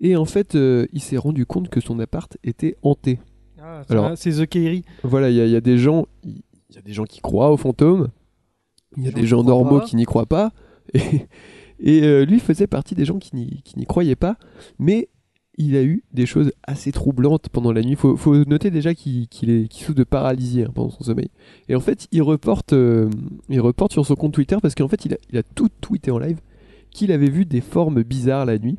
Et 0.00 0.16
en 0.16 0.24
fait, 0.24 0.54
euh, 0.54 0.86
il 0.92 1.00
s'est 1.02 1.18
rendu 1.18 1.44
compte 1.46 1.68
que 1.68 1.80
son 1.80 1.98
appart 2.00 2.36
était 2.44 2.76
hanté. 2.82 3.20
Alors- 3.58 3.84
Alors, 4.06 4.18
c'est 4.18 4.32
The 4.32 4.46
Kairi. 4.48 4.84
Voilà, 5.04 5.30
il 5.30 5.36
y, 5.36 5.40
a- 5.40 5.44
il 5.46 5.52
y 5.52 5.56
a 5.56 5.60
des 5.60 5.78
gens, 5.78 6.06
il 6.24 6.42
y 6.74 6.78
a 6.78 6.82
des 6.82 6.92
gens 6.92 7.04
qui 7.04 7.20
croient 7.20 7.52
aux 7.52 7.56
fantômes. 7.56 8.08
Il 8.96 9.04
y 9.04 9.08
a 9.08 9.12
Des 9.12 9.26
gens 9.26 9.44
normaux 9.44 9.78
pas. 9.80 9.84
qui 9.84 9.96
n'y 9.96 10.04
croient 10.04 10.26
pas. 10.26 10.50
Et, 10.94 11.26
et, 11.78 12.02
euh, 12.04 12.24
lui 12.24 12.38
faisait 12.40 12.66
partie 12.66 12.94
des 12.94 13.04
gens 13.04 13.18
qui 13.18 13.34
n'y 13.76 13.86
croyaient 13.86 14.16
pas. 14.16 14.36
Mais 14.78 15.08
il 15.58 15.76
a 15.76 15.82
eu 15.82 16.02
des 16.12 16.24
choses 16.26 16.50
assez 16.62 16.92
troublantes 16.92 17.48
pendant 17.50 17.72
la 17.72 17.82
nuit. 17.82 17.94
Faut, 17.96 18.16
faut 18.16 18.34
noter 18.46 18.70
déjà 18.70 18.94
qu'il 18.94 19.28
qu'il 19.28 19.50
est- 19.50 19.72
souffre 19.72 19.94
de 19.94 20.04
paralysie 20.04 20.62
hein, 20.62 20.70
pendant 20.74 20.90
son 20.90 21.04
sommeil. 21.04 21.28
Et 21.68 21.74
en 21.76 21.80
fait, 21.80 22.08
il 22.10 22.22
reporte, 22.22 22.72
euh, 22.72 23.10
il 23.48 23.60
reporte 23.60 23.92
sur 23.92 24.06
son 24.06 24.14
compte 24.14 24.32
Twitter 24.32 24.56
parce 24.62 24.74
qu'en 24.74 24.88
fait, 24.88 25.04
il 25.04 25.14
a, 25.14 25.18
il 25.30 25.38
a 25.38 25.42
tout 25.42 25.68
tweeté 25.80 26.10
en 26.10 26.18
live 26.18 26.38
qu'il 26.90 27.12
avait 27.12 27.28
vu 27.30 27.44
des 27.44 27.60
formes 27.60 28.02
bizarres 28.02 28.46
la 28.46 28.58
nuit. 28.58 28.78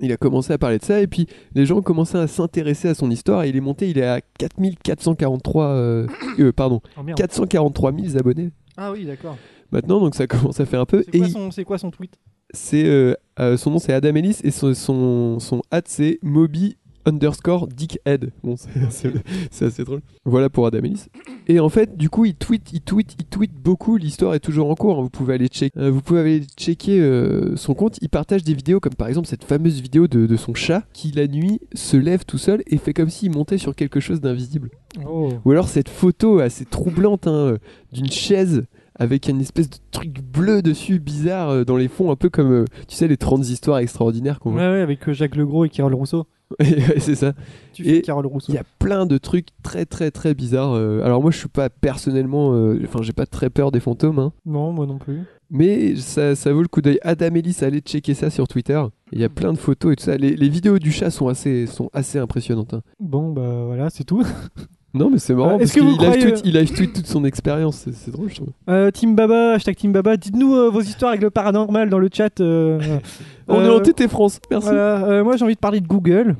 Il 0.00 0.10
a 0.10 0.16
commencé 0.16 0.52
à 0.54 0.58
parler 0.58 0.78
de 0.78 0.84
ça 0.84 1.00
et 1.02 1.06
puis 1.06 1.26
les 1.54 1.66
gens 1.66 1.78
ont 1.78 1.82
commencé 1.82 2.16
à 2.16 2.26
s'intéresser 2.26 2.88
à 2.88 2.94
son 2.94 3.10
histoire 3.10 3.42
et 3.42 3.50
il 3.50 3.56
est 3.56 3.60
monté, 3.60 3.90
il 3.90 3.98
est 3.98 4.06
à 4.06 4.20
4443, 4.38 5.66
euh, 5.66 6.06
euh, 6.38 6.52
pardon, 6.52 6.80
Oh, 6.98 7.02
merde. 7.02 7.18
443 7.18 7.92
000 7.92 8.16
abonnés 8.16 8.50
Ah 8.76 8.90
oui, 8.92 9.04
d'accord. 9.04 9.36
maintenant, 9.70 10.00
donc 10.00 10.14
ça 10.14 10.26
commence 10.26 10.60
à 10.60 10.66
faire 10.66 10.80
un 10.80 10.86
peu. 10.86 11.02
C'est 11.04 11.14
Et 11.14 11.18
quoi, 11.18 11.26
il- 11.28 11.32
son- 11.32 11.50
c'est 11.50 11.64
quoi 11.64 11.76
son 11.78 11.90
tweet? 11.90 12.16
C'est 12.52 12.84
euh, 12.84 13.14
euh, 13.40 13.56
son 13.56 13.70
nom 13.70 13.78
c'est 13.78 13.92
Adam 13.92 14.14
Ellis 14.14 14.38
et 14.44 14.50
son 14.50 14.74
son, 14.74 15.38
son 15.40 15.62
hâte 15.72 15.88
c'est 15.88 16.18
Moby 16.22 16.76
underscore 17.04 17.66
Dickhead. 17.66 18.30
Bon, 18.44 18.54
c'est 19.50 19.64
assez 19.64 19.84
drôle. 19.84 20.02
Voilà 20.24 20.48
pour 20.48 20.66
Adam 20.66 20.78
Ellis. 20.84 21.06
Et 21.48 21.58
en 21.58 21.68
fait, 21.68 21.96
du 21.96 22.08
coup, 22.08 22.24
il 22.26 22.36
tweet, 22.36 22.72
il 22.72 22.80
tweet, 22.80 23.16
il 23.18 23.24
tweet 23.24 23.52
beaucoup. 23.52 23.96
L'histoire 23.96 24.34
est 24.34 24.40
toujours 24.40 24.70
en 24.70 24.76
cours. 24.76 24.98
hein. 24.98 25.02
Vous 25.02 25.10
pouvez 25.10 25.34
aller 25.34 25.48
checker, 25.48 25.76
euh, 25.80 25.90
vous 25.90 26.00
pouvez 26.00 26.20
aller 26.20 26.42
checker 26.56 27.00
euh, 27.00 27.56
son 27.56 27.74
compte. 27.74 27.98
Il 28.02 28.08
partage 28.08 28.44
des 28.44 28.54
vidéos 28.54 28.78
comme 28.78 28.94
par 28.94 29.08
exemple 29.08 29.26
cette 29.26 29.42
fameuse 29.42 29.80
vidéo 29.80 30.06
de, 30.06 30.26
de 30.26 30.36
son 30.36 30.54
chat 30.54 30.84
qui 30.92 31.10
la 31.10 31.26
nuit 31.26 31.60
se 31.74 31.96
lève 31.96 32.24
tout 32.24 32.38
seul 32.38 32.62
et 32.68 32.78
fait 32.78 32.94
comme 32.94 33.10
s'il 33.10 33.32
montait 33.32 33.58
sur 33.58 33.74
quelque 33.74 33.98
chose 33.98 34.20
d'invisible. 34.20 34.70
Oh. 35.04 35.30
Ou 35.44 35.50
alors 35.50 35.68
cette 35.68 35.88
photo 35.88 36.38
assez 36.38 36.64
troublante 36.64 37.26
hein, 37.26 37.56
d'une 37.92 38.10
chaise 38.10 38.64
avec 39.02 39.28
une 39.28 39.40
espèce 39.40 39.68
de 39.68 39.76
truc 39.90 40.22
bleu 40.22 40.62
dessus, 40.62 40.98
bizarre, 40.98 41.50
euh, 41.50 41.64
dans 41.64 41.76
les 41.76 41.88
fonds, 41.88 42.10
un 42.10 42.16
peu 42.16 42.28
comme, 42.30 42.52
euh, 42.52 42.64
tu 42.88 42.94
sais, 42.96 43.08
les 43.08 43.16
30 43.16 43.48
histoires 43.48 43.78
extraordinaires 43.78 44.38
qu'on 44.40 44.50
Ouais, 44.50 44.56
voit. 44.62 44.70
ouais, 44.72 44.80
avec 44.80 45.08
euh, 45.08 45.12
Jacques 45.12 45.36
Legros 45.36 45.64
et 45.64 45.68
Carole 45.68 45.94
Rousseau. 45.94 46.26
Ouais, 46.60 46.98
c'est 46.98 47.14
ça. 47.14 47.32
Tu 47.72 47.82
Et 47.88 47.94
fais 47.96 48.02
Carole 48.02 48.26
Rousseau. 48.26 48.52
Il 48.52 48.56
y 48.56 48.58
a 48.58 48.64
plein 48.78 49.06
de 49.06 49.16
trucs 49.16 49.48
très 49.62 49.86
très 49.86 50.10
très 50.10 50.34
bizarres. 50.34 50.74
alors 50.74 51.22
moi 51.22 51.30
je 51.30 51.38
suis 51.38 51.48
pas 51.48 51.70
personnellement, 51.70 52.48
enfin 52.84 53.00
j'ai 53.00 53.14
pas 53.14 53.24
très 53.24 53.48
peur 53.48 53.72
des 53.72 53.80
fantômes, 53.80 54.18
hein, 54.18 54.32
Non, 54.44 54.70
moi 54.70 54.84
non 54.86 54.98
plus. 54.98 55.20
mais 55.48 55.96
ça, 55.96 56.34
ça 56.36 56.52
vaut 56.52 56.60
le 56.60 56.68
coup 56.68 56.82
d'œil. 56.82 56.98
Adam 57.00 57.34
Ellis, 57.36 57.56
allez 57.62 57.80
checker 57.80 58.12
ça 58.12 58.28
sur 58.28 58.46
Twitter. 58.48 58.82
Il 59.12 59.20
y 59.20 59.24
a 59.24 59.30
plein 59.30 59.54
de 59.54 59.58
photos 59.58 59.94
et 59.94 59.96
tout 59.96 60.04
ça. 60.04 60.18
Les, 60.18 60.36
les 60.36 60.48
vidéos 60.50 60.78
du 60.78 60.92
chat 60.92 61.10
sont 61.10 61.28
assez, 61.28 61.66
sont 61.66 61.88
assez 61.94 62.18
impressionnantes. 62.18 62.74
hein. 62.74 62.82
Bon, 63.00 63.32
bah 63.32 63.64
voilà, 63.64 63.88
c'est 63.88 64.04
tout. 64.04 64.22
Non 64.94 65.08
mais 65.10 65.18
c'est 65.18 65.34
marrant 65.34 65.50
Euh, 65.54 65.58
parce 65.58 65.62
est-ce 65.64 65.74
que 65.74 65.80
qu'il 65.80 65.88
live, 65.88 65.96
croyez- 65.98 66.20
tweet, 66.32 66.42
il 66.44 66.52
live 66.54 66.72
tweet 66.74 66.92
toute 66.92 67.06
son 67.06 67.24
expérience. 67.24 67.76
C'est- 67.78 67.92
C'est 67.94 68.10
drôle 68.10 68.28
je 68.28 68.36
trouve. 68.36 68.48
Euh, 68.68 68.90
Team 68.90 69.14
Baba, 69.16 69.52
hashtag 69.54 69.76
Team 69.76 69.92
Baba, 69.92 70.16
dites-nous 70.16 70.54
euh, 70.54 70.68
vos 70.70 70.82
histoires 70.82 71.10
avec 71.12 71.22
le 71.22 71.30
paranormal 71.30 71.88
dans 71.88 71.98
le 71.98 72.08
chat. 72.12 72.40
euh, 72.40 72.78
On 73.48 73.62
est 73.64 73.68
en 73.70 73.80
TT 73.80 74.08
France, 74.08 74.38
merci. 74.50 74.66
Voilà, 74.68 75.04
euh, 75.06 75.24
moi 75.24 75.36
j'ai 75.36 75.44
envie 75.44 75.54
de 75.54 75.58
parler 75.60 75.80
de 75.80 75.86
Google 75.88 76.36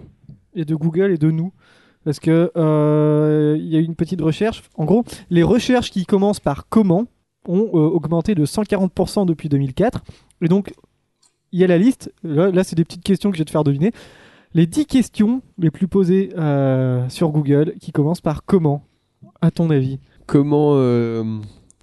et 0.55 0.65
de 0.65 0.75
Google 0.75 1.12
et 1.12 1.19
de 1.19 1.31
nous 1.31 1.53
parce 2.05 2.19
que 2.21 2.51
euh, 2.57 3.57
il 3.59 3.67
y 3.69 3.77
a 3.77 3.81
eu 3.81 3.85
une 3.85 3.95
petite 3.95 4.21
recherche. 4.21 4.62
En 4.77 4.85
gros, 4.85 5.05
les 5.31 5.43
recherches 5.43 5.91
qui 5.91 6.05
commencent 6.05 6.41
par 6.41 6.69
comment 6.69 7.07
ont 7.49 7.71
euh, 7.75 7.79
augmenté 7.79 8.35
de 8.35 8.45
140% 8.45 9.25
depuis 9.27 9.49
2004 9.49 10.03
et 10.43 10.49
donc 10.49 10.75
il 11.53 11.61
y 11.61 11.65
a 11.65 11.67
la 11.67 11.79
liste. 11.79 12.12
Là, 12.23 12.51
là, 12.51 12.65
c'est 12.65 12.77
des 12.77 12.85
petites 12.85 13.03
questions 13.05 13.31
que 13.31 13.37
je 13.37 13.41
vais 13.43 13.45
te 13.45 13.51
faire 13.51 13.65
deviner. 13.65 13.93
Les 14.55 14.67
10 14.67 14.87
questions 14.87 15.43
les 15.59 15.71
plus 15.71 15.88
posées 15.88 16.31
euh, 16.37 17.09
sur 17.09 17.31
Google 17.31 17.75
qui 17.81 17.91
commencent 17.93 18.21
par 18.21 18.45
comment, 18.45 18.85
à 19.41 19.51
ton 19.51 19.71
avis? 19.71 19.99
Comment 20.27 20.73
euh, 20.75 21.25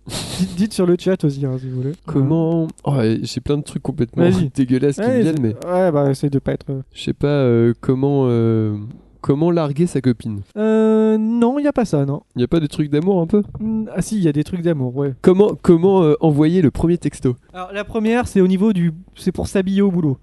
dites, 0.07 0.55
dites 0.55 0.73
sur 0.73 0.85
le 0.85 0.95
chat 0.99 1.23
aussi, 1.23 1.45
hein, 1.45 1.57
si 1.59 1.67
vous 1.67 1.77
voulez. 1.81 1.93
Comment 2.05 2.67
oh, 2.83 2.91
ouais, 2.93 3.19
J'ai 3.23 3.41
plein 3.41 3.57
de 3.57 3.63
trucs 3.63 3.81
complètement 3.81 4.23
Vas-y. 4.29 4.49
dégueulasses 4.55 4.97
qui 4.97 5.01
me 5.01 5.07
Ouais, 5.07 5.21
viennent, 5.23 5.41
mais 5.41 5.55
Ouais, 5.65 5.91
bah 5.91 6.11
essaye 6.11 6.29
de 6.29 6.37
pas 6.39 6.51
être. 6.53 6.69
euh, 6.69 6.81
je 6.93 7.01
sais 7.03 7.13
pas 7.13 7.27
euh, 7.27 7.73
comment 7.81 8.25
euh, 8.27 8.77
comment 9.21 9.49
larguer 9.49 9.87
sa 9.87 9.99
copine? 9.99 10.41
Euh, 10.55 11.17
non, 11.17 11.57
il 11.57 11.63
y 11.63 11.67
a 11.67 11.73
pas 11.73 11.85
ça, 11.85 12.05
non. 12.05 12.21
Y 12.35 12.43
a 12.43 12.47
pas 12.47 12.59
de 12.59 12.67
trucs 12.67 12.91
d'amour 12.91 13.19
un 13.19 13.25
peu? 13.27 13.41
Hmm, 13.59 13.85
Ah 13.95 14.03
si, 14.03 14.17
il 14.17 14.23
y 14.23 14.27
a 14.27 14.31
des 14.31 14.43
trucs 14.43 14.61
d'amour, 14.61 14.95
ouais. 14.95 15.15
Comment 15.23 15.53
comment 15.59 16.03
euh, 16.03 16.13
envoyer 16.21 16.61
le 16.61 16.69
premier 16.69 16.99
texto? 16.99 17.35
Alors 17.51 17.71
la 17.73 17.83
première, 17.83 18.27
c'est 18.27 18.41
au 18.41 18.47
niveau 18.47 18.73
du, 18.73 18.93
c'est 19.15 19.31
pour 19.31 19.47
s'habiller 19.47 19.81
au 19.81 19.89
boulot. 19.89 20.19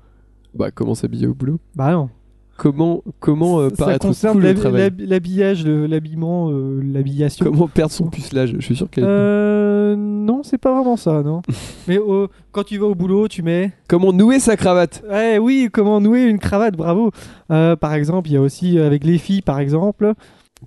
Bah 0.55 0.71
comment 0.71 0.95
s'habiller 0.95 1.27
au 1.27 1.35
boulot? 1.35 1.59
Bah 1.75 1.91
non. 1.91 2.09
Comment 2.57 3.03
comment 3.21 3.61
euh, 3.61 3.69
ça 3.71 3.77
paraître 3.77 4.07
concerne 4.07 4.41
l'habillage, 4.41 5.65
le- 5.65 5.87
l'habillement, 5.87 6.51
euh, 6.51 6.81
l'habillation. 6.83 7.45
Comment 7.45 7.69
perdre 7.69 7.93
son 7.93 8.07
pucelage 8.07 8.55
Je 8.59 8.61
suis 8.65 8.77
sûr 8.77 8.89
qu'elle. 8.89 9.05
Euh, 9.07 9.95
non, 9.97 10.43
c'est 10.43 10.59
pas 10.59 10.73
vraiment 10.75 10.97
ça, 10.97 11.23
non. 11.23 11.43
Mais 11.89 11.99
euh, 11.99 12.29
quand 12.53 12.65
tu 12.65 12.79
vas 12.79 12.87
au 12.87 12.95
boulot, 12.95 13.29
tu 13.29 13.43
mets. 13.43 13.73
Comment 13.89 14.13
nouer 14.13 14.41
sa 14.41 14.57
cravate 14.57 15.03
Ouais, 15.11 15.39
oui, 15.39 15.69
comment 15.71 16.01
nouer 16.01 16.25
une 16.25 16.39
cravate, 16.39 16.77
bravo. 16.77 17.11
Euh, 17.51 17.77
par 17.77 17.93
exemple, 17.93 18.29
il 18.31 18.35
y 18.35 18.37
a 18.37 18.41
aussi 18.41 18.79
euh, 18.79 18.87
avec 18.87 19.05
les 19.05 19.19
filles, 19.19 19.43
par 19.43 19.59
exemple. 19.59 20.15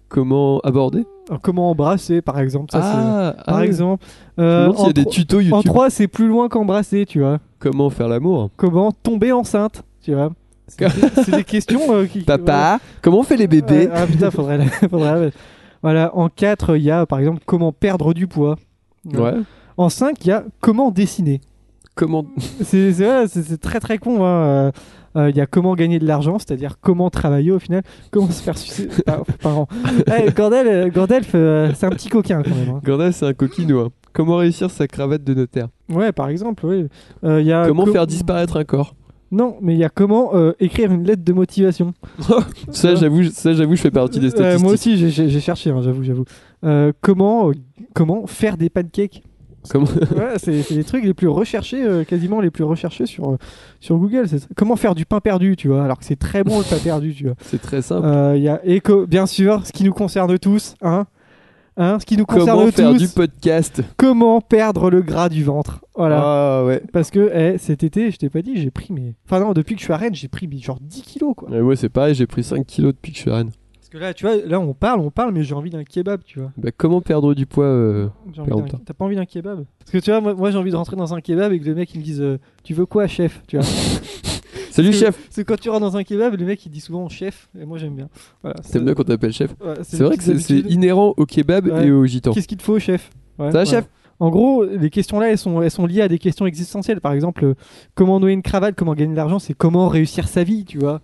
Comment 0.08 0.60
aborder 0.60 1.06
comment 1.44 1.70
embrasser, 1.70 2.22
par 2.22 2.40
exemple. 2.40 2.72
Ça, 2.72 2.82
c'est- 2.82 2.88
Ah, 2.92 3.36
par 3.46 3.58
ah, 3.58 3.66
exemple. 3.66 4.04
Je 4.38 4.42
me 4.44 4.48
Euh, 4.48 4.72
s'il 4.74 4.80
y 4.82 4.88
en, 4.88 4.90
a 4.90 4.94
des 4.94 5.06
tutos 5.06 5.38
en 5.38 5.42
YouTube. 5.42 5.64
3, 5.66 5.90
c'est 5.92 6.08
plus 6.08 6.28
loin 6.28 6.50
qu'embrasser, 6.50 7.06
tu 7.06 7.20
vois. 7.20 7.38
Comment 7.60 7.90
faire 7.92 8.08
l'amour 8.08 8.50
Comment 8.58 8.92
tomber 8.92 9.32
enceinte, 9.32 9.84
tu 10.02 10.14
vois. 10.14 10.32
C'est 11.26 11.32
des 11.32 11.44
questions 11.44 11.82
euh, 11.94 12.06
qui. 12.06 12.22
Papa, 12.22 12.80
comment 13.02 13.20
on 13.20 13.24
fait 13.24 13.38
les 13.38 13.48
bébés 13.48 13.88
Ouais, 13.88 13.92
ah 13.94 14.06
putain, 14.08 14.32
faudrait 14.32 14.58
la- 14.58 14.66
faudrait 14.90 15.26
la. 15.26 15.30
Voilà, 15.82 16.16
en 16.16 16.28
4, 16.30 16.76
il 16.78 16.84
y 16.84 16.92
a 16.92 17.06
par 17.06 17.20
exemple 17.20 17.42
comment 17.46 17.72
perdre 17.72 18.14
du 18.14 18.28
poids. 18.28 18.58
Ouais. 19.14 19.34
En 19.78 19.90
5, 19.90 20.16
il 20.26 20.28
y 20.28 20.32
a 20.32 20.44
comment 20.60 20.92
dessiner. 20.92 21.40
Comment 21.96 22.26
C'est 22.62 22.94
ouais, 23.00 23.26
très 23.62 23.80
très 23.80 23.98
con. 23.98 24.26
hein. 24.26 24.30
Euh, 24.30 24.72
euh, 25.16 25.30
Il 25.30 25.36
y 25.38 25.42
a 25.42 25.46
comment 25.48 25.74
gagner 25.76 25.98
de 26.00 26.06
l'argent, 26.06 26.38
c'est-à-dire 26.38 26.76
comment 26.82 27.10
travailler 27.10 27.52
au 27.52 27.60
final, 27.60 27.82
comment 28.12 28.30
se 28.30 28.44
faire 28.44 28.58
sucer 28.58 28.88
par, 29.42 29.58
an. 29.58 29.68
Euh, 30.10 30.30
Gordelf, 30.92 31.32
euh, 31.34 31.72
c'est 31.76 31.86
un 31.86 31.90
petit 31.90 32.10
coquin 32.10 32.44
quand 32.44 32.56
même. 32.56 32.70
hein. 32.76 32.82
Gordon, 32.86 33.10
c'est 33.12 33.26
un 33.26 33.34
coquino. 33.34 33.80
hein. 33.86 33.90
Comment 34.14 34.38
réussir 34.38 34.70
sa 34.72 34.88
cravate 34.88 35.24
de 35.24 35.34
notaire 35.34 35.68
Ouais, 35.90 36.12
par 36.12 36.30
exemple, 36.30 36.66
oui. 36.66 36.88
Euh, 37.24 37.42
il 37.42 37.48
y 37.48 37.54
a 37.54 37.66
Comment 37.68 37.86
co- 37.86 37.92
faire 37.92 38.06
disparaître 38.08 38.58
un 38.58 38.64
corps 38.64 38.96
Non, 39.32 39.58
mais 39.62 39.74
il 39.76 39.80
y 39.80 39.84
a 39.84 39.90
comment 39.90 40.34
euh, 40.36 40.54
écrire 40.60 40.92
une 40.92 41.04
lettre 41.04 41.24
de 41.24 41.34
motivation. 41.34 41.94
Ça, 42.72 42.96
j'avoue, 42.96 43.24
ça, 43.26 43.54
j'avoue, 43.54 43.76
je 43.76 43.82
fais 43.82 43.92
partie 43.92 44.20
des 44.20 44.28
Euh, 44.28 44.30
statistiques. 44.30 44.64
moi 44.64 44.74
aussi, 44.74 44.98
j'ai- 45.12 45.40
cherché, 45.40 45.70
hein, 45.70 45.82
j'avoue, 45.84 46.04
j'avoue. 46.04 46.26
Euh, 46.64 46.92
comment, 47.02 47.52
comment 47.94 48.26
faire 48.28 48.58
des 48.58 48.70
pancakes 48.70 49.22
Comment- 49.70 49.86
Ouais, 50.18 50.34
c'est 50.38 50.70
les 50.72 50.84
trucs 50.84 51.04
les 51.04 51.14
plus 51.14 51.28
recherchés, 51.28 51.84
euh, 51.84 52.04
quasiment 52.04 52.40
les 52.42 52.50
plus 52.50 52.64
recherchés 52.64 53.06
sur, 53.06 53.32
euh, 53.34 53.38
sur 53.80 53.98
Google. 53.98 54.26
Comment 54.56 54.76
faire 54.78 54.96
du 54.96 55.06
pain 55.06 55.20
perdu, 55.20 55.56
tu 55.56 55.68
vois, 55.68 55.84
alors 55.84 56.00
que 56.00 56.06
c'est 56.06 56.16
très 56.18 56.44
bon 56.44 56.58
le 56.60 56.64
pain 56.64 56.78
perdu, 56.84 57.14
tu 57.14 57.26
vois. 57.26 57.36
C'est 57.42 57.62
très 57.62 57.82
simple. 57.82 58.08
Euh, 58.08 58.36
Il 58.38 58.42
y 58.44 58.50
a 58.50 58.62
éco, 58.66 59.06
bien 59.06 59.26
sûr, 59.26 59.66
ce 59.66 59.72
qui 59.74 59.84
nous 59.84 59.94
concerne 59.94 60.40
tous, 60.40 60.76
hein. 60.82 61.06
Hein, 61.82 61.98
ce 61.98 62.06
qui 62.06 62.18
nous 62.18 62.26
Comment 62.26 62.42
concerne 62.42 62.72
faire 62.74 62.92
tous, 62.92 62.98
du 62.98 63.08
podcast 63.08 63.82
comment 63.96 64.42
perdre 64.42 64.90
le 64.90 65.02
gras 65.02 65.30
du 65.30 65.46
ventre. 65.46 65.80
Voilà. 65.96 66.22
Ah 66.22 66.66
ouais. 66.66 66.84
Parce 66.92 67.10
que 67.10 67.32
eh, 67.34 67.58
cet 67.58 67.84
été, 67.84 68.12
je 68.12 68.18
t'ai 68.18 68.30
pas 68.30 68.42
dit, 68.42 68.58
j'ai 68.58 68.70
pris 68.70 68.92
mes. 68.92 69.16
Enfin, 69.26 69.40
non, 69.40 69.54
depuis 69.54 69.76
que 69.76 69.80
je 69.80 69.86
suis 69.86 69.94
à 69.94 69.98
Rennes, 69.98 70.14
j'ai 70.14 70.28
pris 70.28 70.50
genre 70.62 70.78
10 70.82 71.02
kilos, 71.04 71.34
quoi. 71.38 71.50
Ouais, 71.50 71.62
moi, 71.62 71.78
c'est 71.78 71.88
pareil, 71.88 72.14
j'ai 72.16 72.28
pris 72.28 72.44
5 72.44 72.66
kilos 72.66 72.94
depuis 72.94 73.14
que 73.14 73.18
je 73.18 73.22
suis 73.22 73.32
à 73.32 73.36
Rennes. 73.38 73.52
Parce 73.80 73.88
que 73.90 73.98
là, 73.98 74.14
tu 74.14 74.26
vois, 74.26 74.36
là, 74.46 74.60
on 74.60 74.74
parle, 74.74 75.00
on 75.00 75.10
parle, 75.10 75.32
mais 75.34 75.44
j'ai 75.44 75.56
envie 75.56 75.70
d'un 75.70 75.86
kebab, 75.86 76.22
tu 76.26 76.40
vois. 76.40 76.52
Bah, 76.58 76.70
comment 76.76 77.00
perdre 77.00 77.34
du 77.34 77.46
poids 77.46 77.64
euh, 77.64 78.10
J'ai 78.34 78.42
envie 78.42 78.50
Père 78.50 78.58
d'un- 78.58 78.64
longtemps. 78.64 78.82
T'as 78.86 78.94
pas 78.94 79.06
envie 79.06 79.16
d'un 79.16 79.26
kebab? 79.26 79.64
Parce 79.80 79.92
que 79.92 79.98
tu 80.00 80.12
vois, 80.12 80.20
moi, 80.20 80.34
moi, 80.34 80.52
j'ai 80.52 80.58
envie 80.58 80.72
de 80.72 80.76
rentrer 80.76 80.98
dans 80.98 81.14
un 81.14 81.22
kebab 81.22 81.54
et 81.54 81.60
que 81.62 81.66
le 81.66 81.76
mec 81.76 81.94
il 81.96 82.00
me 82.00 82.04
dise 82.04 82.22
euh, 82.22 82.38
Tu 82.64 82.74
veux 82.74 82.86
quoi, 82.86 83.08
chef? 83.08 83.42
Tu 83.48 83.58
vois 83.58 83.66
Salut 84.84 84.94
chef 84.94 85.30
que 85.36 85.42
quand 85.42 85.60
tu 85.60 85.70
rentres 85.70 85.82
dans 85.82 85.98
un 85.98 86.04
kebab, 86.04 86.36
le 86.40 86.46
mec 86.46 86.66
il 86.66 86.70
dit 86.70 86.80
souvent 86.80 87.08
chef, 87.10 87.50
et 87.60 87.66
moi 87.66 87.78
j'aime 87.78 87.96
bien. 87.96 88.10
Voilà, 88.42 88.60
T'aimes 88.62 88.86
bien 88.86 88.94
qu'on 88.94 89.04
t'appelle 89.04 89.34
chef 89.34 89.52
Ouais, 89.64 89.74
C'est 89.84 90.04
vrai 90.04 90.18
que 90.18 90.24
c'est 90.24 90.40
c'est 90.40 90.60
inhérent 90.60 91.14
au 91.18 91.26
kebab 91.26 91.68
Ouais. 91.68 91.88
et 91.88 91.92
au 91.92 92.06
gitan. 92.06 92.32
Qu'est-ce 92.34 92.48
qu'il 92.48 92.58
te 92.58 92.64
faut, 92.64 92.80
chef? 92.80 93.10
Ouais, 93.38 93.48
Ça 93.48 93.52
va, 93.52 93.60
ouais. 93.60 93.66
chef? 93.66 93.86
En 94.22 94.30
gros, 94.30 94.66
les 94.66 94.90
questions 94.90 95.20
là, 95.20 95.30
elles 95.32 95.38
sont, 95.38 95.62
elles 95.62 95.72
sont 95.72 95.86
liées 95.86 96.02
à 96.02 96.10
des 96.10 96.20
questions 96.20 96.46
existentielles. 96.46 97.00
Par 97.00 97.14
exemple, 97.14 97.46
euh, 97.46 97.54
comment 97.96 98.20
nouer 98.20 98.34
une 98.34 98.42
cravate, 98.42 98.76
comment 98.76 98.94
gagner 98.94 99.12
de 99.12 99.16
l'argent, 99.18 99.40
c'est 99.40 99.54
comment 99.54 99.88
réussir 99.88 100.28
sa 100.28 100.44
vie, 100.44 100.66
tu 100.66 100.78
vois. 100.78 101.00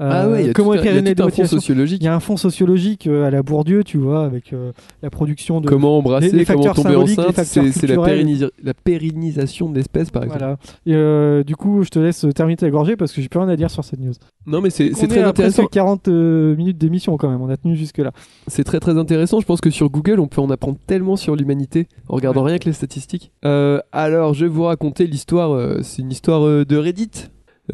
Ah 0.00 0.28
ouais, 0.28 0.42
il 0.42 0.46
y 0.46 0.50
a 0.50 0.52
comment 0.52 0.72
tout 0.72 0.78
un- 0.78 0.82
il 0.82 0.84
y 0.84 0.88
a 0.88 0.92
éclairer 0.98 1.14
tout 1.14 1.22
un 1.24 1.30
fond 1.30 1.44
sociologique. 1.46 2.02
Il 2.02 2.04
y 2.04 2.08
a 2.08 2.14
un 2.14 2.20
fond 2.20 2.36
sociologique 2.36 3.06
euh, 3.06 3.24
à 3.26 3.30
la 3.30 3.42
Bourdieu, 3.42 3.82
tu 3.84 3.98
vois, 3.98 4.24
avec 4.24 4.52
euh, 4.52 4.72
la 5.02 5.10
production 5.10 5.60
de. 5.60 5.68
Comment 5.68 5.98
embrasser, 5.98 6.30
les- 6.30 6.38
les 6.38 6.44
comment 6.44 6.62
facteurs 6.62 6.84
tomber 6.84 6.96
enceinte, 6.96 7.34
c'est 7.44 7.62
la, 7.62 7.70
culturels. 7.70 7.98
pérennis- 8.04 8.50
la 8.62 8.74
pérennisation 8.74 9.68
de 9.68 9.74
l'espèce 9.76 10.10
par 10.10 10.22
exemple. 10.24 10.40
Voilà. 10.40 10.56
Et 10.86 10.94
euh, 10.94 11.42
du 11.44 11.56
coup, 11.56 11.82
je 11.82 11.88
te 11.88 11.98
laisse 11.98 12.24
terminer 12.34 12.56
ta 12.56 12.70
gorgée 12.70 12.96
parce 12.96 13.12
que 13.12 13.20
j'ai 13.20 13.28
plus 13.28 13.40
rien 13.40 13.48
à 13.48 13.56
dire 13.56 13.70
sur 13.70 13.84
cette 13.84 14.00
news. 14.00 14.12
Non 14.46 14.60
mais 14.60 14.70
c'est 14.70 14.90
très 14.90 15.22
à 15.22 15.28
intéressant. 15.28 15.62
presque 15.62 15.72
40 15.72 16.08
euh, 16.08 16.56
minutes 16.56 16.78
d'émission 16.78 17.16
quand 17.16 17.28
même. 17.28 17.40
On 17.42 17.48
a 17.48 17.56
tenu 17.56 17.76
jusque 17.76 17.98
là. 17.98 18.12
C'est 18.46 18.64
très 18.64 18.80
très 18.80 18.96
intéressant. 18.98 19.40
Je 19.40 19.46
pense 19.46 19.60
que 19.60 19.70
sur 19.70 19.90
Google, 19.90 20.20
on 20.20 20.26
peut 20.28 20.40
en 20.40 20.50
apprendre 20.50 20.78
tellement 20.86 21.16
sur 21.16 21.36
l'humanité 21.36 21.86
en 22.08 22.14
regardant 22.16 22.42
Ouais. 22.44 22.50
rien 22.50 22.58
que 22.58 22.66
les 22.66 22.72
statistiques. 22.72 23.32
Euh, 23.44 23.80
alors, 23.92 24.32
je 24.34 24.44
vais 24.44 24.50
vous 24.50 24.64
raconter 24.64 25.06
l'histoire. 25.06 25.50
euh, 25.52 25.80
c'est 25.82 26.02
une 26.02 26.10
histoire 26.12 26.46
euh, 26.46 26.64
de 26.64 26.76
Reddit. 26.76 27.10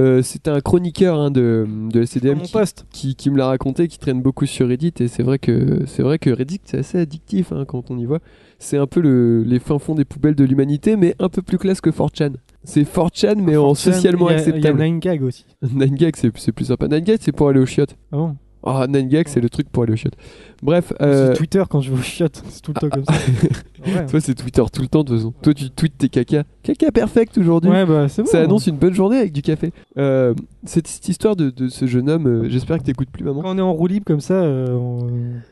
Euh, 0.00 0.22
c'est 0.22 0.48
un 0.48 0.60
chroniqueur 0.60 1.18
hein, 1.18 1.30
de, 1.30 1.66
de 1.68 2.34
Mon 2.34 2.42
qui, 2.42 2.84
qui, 2.90 3.14
qui 3.14 3.30
me 3.30 3.38
l'a 3.38 3.46
raconté, 3.46 3.86
qui 3.86 3.98
traîne 3.98 4.22
beaucoup 4.22 4.46
sur 4.46 4.68
Reddit. 4.68 4.94
Et 4.98 5.08
c'est 5.08 5.22
vrai 5.22 5.38
que 5.38 5.84
c'est 5.86 6.02
vrai 6.02 6.18
que 6.18 6.30
Reddit 6.30 6.60
c'est 6.64 6.78
assez 6.78 6.98
addictif 6.98 7.52
hein, 7.52 7.64
quand 7.66 7.90
on 7.90 7.98
y 7.98 8.04
voit. 8.04 8.20
C'est 8.58 8.76
un 8.76 8.86
peu 8.86 9.00
le, 9.00 9.42
les 9.42 9.58
fins 9.58 9.78
fonds 9.78 9.94
des 9.94 10.04
poubelles 10.04 10.34
de 10.34 10.44
l'humanité, 10.44 10.96
mais 10.96 11.14
un 11.18 11.28
peu 11.28 11.42
plus 11.42 11.58
classe 11.58 11.80
que 11.80 11.90
4chan. 11.90 12.34
C'est 12.64 12.82
4chan, 12.82 13.36
mais 13.36 13.56
en 13.56 13.74
Fortune, 13.74 13.92
socialement 13.92 14.28
acceptable. 14.28 14.80
Il 14.80 14.86
y 14.86 14.90
a 14.90 15.14
9gag 15.14 15.22
aussi. 15.22 15.44
9gag, 15.62 16.14
c'est 16.16 16.52
plus 16.52 16.64
sympa. 16.64 16.86
9gag, 16.88 17.18
c'est 17.20 17.32
pour 17.32 17.48
aller 17.48 17.60
au 17.60 17.66
chiottes. 17.66 17.96
Ah 18.10 18.16
bon? 18.16 18.36
Ah, 18.66 18.86
9gag, 18.86 19.24
c'est 19.28 19.40
le 19.42 19.50
truc 19.50 19.68
pour 19.68 19.82
aller 19.82 19.92
au 19.92 19.96
chiottes. 19.96 20.16
Bref. 20.62 20.92
euh, 21.02 21.28
C'est 21.32 21.36
Twitter 21.38 21.62
quand 21.68 21.80
je 21.82 21.92
vais 21.92 21.98
au 21.98 22.02
chiottes. 22.02 22.42
C'est 22.48 22.62
tout 22.62 22.72
le 22.74 22.80
temps 22.80 22.88
comme 22.88 23.04
ça. 23.04 23.12
ouais. 23.86 24.06
Toi, 24.06 24.20
c'est 24.20 24.34
Twitter 24.34 24.62
tout 24.72 24.80
le 24.80 24.88
temps, 24.88 25.04
de 25.04 25.08
toute 25.08 25.18
façon. 25.18 25.34
Toi, 25.42 25.52
tu 25.52 25.68
tweets 25.70 25.98
tes 25.98 26.08
caca. 26.08 26.44
Caca 26.62 26.90
perfect 26.90 27.36
aujourd'hui. 27.36 27.70
Ouais, 27.70 27.84
bah 27.84 28.08
c'est 28.08 28.22
bon. 28.22 28.28
Ça 28.28 28.40
annonce 28.40 28.66
une 28.66 28.76
bonne 28.78 28.94
journée 28.94 29.18
avec 29.18 29.32
du 29.32 29.42
café. 29.42 29.70
Euh, 29.98 30.34
cette, 30.64 30.86
cette 30.88 31.06
histoire 31.08 31.36
de, 31.36 31.50
de 31.50 31.68
ce 31.68 31.86
jeune 31.86 32.08
homme, 32.08 32.26
euh, 32.26 32.48
j'espère 32.48 32.78
que 32.78 32.84
t'écoutes 32.84 33.10
plus, 33.10 33.22
maman. 33.24 33.42
Quand 33.42 33.54
on 33.54 33.58
est 33.58 33.60
en 33.60 33.72
roue 33.74 33.86
libre 33.86 34.06
comme 34.06 34.20
ça, 34.20 34.34
euh, 34.42 34.70
on, 34.72 35.08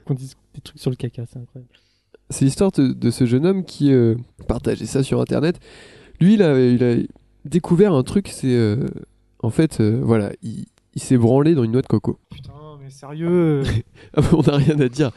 qu'on 0.06 0.14
dise 0.14 0.36
des 0.54 0.62
trucs 0.62 0.78
sur 0.80 0.88
le 0.90 0.96
caca, 0.96 1.24
c'est 1.30 1.38
incroyable. 1.38 1.70
C'est 2.30 2.46
l'histoire 2.46 2.72
de, 2.72 2.88
de 2.88 3.10
ce 3.10 3.26
jeune 3.26 3.44
homme 3.44 3.64
qui 3.64 3.92
partageait 4.48 4.86
ça 4.86 5.02
sur 5.02 5.20
internet. 5.20 5.60
Lui, 6.18 6.34
il 6.34 6.42
a, 6.42 6.58
il 6.58 6.82
a 6.82 6.94
découvert 7.44 7.92
un 7.92 8.02
truc, 8.04 8.28
c'est. 8.28 8.56
en 9.42 9.50
fait, 9.50 9.82
voilà, 9.82 10.30
il, 10.42 10.64
il 10.94 11.02
s'est 11.02 11.18
branlé 11.18 11.54
dans 11.54 11.62
une 11.64 11.72
noix 11.72 11.82
de 11.82 11.86
coco. 11.86 12.18
Putain, 12.30 12.52
sérieux 12.92 13.62
Ah, 14.16 14.20
on 14.32 14.42
n'a 14.42 14.56
rien 14.56 14.78
à 14.80 14.88
dire. 14.88 15.10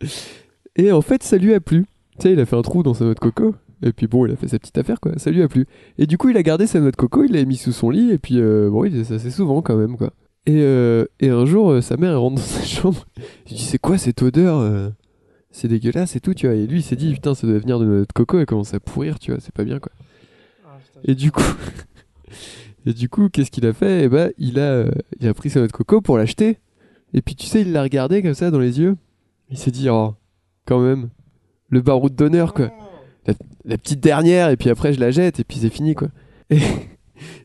Et 0.76 0.92
en 0.92 1.00
fait, 1.00 1.22
ça 1.22 1.38
lui 1.38 1.54
a 1.54 1.60
plu. 1.60 1.86
Tu 2.18 2.22
sais, 2.22 2.32
il 2.32 2.40
a 2.40 2.46
fait 2.46 2.56
un 2.56 2.62
trou 2.62 2.82
dans 2.82 2.94
sa 2.94 3.04
noix 3.04 3.14
de 3.14 3.18
coco. 3.18 3.54
Et 3.82 3.92
puis 3.92 4.06
bon, 4.06 4.26
il 4.26 4.32
a 4.32 4.36
fait 4.36 4.48
sa 4.48 4.58
petite 4.58 4.78
affaire, 4.78 5.00
quoi. 5.00 5.12
Ça 5.18 5.30
lui 5.30 5.42
a 5.42 5.48
plu. 5.48 5.66
Et 5.98 6.06
du 6.06 6.18
coup, 6.18 6.28
il 6.28 6.36
a 6.36 6.42
gardé 6.42 6.66
sa 6.66 6.80
noix 6.80 6.90
de 6.90 6.96
coco, 6.96 7.24
il 7.24 7.32
l'a 7.32 7.44
mis 7.44 7.56
sous 7.56 7.72
son 7.72 7.90
lit. 7.90 8.10
Et 8.10 8.18
puis, 8.18 8.40
euh, 8.40 8.70
bon, 8.70 8.84
il 8.84 8.92
faisait 8.92 9.04
ça 9.04 9.14
assez 9.14 9.30
souvent 9.30 9.62
quand 9.62 9.76
même, 9.76 9.96
quoi. 9.96 10.12
Et, 10.46 10.60
euh, 10.60 11.06
et 11.20 11.28
un 11.28 11.44
jour, 11.44 11.70
euh, 11.70 11.80
sa 11.80 11.96
mère 11.96 12.12
elle 12.12 12.16
rentre 12.18 12.36
dans 12.36 12.42
sa 12.42 12.62
chambre. 12.64 13.06
Il 13.50 13.56
dit 13.56 13.64
C'est 13.64 13.78
quoi 13.78 13.98
cette 13.98 14.22
odeur 14.22 14.92
C'est 15.50 15.68
dégueulasse 15.68 16.16
et 16.16 16.20
tout, 16.20 16.34
tu 16.34 16.46
vois. 16.46 16.56
Et 16.56 16.66
lui, 16.66 16.78
il 16.80 16.82
s'est 16.82 16.96
dit 16.96 17.12
Putain, 17.12 17.34
ça 17.34 17.46
doit 17.46 17.58
venir 17.58 17.78
de 17.78 17.84
notre 17.86 18.14
coco. 18.14 18.38
Elle 18.38 18.46
commence 18.46 18.74
à 18.74 18.80
pourrir, 18.80 19.18
tu 19.18 19.32
vois. 19.32 19.40
C'est 19.40 19.54
pas 19.54 19.64
bien, 19.64 19.78
quoi. 19.78 19.92
Et 21.04 21.14
du 21.14 21.30
coup, 21.30 21.42
et 22.86 22.92
du 22.92 23.08
coup, 23.08 23.28
qu'est-ce 23.28 23.50
qu'il 23.50 23.66
a 23.66 23.72
fait? 23.72 24.04
Eh 24.04 24.08
ben, 24.08 24.30
il 24.38 24.60
a, 24.60 24.70
euh, 24.70 24.90
il 25.20 25.26
a 25.26 25.34
pris 25.34 25.50
sa 25.50 25.58
noix 25.58 25.66
de 25.66 25.72
coco 25.72 26.00
pour 26.00 26.16
l'acheter. 26.18 26.58
Et 27.16 27.22
puis, 27.22 27.34
tu 27.34 27.46
sais, 27.46 27.62
il 27.62 27.72
l'a 27.72 27.82
regardé 27.82 28.22
comme 28.22 28.34
ça 28.34 28.50
dans 28.50 28.60
les 28.60 28.78
yeux. 28.78 28.96
Il 29.50 29.56
s'est 29.56 29.70
dit, 29.70 29.88
oh, 29.88 30.14
quand 30.66 30.80
même, 30.80 31.08
le 31.70 31.80
baroud 31.80 32.14
d'honneur, 32.14 32.54
quoi. 32.54 32.70
La, 33.64 33.78
petite 33.78 34.00
dernière, 34.00 34.50
et 34.50 34.56
puis 34.56 34.70
après, 34.70 34.92
je 34.92 35.00
la 35.00 35.10
jette, 35.10 35.40
et 35.40 35.44
puis 35.44 35.58
c'est 35.58 35.70
fini, 35.70 35.94
quoi. 35.94 36.08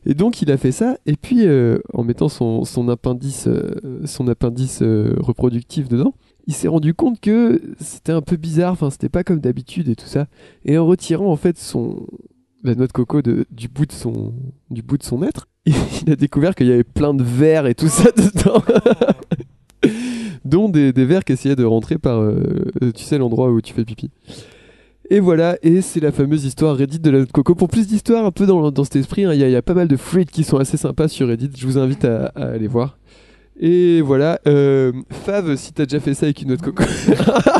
Et, 0.04 0.12
donc, 0.12 0.42
il 0.42 0.52
a 0.52 0.58
fait 0.58 0.70
ça, 0.70 0.98
et 1.06 1.16
puis, 1.16 1.46
euh, 1.46 1.78
en 1.94 2.04
mettant 2.04 2.28
son, 2.28 2.88
appendice, 2.90 3.46
euh, 3.46 4.02
son 4.04 4.28
appendice 4.28 4.82
euh, 4.82 5.16
reproductif 5.18 5.88
dedans, 5.88 6.12
il 6.46 6.52
s'est 6.52 6.68
rendu 6.68 6.92
compte 6.92 7.20
que 7.20 7.58
c'était 7.80 8.12
un 8.12 8.20
peu 8.20 8.36
bizarre, 8.36 8.72
enfin, 8.72 8.90
c'était 8.90 9.08
pas 9.08 9.24
comme 9.24 9.40
d'habitude 9.40 9.88
et 9.88 9.96
tout 9.96 10.06
ça. 10.06 10.26
Et 10.66 10.76
en 10.76 10.84
retirant, 10.84 11.32
en 11.32 11.36
fait, 11.36 11.56
son, 11.56 12.06
la 12.62 12.74
noix 12.74 12.86
de 12.86 12.92
coco 12.92 13.22
du, 13.22 13.68
bout 13.68 13.86
de 13.86 13.92
son, 13.92 14.34
du 14.70 14.82
bout 14.82 14.98
de 14.98 15.04
son 15.04 15.22
être, 15.22 15.48
il 15.66 16.10
a 16.10 16.16
découvert 16.16 16.54
qu'il 16.54 16.66
y 16.66 16.72
avait 16.72 16.84
plein 16.84 17.14
de 17.14 17.22
vers 17.22 17.66
et 17.66 17.74
tout 17.74 17.88
ça 17.88 18.10
dedans. 18.16 18.62
dont 20.44 20.68
des, 20.68 20.92
des 20.92 21.04
vers 21.04 21.24
qui 21.24 21.32
essayaient 21.32 21.56
de 21.56 21.64
rentrer 21.64 21.98
par, 21.98 22.20
euh, 22.20 22.36
euh, 22.82 22.92
tu 22.92 23.04
sais, 23.04 23.18
l'endroit 23.18 23.50
où 23.50 23.60
tu 23.60 23.72
fais 23.74 23.84
pipi. 23.84 24.10
Et 25.10 25.20
voilà, 25.20 25.56
et 25.62 25.82
c'est 25.82 26.00
la 26.00 26.10
fameuse 26.12 26.44
histoire 26.44 26.76
Reddit 26.76 26.98
de 27.00 27.10
la 27.10 27.18
noix 27.18 27.26
de 27.26 27.32
coco. 27.32 27.54
Pour 27.54 27.68
plus 27.68 27.86
d'histoires 27.86 28.24
un 28.24 28.30
peu 28.30 28.46
dans, 28.46 28.70
dans 28.70 28.84
cet 28.84 28.96
esprit, 28.96 29.24
hein, 29.24 29.34
il 29.34 29.40
y, 29.40 29.44
a- 29.44 29.48
il 29.48 29.52
y 29.52 29.56
a 29.56 29.62
pas 29.62 29.74
mal 29.74 29.88
de 29.88 29.96
fruits 29.96 30.24
qui 30.24 30.42
sont 30.44 30.56
assez 30.58 30.76
sympas 30.76 31.08
sur 31.08 31.28
Reddit, 31.28 31.50
je 31.56 31.66
vous 31.66 31.76
invite 31.78 32.04
à, 32.04 32.26
à 32.34 32.44
aller 32.52 32.68
voir. 32.68 32.96
Et 33.60 34.00
voilà, 34.00 34.40
euh, 34.48 34.92
Fav, 35.10 35.54
si 35.56 35.72
t'as 35.74 35.84
déjà 35.84 36.00
fait 36.00 36.14
ça 36.14 36.24
avec 36.26 36.40
une 36.40 36.48
noix 36.48 36.56
de 36.56 36.62
coco. 36.62 36.82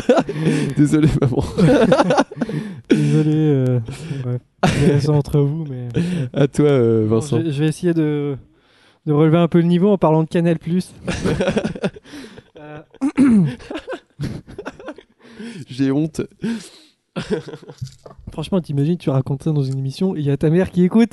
Désolé 0.77 1.07
maman. 1.21 1.43
Désolé, 2.89 3.35
euh, 3.35 3.79
ouais. 4.25 4.99
Ça 4.99 5.11
entre 5.11 5.39
vous, 5.39 5.65
mais. 5.69 5.87
À 6.33 6.47
toi 6.47 6.65
euh, 6.65 7.07
Bon, 7.07 7.15
Vincent. 7.15 7.39
je, 7.45 7.51
je 7.51 7.59
vais 7.63 7.67
essayer 7.69 7.93
de, 7.93 8.35
de 9.05 9.13
relever 9.13 9.37
un 9.37 9.47
peu 9.47 9.59
le 9.59 9.65
niveau 9.67 9.89
en 9.89 9.97
parlant 9.99 10.23
de 10.23 10.27
Canal. 10.27 10.57
Euh, 12.63 12.79
J'ai 15.67 15.91
honte. 15.91 16.21
franchement, 18.31 18.59
t'imagines, 18.61 18.97
tu 18.97 19.09
racontes 19.09 19.43
ça 19.43 19.51
dans 19.51 19.61
une 19.61 19.77
émission 19.77 20.15
et 20.15 20.19
il 20.19 20.25
y 20.25 20.31
a 20.31 20.37
ta 20.37 20.49
mère 20.49 20.71
qui 20.71 20.83
écoute. 20.83 21.11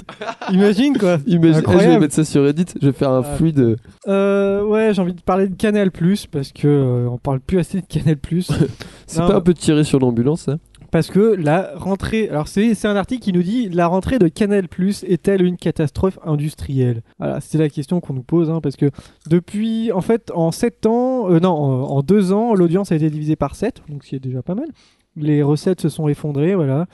Imagine 0.51 0.97
quoi. 0.97 1.19
Imagine, 1.27 1.63
eh, 1.69 1.73
je 1.73 1.77
vais 1.89 1.99
mettre 1.99 2.15
ça 2.15 2.25
sur 2.25 2.43
Reddit, 2.45 2.67
je 2.81 2.87
vais 2.87 2.93
faire 2.93 3.11
un 3.11 3.23
Ah. 3.25 3.37
fluide. 3.37 3.77
Euh, 4.07 4.65
ouais, 4.65 4.95
j'ai 4.95 5.03
envie 5.03 5.13
de 5.15 5.21
parler 5.21 5.49
de 5.49 5.55
Canal 5.57 5.91
parce 5.91 6.53
que 6.53 6.69
euh, 6.69 7.09
on 7.11 7.19
parle 7.19 7.41
plus 7.41 7.59
assez 7.59 7.81
de 7.81 7.87
Canal 7.87 8.17
C'est 9.07 9.21
Non, 9.21 9.29
pas 9.29 9.37
un 9.37 9.41
peu 9.41 9.53
tiré 9.55 9.85
sur 9.85 9.99
l'ambulance, 9.99 10.43
ça? 10.43 10.57
Parce 10.91 11.09
que 11.09 11.35
la 11.35 11.73
rentrée. 11.77 12.29
Alors 12.29 12.49
c'est 12.49 12.85
un 12.87 12.97
article 12.97 13.23
qui 13.23 13.33
nous 13.33 13.43
dit 13.43 13.69
la 13.69 13.87
rentrée 13.87 14.19
de 14.19 14.29
Canal 14.29 14.67
est-elle 15.07 15.43
une 15.43 15.57
catastrophe 15.57 16.19
industrielle? 16.25 17.03
Voilà, 17.19 17.41
c'est 17.41 17.59
la 17.59 17.69
question 17.69 18.01
qu'on 18.01 18.15
nous 18.15 18.23
pose 18.23 18.51
hein, 18.51 18.61
parce 18.61 18.77
que 18.77 18.91
depuis 19.29 19.93
en 19.93 20.01
fait 20.01 20.31
en 20.35 20.53
7 20.53 20.87
ans, 20.87 21.31
euh, 21.31 21.41
non 21.41 21.51
en, 21.51 21.83
en 21.99 22.03
2 22.03 22.33
ans, 22.33 22.55
l'audience 22.55 22.93
a 22.93 22.97
été 22.97 23.11
divisée 23.11 23.37
par 23.37 23.55
7, 23.55 23.83
donc 23.89 24.05
c'est 24.05 24.19
déjà 24.21 24.43
pas 24.43 24.55
mal. 24.55 24.69
Les 25.17 25.43
recettes 25.43 25.81
se 25.81 25.89
sont 25.89 26.09
effondrées, 26.09 26.55
voilà. 26.55 26.87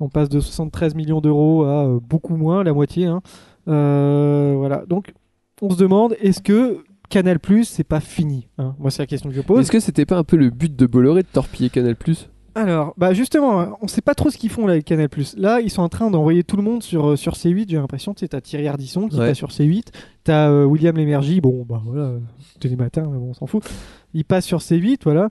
On 0.00 0.08
passe 0.08 0.28
de 0.28 0.40
73 0.40 0.94
millions 0.94 1.20
d'euros 1.20 1.64
à 1.64 1.86
euh, 1.86 2.00
beaucoup 2.00 2.36
moins, 2.36 2.64
la 2.64 2.72
moitié. 2.72 3.06
hein. 3.06 3.22
Euh, 3.68 4.54
voilà, 4.56 4.84
donc 4.88 5.12
on 5.60 5.70
se 5.70 5.76
demande 5.76 6.16
est-ce 6.20 6.42
que 6.42 6.84
Canal 7.08 7.38
c'est 7.64 7.84
pas 7.84 8.00
fini 8.00 8.48
hein? 8.58 8.74
Moi 8.78 8.90
c'est 8.90 9.02
la 9.02 9.06
question 9.06 9.30
que 9.30 9.36
je 9.36 9.42
pose. 9.42 9.60
Est-ce 9.60 9.70
que 9.72 9.80
c'était 9.80 10.06
pas 10.06 10.16
un 10.16 10.24
peu 10.24 10.36
le 10.36 10.50
but 10.50 10.74
de 10.74 10.86
Bolloré 10.86 11.22
de 11.22 11.28
torpiller 11.28 11.70
Canal? 11.70 11.94
Plus 11.94 12.28
Alors, 12.54 12.92
bah 12.98 13.14
justement, 13.14 13.78
on 13.80 13.88
sait 13.88 14.02
pas 14.02 14.14
trop 14.14 14.28
ce 14.28 14.36
qu'ils 14.36 14.50
font 14.50 14.66
là 14.66 14.74
avec 14.74 14.84
Canal+. 14.84 15.08
Là, 15.38 15.60
ils 15.60 15.70
sont 15.70 15.80
en 15.82 15.88
train 15.88 16.10
d'envoyer 16.10 16.44
tout 16.44 16.56
le 16.56 16.62
monde 16.62 16.82
sur, 16.82 17.10
euh, 17.12 17.16
sur 17.16 17.32
C8, 17.32 17.66
j'ai 17.70 17.76
l'impression. 17.78 18.12
Tu 18.12 18.20
sais, 18.20 18.28
t'as 18.28 18.40
Thierry 18.42 18.68
Ardisson 18.68 19.08
qui 19.08 19.18
Ouais. 19.18 19.28
passe 19.28 19.38
sur 19.38 19.48
C8, 19.48 19.84
t'as 20.24 20.50
euh, 20.50 20.64
William 20.64 20.94
Lémergie, 20.96 21.40
bon, 21.40 21.64
bah 21.66 21.80
voilà, 21.84 22.02
euh, 22.02 22.18
télématin, 22.60 23.02
mais 23.10 23.18
bon, 23.18 23.30
on 23.30 23.34
s'en 23.34 23.46
fout. 23.46 23.64
Il 24.12 24.24
passe 24.26 24.44
sur 24.44 24.58
C8, 24.58 24.98
voilà. 25.04 25.30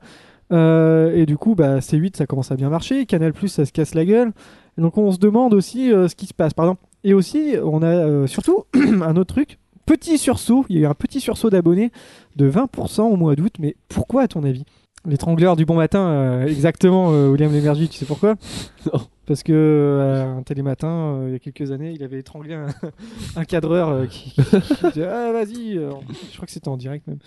Euh, 0.52 1.16
et 1.16 1.26
du 1.28 1.38
coup, 1.38 1.54
bah 1.56 1.80
C8, 1.80 2.18
ça 2.18 2.26
commence 2.26 2.52
à 2.52 2.56
bien 2.56 2.70
marcher. 2.70 3.06
Canal+, 3.06 3.34
ça 3.48 3.66
se 3.66 3.72
casse 3.72 3.94
la 3.94 4.04
gueule. 4.04 4.32
Et 4.78 4.82
donc, 4.82 4.98
on 4.98 5.12
se 5.12 5.20
demande 5.20 5.54
aussi 5.54 5.94
euh, 5.94 6.08
ce 6.08 6.16
qui 6.16 6.26
se 6.26 6.34
passe. 6.34 6.54
Par 6.54 6.66
exemple, 6.66 6.82
et 7.04 7.14
aussi, 7.14 7.54
on 7.64 7.84
a 7.84 7.88
euh, 7.88 8.28
surtout 8.28 8.66
un 8.74 9.16
autre 9.16 9.34
truc. 9.34 9.60
Petit 9.86 10.18
sursaut, 10.18 10.66
il 10.70 10.78
y 10.78 10.80
a 10.80 10.82
eu 10.84 10.86
un 10.86 10.94
petit 10.94 11.20
sursaut 11.20 11.50
d'abonnés 11.50 11.92
de 12.36 12.50
20% 12.50 13.02
au 13.02 13.16
mois 13.16 13.36
d'août, 13.36 13.54
mais 13.60 13.76
pourquoi 13.90 14.24
à 14.24 14.28
ton 14.28 14.44
avis? 14.44 14.64
L'étrangleur 15.06 15.56
du 15.56 15.66
bon 15.66 15.76
matin, 15.76 16.10
euh, 16.10 16.46
exactement, 16.46 17.12
euh, 17.12 17.30
William 17.30 17.52
Lémergie, 17.52 17.90
tu 17.90 17.98
sais 17.98 18.06
pourquoi? 18.06 18.36
Non. 18.94 19.02
Parce 19.26 19.44
que 19.44 19.54
euh, 19.54 20.38
un 20.38 20.44
télématin, 20.44 21.24
il 21.28 21.32
y 21.32 21.36
a 21.36 21.40
quelques 21.40 21.72
années, 21.72 21.92
il 21.92 22.04
avait 22.04 22.20
étranglé 22.20 22.54
un, 22.54 22.68
un 23.36 23.46
cadreur 23.46 24.08
qui, 24.08 24.34
qui 24.34 24.88
disait 24.94 25.08
Ah, 25.08 25.32
vas-y 25.32 25.76
Je 25.76 26.36
crois 26.36 26.46
que 26.46 26.52
c'était 26.52 26.68
en 26.68 26.78
direct 26.78 27.08
même. 27.08 27.20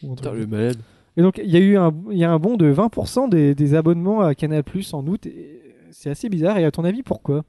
Putain, 0.00 0.32
le 0.32 0.46
malade. 0.46 0.78
Et 1.16 1.22
donc, 1.22 1.40
il 1.42 1.50
y 1.50 1.56
a 1.56 1.60
eu 1.60 1.76
un, 1.76 1.94
il 2.10 2.18
y 2.18 2.24
a 2.24 2.30
un 2.32 2.38
bond 2.38 2.56
de 2.56 2.72
20% 2.72 3.28
des, 3.28 3.54
des 3.54 3.74
abonnements 3.74 4.20
à 4.20 4.34
Canal 4.34 4.64
en 4.92 5.06
août. 5.06 5.26
et 5.26 5.62
C'est 5.90 6.10
assez 6.10 6.28
bizarre. 6.28 6.58
Et 6.58 6.64
à 6.64 6.70
ton 6.70 6.84
avis, 6.84 7.02
pourquoi? 7.02 7.44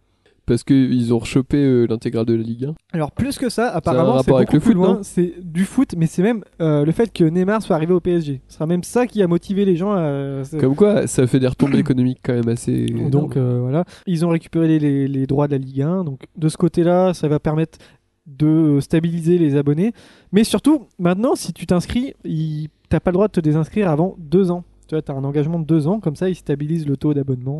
Parce 0.47 0.63
qu'ils 0.63 1.11
ont 1.13 1.17
rechopé 1.17 1.57
euh, 1.57 1.87
l'intégrale 1.87 2.25
de 2.25 2.35
la 2.35 2.43
Ligue 2.43 2.65
1. 2.65 2.73
Alors 2.93 3.11
plus 3.11 3.37
que 3.39 3.49
ça, 3.49 3.69
apparemment, 3.69 4.13
c'est 4.21 4.29
beaucoup 4.43 4.53
le 4.53 4.59
plus 4.59 4.67
foot, 4.73 4.75
loin. 4.75 4.99
C'est 5.01 5.33
du 5.43 5.65
foot, 5.65 5.95
mais 5.97 6.05
c'est 6.05 6.21
même 6.21 6.43
euh, 6.61 6.85
le 6.85 6.91
fait 6.91 7.11
que 7.11 7.23
Neymar 7.23 7.61
soit 7.63 7.75
arrivé 7.75 7.93
au 7.93 7.99
PSG. 7.99 8.41
Ce 8.47 8.53
sera 8.55 8.67
même 8.67 8.83
ça 8.83 9.07
qui 9.07 9.23
a 9.23 9.27
motivé 9.27 9.65
les 9.65 9.75
gens 9.75 9.93
à. 9.93 10.43
Comme 10.59 10.75
quoi, 10.75 11.07
ça 11.07 11.25
fait 11.25 11.39
des 11.39 11.47
retombées 11.47 11.79
économiques 11.79 12.19
quand 12.23 12.33
même 12.33 12.47
assez. 12.49 12.85
Donc 13.09 13.37
euh, 13.37 13.59
voilà, 13.61 13.85
ils 14.05 14.23
ont 14.25 14.29
récupéré 14.29 14.67
les, 14.67 14.77
les- 14.79 15.07
les 15.07 15.25
droits 15.27 15.47
de 15.47 15.53
la 15.53 15.57
Ligue 15.57 15.81
1. 15.81 16.03
Donc 16.03 16.21
de 16.37 16.47
ce 16.49 16.57
côté-là, 16.57 17.13
ça 17.15 17.27
va 17.27 17.39
permettre 17.39 17.79
de 18.27 18.79
stabiliser 18.81 19.37
les 19.37 19.55
abonnés. 19.55 19.93
Mais 20.31 20.43
surtout, 20.43 20.83
maintenant, 20.99 21.35
si 21.35 21.53
tu 21.53 21.65
t'inscris, 21.65 22.13
il... 22.23 22.69
t'as 22.89 22.99
pas 22.99 23.11
le 23.11 23.15
droit 23.15 23.27
de 23.27 23.33
te 23.33 23.39
désinscrire 23.39 23.89
avant 23.89 24.15
deux 24.19 24.51
ans. 24.51 24.63
Tu 24.87 24.93
vois, 24.95 25.01
t'as 25.01 25.13
un 25.13 25.23
engagement 25.23 25.59
de 25.59 25.65
deux 25.65 25.87
ans, 25.87 25.99
comme 25.99 26.15
ça, 26.15 26.29
ils 26.29 26.35
stabilisent 26.35 26.87
le 26.87 26.97
taux 26.97 27.13
d'abonnement. 27.15 27.57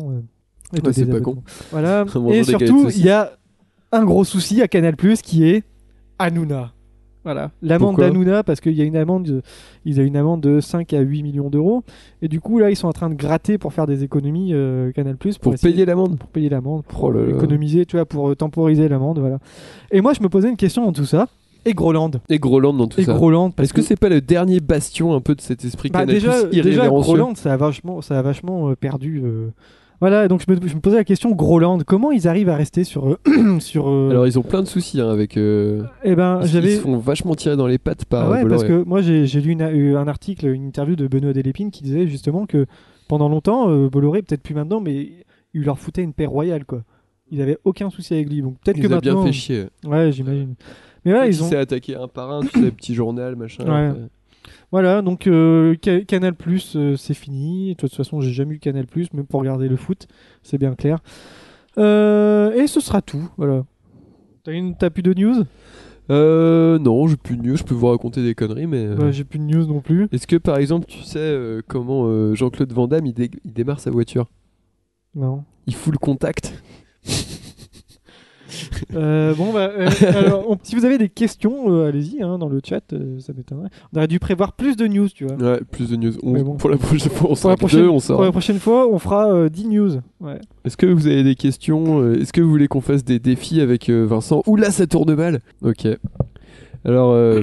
Et 0.72 0.76
Ouais, 0.76 0.92
c'est 0.92 1.04
pas 1.06 1.12
désabonnements. 1.12 1.42
Voilà. 1.70 2.04
Et 2.32 2.42
surtout, 2.44 2.88
il 2.90 3.04
y 3.04 3.10
a 3.10 3.32
un 3.92 4.04
gros 4.04 4.24
souci 4.24 4.62
à 4.62 4.68
Canal 4.68 4.96
qui 5.22 5.44
est 5.44 5.62
Hanouna. 6.18 6.72
Voilà, 7.24 7.50
l'amende 7.60 7.96
d'Hanouna 7.96 8.44
parce 8.44 8.60
qu'il 8.60 8.74
y 8.74 8.80
a 8.80 8.84
une 8.84 8.96
amende, 8.96 9.24
de- 9.24 9.42
ils 9.84 9.98
ont 10.00 10.04
une 10.04 10.16
amende 10.16 10.40
de 10.42 10.60
5 10.60 10.92
à 10.92 11.00
8 11.00 11.24
millions 11.24 11.50
d'euros 11.50 11.82
et 12.22 12.28
du 12.28 12.38
coup 12.40 12.60
là 12.60 12.70
ils 12.70 12.76
sont 12.76 12.86
en 12.86 12.92
train 12.92 13.10
de 13.10 13.16
gratter 13.16 13.58
pour 13.58 13.72
faire 13.72 13.84
des 13.88 14.04
économies 14.04 14.54
euh, 14.54 14.92
Canal 14.92 15.16
pour, 15.16 15.32
Pour 15.40 15.54
payer 15.56 15.84
l'amende. 15.84 16.18
pour 16.20 16.28
payer 16.28 16.48
l'amende, 16.48 16.84
pour 16.84 17.02
Oh 17.12 17.28
économiser, 17.28 17.84
tu 17.84 17.96
vois, 17.96 18.06
pour 18.06 18.28
euh, 18.30 18.36
temporiser 18.36 18.88
l'amende, 18.88 19.18
voilà. 19.18 19.40
Et 19.90 20.00
moi 20.02 20.12
je 20.12 20.22
me 20.22 20.28
posais 20.28 20.48
une 20.48 20.56
question 20.56 20.84
dans 20.84 20.92
tout 20.92 21.04
ça. 21.04 21.26
Et 21.64 21.74
Groland, 21.74 22.12
Et 22.28 22.38
Groland 22.38 22.74
dans 22.74 22.86
tout 22.86 23.00
et 23.00 23.04
ça. 23.04 23.14
Groland, 23.14 23.50
Est-ce 23.58 23.74
que 23.74 23.82
c'est 23.82 23.98
pas 23.98 24.08
le 24.08 24.20
dernier 24.20 24.60
bastion 24.60 25.12
un 25.12 25.20
peu 25.20 25.34
de 25.34 25.40
cet 25.40 25.64
esprit 25.64 25.88
bah, 25.90 26.02
Canal 26.02 26.14
déjà, 26.14 26.44
déjà 26.44 26.56
irrévérencieux? 26.58 27.14
Groland, 27.14 27.34
ça 27.34 27.52
a 27.52 27.56
vachement, 27.56 28.02
ça 28.02 28.16
a 28.20 28.22
vachement 28.22 28.70
euh, 28.70 28.76
perdu. 28.76 29.20
euh. 29.24 29.48
Voilà, 30.00 30.28
donc 30.28 30.42
je 30.46 30.52
me, 30.52 30.68
je 30.68 30.74
me 30.74 30.80
posais 30.80 30.96
la 30.96 31.04
question 31.04 31.30
Groland, 31.32 31.78
comment 31.86 32.10
ils 32.12 32.28
arrivent 32.28 32.48
à 32.50 32.56
rester 32.56 32.84
sur 32.84 33.08
euh, 33.08 33.18
sur 33.60 33.88
euh, 33.88 34.10
Alors 34.10 34.26
ils 34.26 34.38
ont 34.38 34.42
plein 34.42 34.60
de 34.62 34.66
soucis 34.68 35.00
hein, 35.00 35.08
avec. 35.08 35.36
euh, 35.36 35.82
Eh 36.04 36.14
ben, 36.14 36.40
ils- 36.42 36.48
j'avais 36.48 36.72
Ils 36.72 36.76
se 36.76 36.80
font 36.82 36.98
vachement 36.98 37.34
tirer 37.34 37.56
dans 37.56 37.66
les 37.66 37.78
pattes 37.78 38.04
par 38.04 38.24
Ah 38.26 38.30
ouais, 38.30 38.42
Bolloré. 38.42 38.48
parce 38.48 38.64
que 38.68 38.84
moi 38.86 39.00
j'ai 39.00 39.26
lu 39.40 39.52
une- 39.52 39.62
un 39.62 40.08
article, 40.08 40.46
une 40.48 40.66
interview 40.66 40.96
de 40.96 41.06
Benoît 41.06 41.32
Delépine 41.32 41.70
qui 41.70 41.82
disait 41.82 42.06
justement 42.06 42.44
que 42.46 42.66
pendant 43.08 43.28
longtemps, 43.28 43.68
Bolloré, 43.88 44.22
peut-être 44.22 44.42
plus 44.42 44.54
maintenant, 44.54 44.80
mais 44.80 45.10
il 45.54 45.62
leur 45.64 45.78
foutait 45.78 46.02
une 46.02 46.12
paix 46.12 46.26
royale 46.26 46.64
quoi. 46.66 46.82
Il 47.30 47.40
avait 47.40 47.58
aucun 47.64 47.88
souci 47.90 48.14
avec 48.14 48.28
lui. 48.28 48.42
Donc 48.42 48.56
peut-être 48.60 48.76
Il 48.76 48.82
que 48.82 48.88
les 48.88 48.92
a 48.92 48.96
maintenant. 48.96 49.14
bien 49.22 49.26
fait 49.26 49.32
chier. 49.32 49.64
Ouais, 49.84 50.12
j'imagine. 50.12 50.54
Mais 51.04 51.12
voilà, 51.12 51.26
il 51.26 51.30
ils 51.34 51.42
ont. 51.42 51.48
s'est 51.48 51.56
attaqué 51.56 51.94
un 51.96 52.06
par 52.08 52.30
un, 52.32 52.40
tu 52.42 52.60
sais, 52.60 52.70
petit 52.70 52.94
journal, 52.94 53.34
machin. 53.36 53.64
Ouais. 53.64 53.98
Voilà, 54.76 55.00
donc 55.00 55.26
euh, 55.26 55.74
Ca- 55.82 56.02
Canal 56.04 56.34
Plus, 56.34 56.76
euh, 56.76 56.96
c'est 56.96 57.14
fini. 57.14 57.70
De 57.70 57.74
toute 57.76 57.94
façon, 57.94 58.20
j'ai 58.20 58.30
jamais 58.30 58.56
eu 58.56 58.58
Canal 58.58 58.86
Plus, 58.86 59.10
même 59.14 59.24
pour 59.24 59.40
regarder 59.40 59.68
le 59.70 59.76
foot, 59.76 60.06
c'est 60.42 60.58
bien 60.58 60.74
clair. 60.74 60.98
Euh, 61.78 62.52
et 62.52 62.66
ce 62.66 62.80
sera 62.80 63.00
tout. 63.00 63.26
Voilà. 63.38 63.64
T'as 64.44 64.52
une, 64.52 64.74
plus 64.76 65.02
de 65.02 65.14
news? 65.14 65.44
Euh, 66.10 66.78
non, 66.78 67.08
j'ai 67.08 67.16
plus 67.16 67.38
de 67.38 67.42
news, 67.42 67.56
je 67.56 67.64
peux 67.64 67.72
vous 67.74 67.86
raconter 67.86 68.22
des 68.22 68.34
conneries, 68.34 68.66
mais. 68.66 68.84
euh, 68.84 68.96
Ouais, 68.96 69.12
J'ai 69.14 69.24
plus 69.24 69.38
de 69.38 69.44
news 69.44 69.66
non 69.66 69.80
plus. 69.80 70.08
Est-ce 70.12 70.26
que 70.26 70.36
par 70.36 70.58
exemple, 70.58 70.84
tu 70.86 71.00
sais 71.00 71.20
euh, 71.20 71.62
comment 71.66 72.04
euh, 72.06 72.34
Jean-Claude 72.34 72.70
Van 72.74 72.86
Damme 72.86 73.06
il, 73.06 73.14
dé- 73.14 73.30
il 73.46 73.54
démarre 73.54 73.80
sa 73.80 73.90
voiture? 73.90 74.28
Non. 75.14 75.42
Il 75.66 75.74
fout 75.74 75.94
le 75.94 75.98
contact? 75.98 76.52
Euh, 78.94 79.34
bon, 79.34 79.52
bah, 79.52 79.70
euh, 79.76 79.88
alors, 80.14 80.48
on- 80.50 80.56
si 80.62 80.74
vous 80.76 80.84
avez 80.84 80.96
des 80.98 81.08
questions, 81.08 81.70
euh, 81.70 81.88
allez-y 81.88 82.22
hein, 82.22 82.38
dans 82.38 82.48
le 82.48 82.60
chat, 82.64 82.80
euh, 82.92 83.18
ça 83.20 83.32
m'étonnerait. 83.36 83.68
On 83.92 83.98
aurait 83.98 84.06
dû 84.08 84.18
prévoir 84.18 84.52
plus 84.52 84.76
de 84.76 84.86
news, 84.86 85.08
tu 85.08 85.26
vois. 85.26 85.36
Ouais, 85.36 85.60
plus 85.70 85.90
de 85.90 85.96
news. 85.96 86.12
On- 86.22 86.30
Mais 86.32 86.42
bon. 86.42 86.54
Pour 86.56 86.70
la 86.70 86.76
prochaine 86.76 87.10
fois, 87.10 87.30
on 87.30 87.34
Pour 87.34 87.56
prochaine, 87.56 87.80
deux, 87.80 87.88
on 87.88 87.92
pour 87.94 88.02
saura. 88.02 88.24
la 88.24 88.32
prochaine 88.32 88.58
fois, 88.58 88.88
on 88.88 88.98
fera 88.98 89.32
euh, 89.32 89.48
10 89.48 89.66
news. 89.68 89.90
Ouais. 90.20 90.38
Est-ce 90.64 90.76
que 90.76 90.86
vous 90.86 91.06
avez 91.08 91.24
des 91.24 91.34
questions 91.34 92.00
euh, 92.00 92.20
Est-ce 92.20 92.32
que 92.32 92.40
vous 92.40 92.48
voulez 92.50 92.68
qu'on 92.68 92.80
fasse 92.80 93.04
des 93.04 93.18
défis 93.18 93.60
avec 93.60 93.90
euh, 93.90 94.04
Vincent 94.04 94.42
Ouh 94.46 94.56
là, 94.56 94.70
ça 94.70 94.86
tourne 94.86 95.14
mal 95.14 95.40
Ok. 95.62 95.86
Alors, 96.84 97.10
euh, 97.12 97.40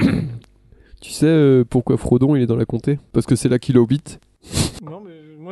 tu 1.01 1.11
sais 1.11 1.25
euh, 1.27 1.63
pourquoi 1.69 1.97
Frodon 1.97 2.35
il 2.35 2.43
est 2.43 2.47
dans 2.47 2.55
la 2.55 2.65
comté? 2.65 2.99
Parce 3.11 3.25
que 3.25 3.35
c'est 3.35 3.49
là 3.49 3.59
qu'il 3.59 3.77
habite. 3.77 4.19
Non, 4.83 5.01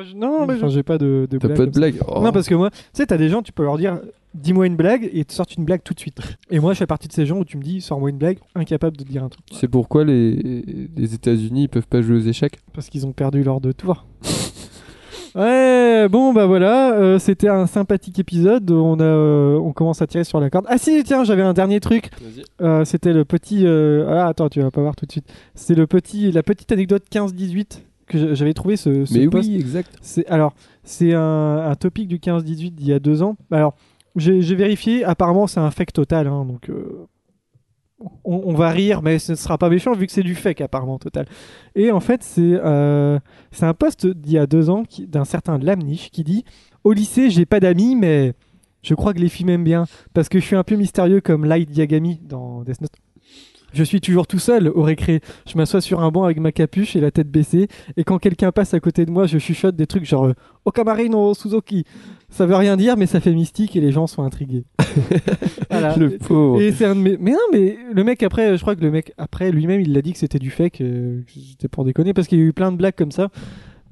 moi, 0.02 0.10
je... 0.10 0.16
non, 0.16 0.46
mais 0.48 0.70
j'ai 0.70 0.84
pas 0.84 0.98
de, 0.98 1.28
de 1.30 1.38
T'as 1.38 1.48
blague 1.48 1.58
pas 1.58 1.66
de 1.66 1.72
comme 1.72 1.74
ça. 1.74 1.80
blague? 1.80 1.96
Oh. 2.08 2.22
Non, 2.22 2.32
parce 2.32 2.48
que 2.48 2.56
moi, 2.56 2.70
tu 2.72 2.78
sais, 2.94 3.06
t'as 3.06 3.18
des 3.18 3.30
gens, 3.30 3.42
tu 3.42 3.52
peux 3.52 3.64
leur 3.64 3.78
dire, 3.78 4.00
dis-moi 4.34 4.68
une 4.68 4.76
blague, 4.76 5.04
et 5.06 5.20
ils 5.20 5.26
te 5.26 5.34
sortent 5.34 5.56
une 5.56 5.66
blague 5.66 5.82
tout 5.84 5.94
de 5.94 6.00
suite. 6.00 6.20
Et 6.50 6.60
moi, 6.60 6.74
je 6.74 6.80
fais 6.80 6.88
partie 6.88 7.08
de 7.08 7.14
ces 7.14 7.26
gens 7.26 7.38
où 7.40 7.46
tu 7.46 7.58
me 7.58 7.64
dis, 7.64 7.82
sors-moi 7.82 8.10
une 8.10 8.18
blague, 8.18 8.40
incapable 8.56 8.98
de 8.98 9.04
te 9.04 9.10
dire 9.10 9.24
un 9.24 9.30
truc. 9.30 9.46
Tu 9.46 9.56
sais 9.56 9.68
pourquoi 9.68 10.04
les, 10.04 10.90
les 10.96 11.14
États-Unis 11.14 11.64
ils 11.64 11.70
peuvent 11.70 11.88
pas 11.88 12.02
jouer 12.02 12.18
aux 12.18 12.22
échecs? 12.28 12.60
Parce 12.74 12.90
qu'ils 12.90 13.06
ont 13.06 13.12
perdu 13.14 13.44
leurs 13.44 13.62
deux 13.62 13.74
tours. 13.74 14.06
Ouais, 15.34 16.10
bon 16.10 16.34
bah 16.34 16.46
voilà, 16.46 16.92
euh, 16.96 17.18
c'était 17.18 17.48
un 17.48 17.66
sympathique 17.66 18.20
épisode. 18.20 18.70
On 18.70 19.00
a, 19.00 19.04
euh, 19.04 19.56
on 19.56 19.72
commence 19.72 20.02
à 20.02 20.08
tirer 20.08 20.26
sur 20.26 20.42
la 20.42 20.50
corde. 20.50 20.66
Ah 20.68 20.78
si, 20.78 21.02
tiens, 21.06 21.24
j'avais 21.24 21.42
un 21.42 21.54
dernier 21.54 21.80
truc. 21.80 22.10
Vas-y. 22.22 22.44
Euh, 22.68 22.84
c'était 22.84 23.14
le 23.14 23.24
petit. 23.24 23.66
euh, 23.66 24.08
Ah 24.10 24.28
attends, 24.28 24.50
tu 24.50 24.62
vas 24.62 24.72
pas 24.72 24.82
voir 24.82 24.94
tout 24.98 25.06
de 25.06 25.12
suite. 25.14 25.32
C'est 25.56 25.74
le 25.76 25.88
petit, 25.88 26.34
la 26.34 26.44
petite 26.44 26.70
anecdote 26.74 27.04
15-18 27.10 27.80
que 28.12 28.34
j'avais 28.36 28.54
trouvé 28.54 28.76
ce, 28.78 29.06
ce 29.06 29.18
Mais 29.18 29.28
post. 29.28 29.50
oui, 29.50 29.56
exact. 29.56 29.96
C'est 30.02 30.28
alors 30.28 30.54
c'est 30.84 31.14
un, 31.14 31.58
un 31.70 31.76
topic 31.76 32.08
du 32.08 32.18
15-18 32.20 32.72
d'il 32.72 32.88
y 32.88 32.94
a 32.94 33.00
deux 33.00 33.24
ans. 33.24 33.36
Alors 33.52 33.76
j'ai 34.16 34.40
vérifié. 34.56 35.04
Apparemment 35.04 35.48
c'est 35.48 35.60
un 35.60 35.72
fake 35.72 35.94
total. 35.94 36.28
hein, 36.28 36.46
donc 36.46 36.70
euh, 36.70 37.08
on, 38.24 38.42
on 38.46 38.54
va 38.54 38.70
rire, 38.72 39.02
mais 39.04 39.20
ce 39.20 39.34
ne 39.34 39.38
sera 39.38 39.58
pas 39.58 39.70
méchant 39.70 39.94
vu 39.94 40.08
que 40.08 40.12
c'est 40.12 40.24
du 40.24 40.36
fake 40.36 40.62
apparemment 40.62 40.98
total. 40.98 41.26
Et 41.76 41.92
en 41.92 42.00
fait 42.00 42.24
c'est 42.24 42.60
euh, 42.64 43.20
c'est 43.52 43.66
un 43.66 43.74
post 43.74 44.08
d'il 44.08 44.34
y 44.34 44.38
a 44.38 44.48
deux 44.48 44.70
ans 44.70 44.84
d'un 45.08 45.26
certain 45.26 45.58
Lamniche 45.58 46.10
qui 46.12 46.24
dit 46.24 46.44
au 46.84 46.94
lycée 46.94 47.30
j'ai 47.30 47.46
pas 47.46 47.60
d'amis 47.60 47.96
mais 47.96 48.34
je 48.82 48.96
crois 48.96 49.14
que 49.14 49.20
les 49.20 49.30
filles 49.30 49.46
m'aiment 49.46 49.64
bien 49.64 49.86
parce 50.14 50.28
que 50.30 50.40
je 50.40 50.46
suis 50.46 50.56
un 50.56 50.64
peu 50.64 50.76
mystérieux 50.76 51.22
comme 51.22 51.46
Light 51.46 51.70
Yagami 51.78 52.20
dans 52.24 52.64
Death 52.64 52.82
Note. 52.82 52.92
Je 53.74 53.84
suis 53.84 54.02
toujours 54.02 54.28
tout 54.28 54.40
seul 54.40 54.68
au 54.70 54.82
récré. 54.82 55.22
Je 55.48 55.58
m'assois 55.58 55.82
sur 55.82 56.02
un 56.02 56.12
banc 56.12 56.24
avec 56.24 56.40
ma 56.40 56.52
capuche 56.52 56.96
et 56.96 57.00
la 57.00 57.12
tête 57.12 57.30
baissée. 57.30 57.68
Et 57.98 58.04
quand 58.04 58.20
quelqu'un 58.20 58.52
passe 58.52 58.74
à 58.74 58.80
côté 58.80 59.06
de 59.06 59.12
moi, 59.12 59.28
je 59.28 59.38
chuchote 59.38 59.76
des 59.76 59.88
trucs 59.88 60.06
genre 60.06 60.26
euh, 60.26 60.34
Okamarino 60.66 61.34
Suzuki. 61.34 61.86
Ça 62.30 62.46
veut 62.46 62.56
rien 62.56 62.78
dire, 62.78 62.98
mais 62.98 63.06
ça 63.06 63.20
fait 63.20 63.34
mystique 63.34 63.76
et 63.76 63.82
les 63.82 63.92
gens 63.92 64.08
sont 64.08 64.24
intrigués. 64.24 64.66
Voilà. 65.70 65.96
Le 65.96 66.18
pauvre. 66.18 66.62
Et 66.62 66.74
c'est 66.74 66.86
un 66.86 66.96
de 66.96 67.00
mes... 67.00 67.18
Mais 67.18 67.32
non, 67.32 67.38
mais 67.54 67.78
le 67.94 68.04
mec 68.04 68.24
après, 68.24 68.58
je 68.58 68.62
crois 68.62 68.76
que 68.76 68.82
le 68.82 68.92
mec 68.92 69.14
après 69.18 69.52
lui-même, 69.52 69.80
il 69.80 69.94
l'a 69.94 70.02
dit 70.02 70.12
que 70.12 70.20
c'était 70.20 70.38
du 70.38 70.50
fake, 70.50 70.82
euh, 70.82 71.22
que 71.22 71.32
c'était 71.32 71.70
pour 71.70 71.86
déconner, 71.86 72.14
parce 72.14 72.28
qu'il 72.28 72.40
y 72.40 72.42
a 72.42 72.46
eu 72.46 72.52
plein 72.52 72.74
de 72.74 72.78
blagues 72.78 72.96
comme 72.98 73.12
ça. 73.12 73.30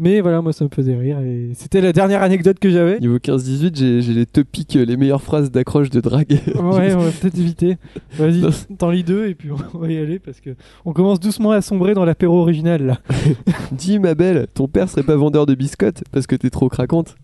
Mais 0.01 0.21
voilà, 0.21 0.41
moi 0.41 0.53
ça 0.53 0.63
me 0.63 0.69
faisait 0.73 0.95
rire. 0.95 1.19
Et 1.19 1.49
c'était 1.55 1.81
la 1.81 1.91
dernière 1.91 2.23
anecdote 2.23 2.57
que 2.57 2.69
j'avais. 2.69 2.99
Niveau 2.99 3.17
15-18, 3.19 3.75
j'ai- 3.75 4.01
j'ai 4.01 4.13
les 4.13 4.25
topics, 4.25 4.75
euh, 4.77 4.85
les 4.85 4.95
meilleures 4.95 5.21
phrases 5.21 5.51
d'accroche 5.51 5.89
de 5.89 5.99
drague. 5.99 6.31
Ouais, 6.55 6.93
on 6.93 6.99
va 6.99 7.11
peut-être 7.21 7.37
éviter. 7.37 7.77
Vas-y, 8.13 8.41
t'en 8.77 8.91
lis 8.91 9.03
deux 9.03 9.27
et 9.27 9.35
puis 9.35 9.49
on 9.51 9.77
va 9.77 9.91
y 9.91 9.97
aller 9.97 10.17
parce 10.19 10.39
que 10.39 10.51
on 10.85 10.93
commence 10.93 11.19
doucement 11.19 11.51
à 11.51 11.61
sombrer 11.61 11.93
dans 11.95 12.05
l'apéro 12.05 12.39
original 12.39 12.81
là. 12.85 12.99
Dis 13.73 13.99
ma 13.99 14.15
belle, 14.15 14.47
ton 14.53 14.67
père 14.69 14.87
serait 14.89 15.03
pas 15.03 15.17
vendeur 15.17 15.45
de 15.45 15.53
biscottes 15.53 16.03
parce 16.11 16.27
que 16.27 16.35
t'es 16.37 16.49
trop 16.49 16.69
craquante 16.69 17.15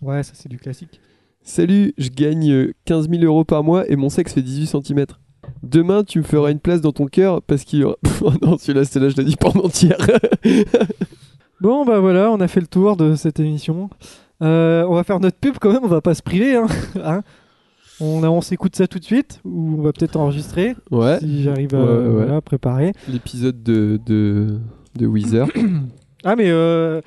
Ouais, 0.00 0.22
ça 0.22 0.32
c'est 0.34 0.48
du 0.48 0.56
classique. 0.58 1.00
Salut, 1.42 1.92
je 1.98 2.08
gagne 2.08 2.50
euh, 2.50 2.72
15 2.86 3.10
000 3.10 3.22
euros 3.24 3.44
par 3.44 3.62
mois 3.62 3.86
et 3.90 3.96
mon 3.96 4.08
sexe 4.08 4.32
fait 4.32 4.40
18 4.40 4.66
cm. 4.82 5.04
Demain, 5.62 6.04
tu 6.04 6.20
me 6.20 6.24
feras 6.24 6.50
une 6.50 6.58
place 6.58 6.80
dans 6.80 6.92
ton 6.92 7.04
cœur 7.04 7.42
parce 7.42 7.64
qu'il 7.64 7.80
y 7.80 7.84
aura... 7.84 7.96
Oh 8.22 8.32
non, 8.40 8.56
celui-là, 8.56 8.86
celui-là, 8.86 9.10
je 9.10 9.16
l'ai 9.18 9.24
dit 9.24 9.36
pendant 9.36 9.64
entière. 9.66 9.98
Bon 11.60 11.84
bah 11.84 12.00
voilà, 12.00 12.30
on 12.30 12.40
a 12.40 12.48
fait 12.48 12.60
le 12.60 12.66
tour 12.66 12.96
de 12.96 13.14
cette 13.14 13.40
émission. 13.40 13.88
Euh, 14.42 14.84
on 14.88 14.94
va 14.94 15.04
faire 15.04 15.20
notre 15.20 15.38
pub 15.38 15.56
quand 15.60 15.72
même, 15.72 15.84
on 15.84 15.88
va 15.88 16.00
pas 16.00 16.14
se 16.14 16.22
priver. 16.22 16.56
Hein. 16.56 16.66
Hein 17.02 17.22
on, 18.00 18.24
on 18.24 18.40
s'écoute 18.40 18.74
ça 18.74 18.88
tout 18.88 18.98
de 18.98 19.04
suite 19.04 19.40
ou 19.44 19.76
on 19.78 19.82
va 19.82 19.92
peut-être 19.92 20.16
enregistrer 20.16 20.74
ouais, 20.90 21.20
si 21.20 21.44
j'arrive 21.44 21.74
à 21.76 21.78
Ouais, 21.84 21.86
ouais. 21.98 22.08
voilà, 22.08 22.40
préparer. 22.40 22.92
l'épisode 23.08 23.62
de, 23.62 24.00
de, 24.04 24.58
de 24.96 25.06
Weezer. 25.06 25.46
Ah 26.26 26.36
mais 26.36 26.48
euh, 26.48 27.02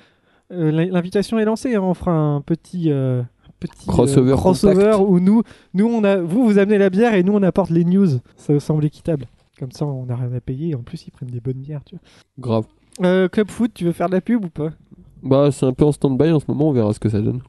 euh, 0.54 0.72
l'in- 0.72 0.86
l'invitation 0.92 1.40
est 1.40 1.46
lancée, 1.46 1.74
hein. 1.76 1.82
on 1.82 1.96
fera 1.96 2.12
un 2.12 2.40
petit 2.42 2.92
euh, 2.92 3.24
petit 3.60 3.88
Crossover 3.88 4.34
crossover 4.34 4.96
où 5.00 5.20
nous 5.20 5.42
nous 5.74 5.88
on 5.88 6.04
a 6.04 6.18
vous 6.18 6.46
vous 6.46 6.60
amenez 6.60 6.78
la 6.78 6.92
bière 6.92 7.16
et 7.16 7.24
nous 7.24 7.34
on 7.34 7.42
apporte 7.42 7.72
les 7.72 7.84
news. 7.84 8.08
Ça 8.36 8.60
semble 8.60 8.86
équitable. 8.86 9.26
Comme 9.60 9.72
ça 9.72 9.86
on 9.88 10.06
n'a 10.06 10.16
rien 10.16 10.32
à 10.34 10.40
payer. 10.40 10.76
En 10.76 10.84
plus 10.84 11.08
ils 11.08 11.12
prennent 11.12 11.32
des 11.32 11.40
bonnes 11.42 11.58
bières. 11.58 11.82
Tu 11.84 11.96
vois. 11.96 12.02
Grave. 12.40 12.66
Euh, 13.04 13.28
Club 13.28 13.50
Foot, 13.50 13.72
tu 13.74 13.86
veux 13.86 13.92
faire 13.92 14.08
de 14.10 14.14
la 14.16 14.22
pub 14.22 14.44
ou 14.46 14.50
pas? 14.50 14.70
Bah, 15.24 15.50
c'est 15.52 15.66
un 15.66 15.74
peu 15.74 15.86
en 15.86 15.92
stand-by 15.92 16.32
en 16.32 16.40
ce 16.40 16.46
moment, 16.48 16.70
on 16.70 16.72
verra 16.74 16.94
ce 16.94 17.00
que 17.00 17.10
ça 17.10 17.20
donne. 17.20 17.42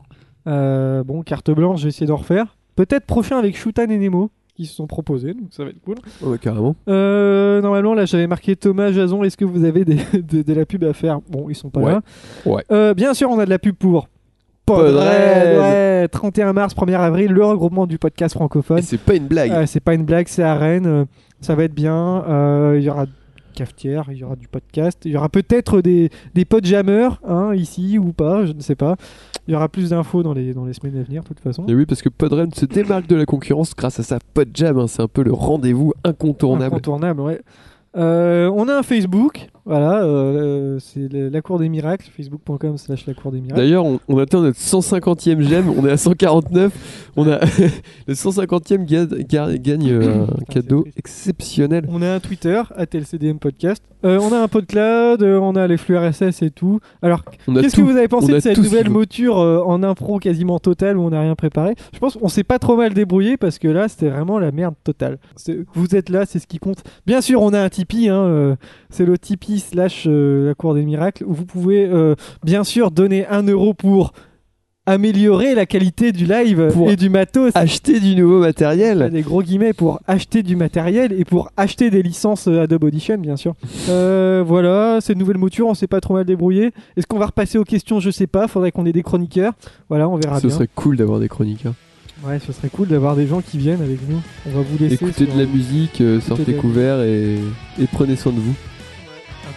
Euh, 0.47 1.03
bon, 1.05 1.23
carte 1.23 1.51
blanche, 1.51 1.79
je 1.81 1.85
vais 1.85 1.89
essayer 1.91 2.07
d'en 2.07 2.17
refaire. 2.17 2.57
Peut-être 2.77 3.07
prochain 3.07 3.39
avec 3.39 3.57
Shutan 3.57 3.85
et 3.91 3.99
Nemo 3.99 4.31
qui 4.55 4.67
se 4.67 4.75
sont 4.75 4.89
proposés, 4.89 5.35
donc 5.35 5.49
ça 5.51 5.63
va 5.63 5.71
être 5.71 5.81
cool. 5.83 5.95
Ouais, 6.23 6.37
carrément. 6.39 6.75
Euh, 6.89 7.61
normalement, 7.61 7.95
là, 7.95 8.07
j'avais 8.07 8.27
marqué 8.27 8.57
Thomas 8.57 8.91
Jason. 8.91 9.23
Est-ce 9.23 9.37
que 9.37 9.45
vous 9.45 9.63
avez 9.65 9.85
des, 9.85 9.97
de, 10.15 10.43
de 10.43 10.53
la 10.53 10.67
pub 10.67 10.83
à 10.85 10.93
faire? 10.93 11.21
Bon, 11.31 11.49
ils 11.49 11.55
sont 11.55 11.71
pas 11.71 11.81
Ouais. 11.81 11.93
là. 11.93 12.01
Ouais. 12.45 12.65
Euh, 12.73 12.93
bien 12.93 13.15
sûr, 13.15 13.31
on 13.31 13.39
a 13.39 13.45
de 13.45 13.51
la 13.51 13.61
pub 13.61 13.77
pour 13.77 14.09
Podred. 14.67 14.97
Ouais, 15.61 16.09
31 16.09 16.53
mars, 16.55 16.75
1er 16.75 16.97
avril, 16.99 17.31
le 17.33 17.45
regroupement 17.45 17.87
du 17.87 17.99
podcast 17.99 18.35
francophone. 18.35 18.83
C'est 18.83 18.99
pas 19.01 19.15
une 19.15 19.27
blague. 19.29 19.51
Euh, 19.53 19.65
c'est 19.67 19.81
pas 19.81 19.95
une 19.95 20.05
blague, 20.05 20.27
c'est 20.29 20.43
à 20.43 20.57
Rennes. 20.57 21.07
ça 21.41 21.55
va 21.55 21.65
être 21.65 21.75
bien. 21.75 22.25
Il 22.75 22.83
y 22.83 22.91
aura 22.91 23.07
cafetière, 23.59 24.05
il 24.11 24.19
y 24.19 24.25
aura 24.25 24.37
du 24.37 24.47
podcast. 24.47 25.01
Il 25.05 25.13
y 25.13 25.17
aura 25.17 25.29
peut-être 25.29 25.81
des, 25.81 26.11
des 26.35 26.47
hein, 27.27 27.55
ici 27.55 27.99
ou 27.99 28.13
pas, 28.13 28.47
je 28.47 28.53
ne 28.53 28.61
sais 28.61 28.77
pas. 28.77 28.95
Il 29.47 29.53
y 29.53 29.57
aura 29.57 29.69
plus 29.69 29.91
d'infos 29.91 30.23
dans 30.23 30.33
les, 30.33 30.55
dans 30.55 30.65
les 30.65 30.73
semaines 30.73 30.97
à 30.99 31.03
venir, 31.03 31.23
de 31.23 31.29
toute 31.29 31.41
façon. 31.41 31.67
Et 31.67 31.75
oui, 31.75 31.87
parce 31.87 32.03
que 32.03 32.09
Podren 32.09 32.53
se 32.53 32.67
démarque 32.67 33.07
de 33.09 33.17
la 33.17 33.27
concurrence 33.27 33.75
grâce 33.75 33.99
à 33.99 34.03
sa 34.03 34.19
Podjam. 34.35 34.79
hein. 34.79 34.87
C'est 34.87 35.03
un 35.03 35.09
peu 35.09 35.23
le 35.23 35.33
rendez-vous 35.33 35.93
incontournable. 36.05 36.75
Incontournable, 36.77 37.21
ouais. 37.21 37.41
Euh, 37.97 38.49
on 38.55 38.69
a 38.69 38.79
un 38.79 38.83
Facebook, 38.83 39.49
Voilà, 39.69 40.03
euh, 40.03 40.79
c'est 40.81 41.13
le- 41.13 41.29
la 41.29 41.43
cour 41.43 41.59
des 41.59 41.69
miracles, 41.69 42.09
facebook.com 42.17 42.79
slash 42.79 43.07
la 43.07 43.13
cour 43.15 43.31
des 43.33 43.41
miracles. 43.41 43.61
D'ailleurs, 43.61 43.85
on, 43.85 44.01
on 44.09 44.17
atteint 44.19 44.41
notre 44.41 44.59
150e 44.59 45.43
j'aime, 45.43 45.69
on 45.77 45.87
est 45.87 45.91
à 45.91 45.97
149. 45.99 47.11
On 47.17 47.29
a 47.31 47.39
le 48.07 48.15
150e 48.15 48.85
ga- 48.87 49.05
ga- 49.29 49.59
gagne 49.59 49.91
euh, 49.91 50.23
un 50.23 50.27
Putain, 50.27 50.45
cadeau 50.49 50.85
c'est 50.87 50.99
exceptionnel. 50.99 51.85
On 51.91 52.01
a 52.03 52.15
un 52.15 52.21
Twitter, 52.21 52.63
LCDM 52.93 53.39
Podcast. 53.39 53.83
Euh, 54.05 54.19
on 54.23 54.33
a 54.33 54.39
un 54.39 54.47
PodCloud, 54.49 55.23
euh, 55.25 55.39
on 55.41 55.57
a 55.57 55.67
les 55.67 55.77
flux 55.77 55.99
RSS 55.99 56.43
et 56.43 56.51
tout. 56.51 56.79
Alors, 57.03 57.25
qu'est-ce 57.47 57.75
que 57.77 57.83
vous 57.83 57.97
avez 57.97 58.07
pensé 58.09 58.33
de 58.33 58.39
cette 58.39 58.57
nouvelle 58.57 58.89
mouture 58.91 59.39
euh, 59.41 59.61
en 59.67 59.83
impro 59.83 60.19
quasiment 60.21 60.61
totale 60.61 60.97
où 60.97 61.03
on 61.03 61.11
n'a 61.11 61.21
rien 61.21 61.35
préparé? 61.35 61.75
Je 61.93 61.99
pense 61.99 62.17
qu'on 62.17 62.29
s'est 62.29 62.45
pas 62.45 62.61
trop 62.61 62.77
mal 62.77 62.95
débrouillé 62.95 63.37
parce 63.37 63.59
que 63.59 63.67
là, 63.67 63.89
c'était 63.89 64.09
vraiment 64.09 64.39
la 64.39 64.53
merde 64.53 64.75
totale. 64.85 65.19
C'est- 65.37 65.59
Vous 65.75 65.97
êtes 65.97 66.11
là, 66.11 66.27
c'est 66.27 66.39
ce 66.39 66.47
qui 66.47 66.59
compte. 66.59 66.85
Bien 67.07 67.21
sûr, 67.21 67.43
on 67.43 67.53
a 67.53 67.61
un 67.61 67.69
Tipeee, 67.69 68.09
hein, 68.09 68.23
euh, 68.23 68.57
c'est 68.89 69.05
le 69.05 69.19
Tipeee 69.19 69.58
slash 69.61 70.05
euh, 70.07 70.49
la 70.49 70.55
cour 70.55 70.75
des 70.75 70.83
miracles 70.85 71.25
où 71.27 71.33
vous 71.35 71.45
pouvez 71.47 71.85
euh, 71.87 72.15
bien 72.45 72.65
sûr 72.65 72.91
donner 72.91 73.27
un 73.27 73.43
euro 73.43 73.75
pour 73.75 74.13
améliorer 74.87 75.55
la 75.55 75.67
qualité 75.67 76.13
du 76.13 76.25
live 76.25 76.71
Pour 76.73 76.91
et 76.91 76.97
du 76.97 77.11
matos. 77.11 77.53
Acheter 77.55 78.01
du 78.01 78.17
nouveau 78.17 78.41
matériel. 78.41 79.11
des 79.13 79.21
gros 79.21 79.43
guillemets 79.43 79.75
pour 79.75 80.01
acheter 80.07 80.43
du 80.43 80.57
matériel 80.57 81.13
et 81.13 81.27
pour 81.27 81.51
acheter 81.59 81.91
des 81.91 82.03
licences 82.03 82.49
euh, 82.49 82.63
Adobe 82.63 82.85
Audition 82.85 83.19
bien 83.19 83.37
sûr. 83.37 83.55
Euh, 83.91 84.45
voilà, 84.47 84.99
cette 85.01 85.17
nouvelle 85.17 85.39
mouture, 85.39 85.67
on 85.67 85.75
s'est 85.75 85.87
pas 85.87 86.01
trop 86.01 86.15
mal 86.15 86.25
débrouillé. 86.25 86.73
Est-ce 86.97 87.07
qu'on 87.07 87.19
va 87.19 87.27
repasser 87.27 87.57
aux 87.59 87.65
questions? 87.65 88.01
Je 88.01 88.11
sais 88.11 88.27
pas, 88.27 88.47
faudrait 88.49 88.71
qu'on 88.71 88.85
ait 88.87 88.93
des 88.93 89.03
chroniqueurs. 89.03 89.53
Voilà, 89.89 90.09
on 90.09 90.17
verra 90.17 90.41
Ce 90.41 90.47
bien. 90.47 90.55
serait 90.57 90.69
cool 90.75 90.97
d'avoir 90.97 91.19
des 91.19 91.29
chroniqueurs. 91.29 91.73
Ouais, 92.27 92.39
ce 92.39 92.53
serait 92.53 92.69
cool 92.69 92.89
d'avoir 92.89 93.17
des 93.17 93.27
gens 93.27 93.41
qui 93.41 93.57
viennent 93.59 93.81
avec 93.81 93.99
nous. 94.09 94.21
On 94.47 94.51
va 94.51 94.61
vous 94.63 94.79
laisser. 94.79 94.95
Écoutez 94.97 95.25
de 95.27 95.39
la 95.39 95.47
musique, 95.47 96.01
euh, 96.01 96.21
sortez 96.21 96.53
couverts 96.55 97.01
et, 97.03 97.37
et 97.81 97.87
prenez 97.93 98.15
soin 98.17 98.33
de 98.33 98.41
vous. 98.41 98.55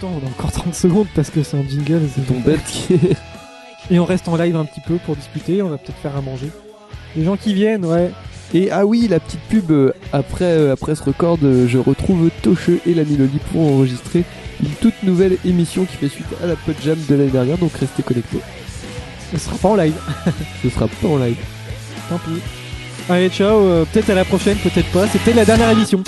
Attends, 0.02 0.20
on 0.24 0.26
a 0.26 0.30
encore 0.32 0.52
30 0.52 0.74
secondes 0.74 1.06
parce 1.14 1.30
que 1.30 1.44
c'est 1.44 1.58
un 1.58 1.64
jingle. 1.68 2.02
c'est 2.16 2.26
Ton 2.26 2.40
bête 2.40 2.64
qui 2.66 2.94
est- 2.96 3.18
Et 3.92 4.00
on 4.00 4.06
reste 4.06 4.28
en 4.28 4.36
live 4.36 4.56
un 4.56 4.66
petit 4.66 4.80
peu 4.82 4.96
pour 4.96 5.16
discuter. 5.16 5.62
On 5.62 5.70
va 5.70 5.78
peut-être 5.78 6.00
faire 6.00 6.16
à 6.18 6.22
manger. 6.22 6.50
Les 7.16 7.24
gens 7.24 7.38
qui 7.38 7.54
viennent, 7.54 7.86
ouais. 7.86 8.10
Et 8.56 8.72
ah 8.72 8.84
oui, 8.86 9.08
la 9.08 9.20
petite 9.20 9.42
pub 9.42 9.70
euh, 9.72 9.94
après, 10.12 10.46
euh, 10.46 10.74
après 10.74 10.96
ce 10.96 11.04
record, 11.04 11.38
euh, 11.44 11.68
je 11.68 11.78
retrouve 11.78 12.32
Tocheux 12.42 12.80
et 12.88 12.96
la 12.96 13.04
Mélodie 13.04 13.40
pour 13.52 13.62
enregistrer 13.62 14.24
une 14.64 14.72
toute 14.82 15.04
nouvelle 15.04 15.38
émission 15.46 15.86
qui 15.86 15.98
fait 15.98 16.10
suite 16.10 16.26
à 16.44 16.48
la 16.48 16.56
Pod 16.56 16.76
Jam 16.84 16.98
de 17.08 17.16
l'année 17.16 17.30
dernière, 17.32 17.58
donc 17.60 17.72
restez 17.74 18.02
connectés. 18.02 18.40
Ce 19.32 19.38
sera 19.38 19.56
pas 19.58 19.70
en 19.70 19.76
live. 19.76 19.94
Ce 20.64 20.70
sera 20.70 20.88
pas 20.88 21.08
en 21.08 21.18
live. 21.18 21.38
Tant 22.10 22.18
pis. 22.18 22.42
Allez, 23.08 23.30
ciao. 23.30 23.86
peut-être 23.94 24.10
à 24.10 24.16
la 24.16 24.26
prochaine, 24.26 24.58
peut-être 24.58 24.92
pas. 24.92 25.08
C'était 25.08 25.34
la 25.34 25.46
dernière 25.46 25.70
émission. 25.70 26.04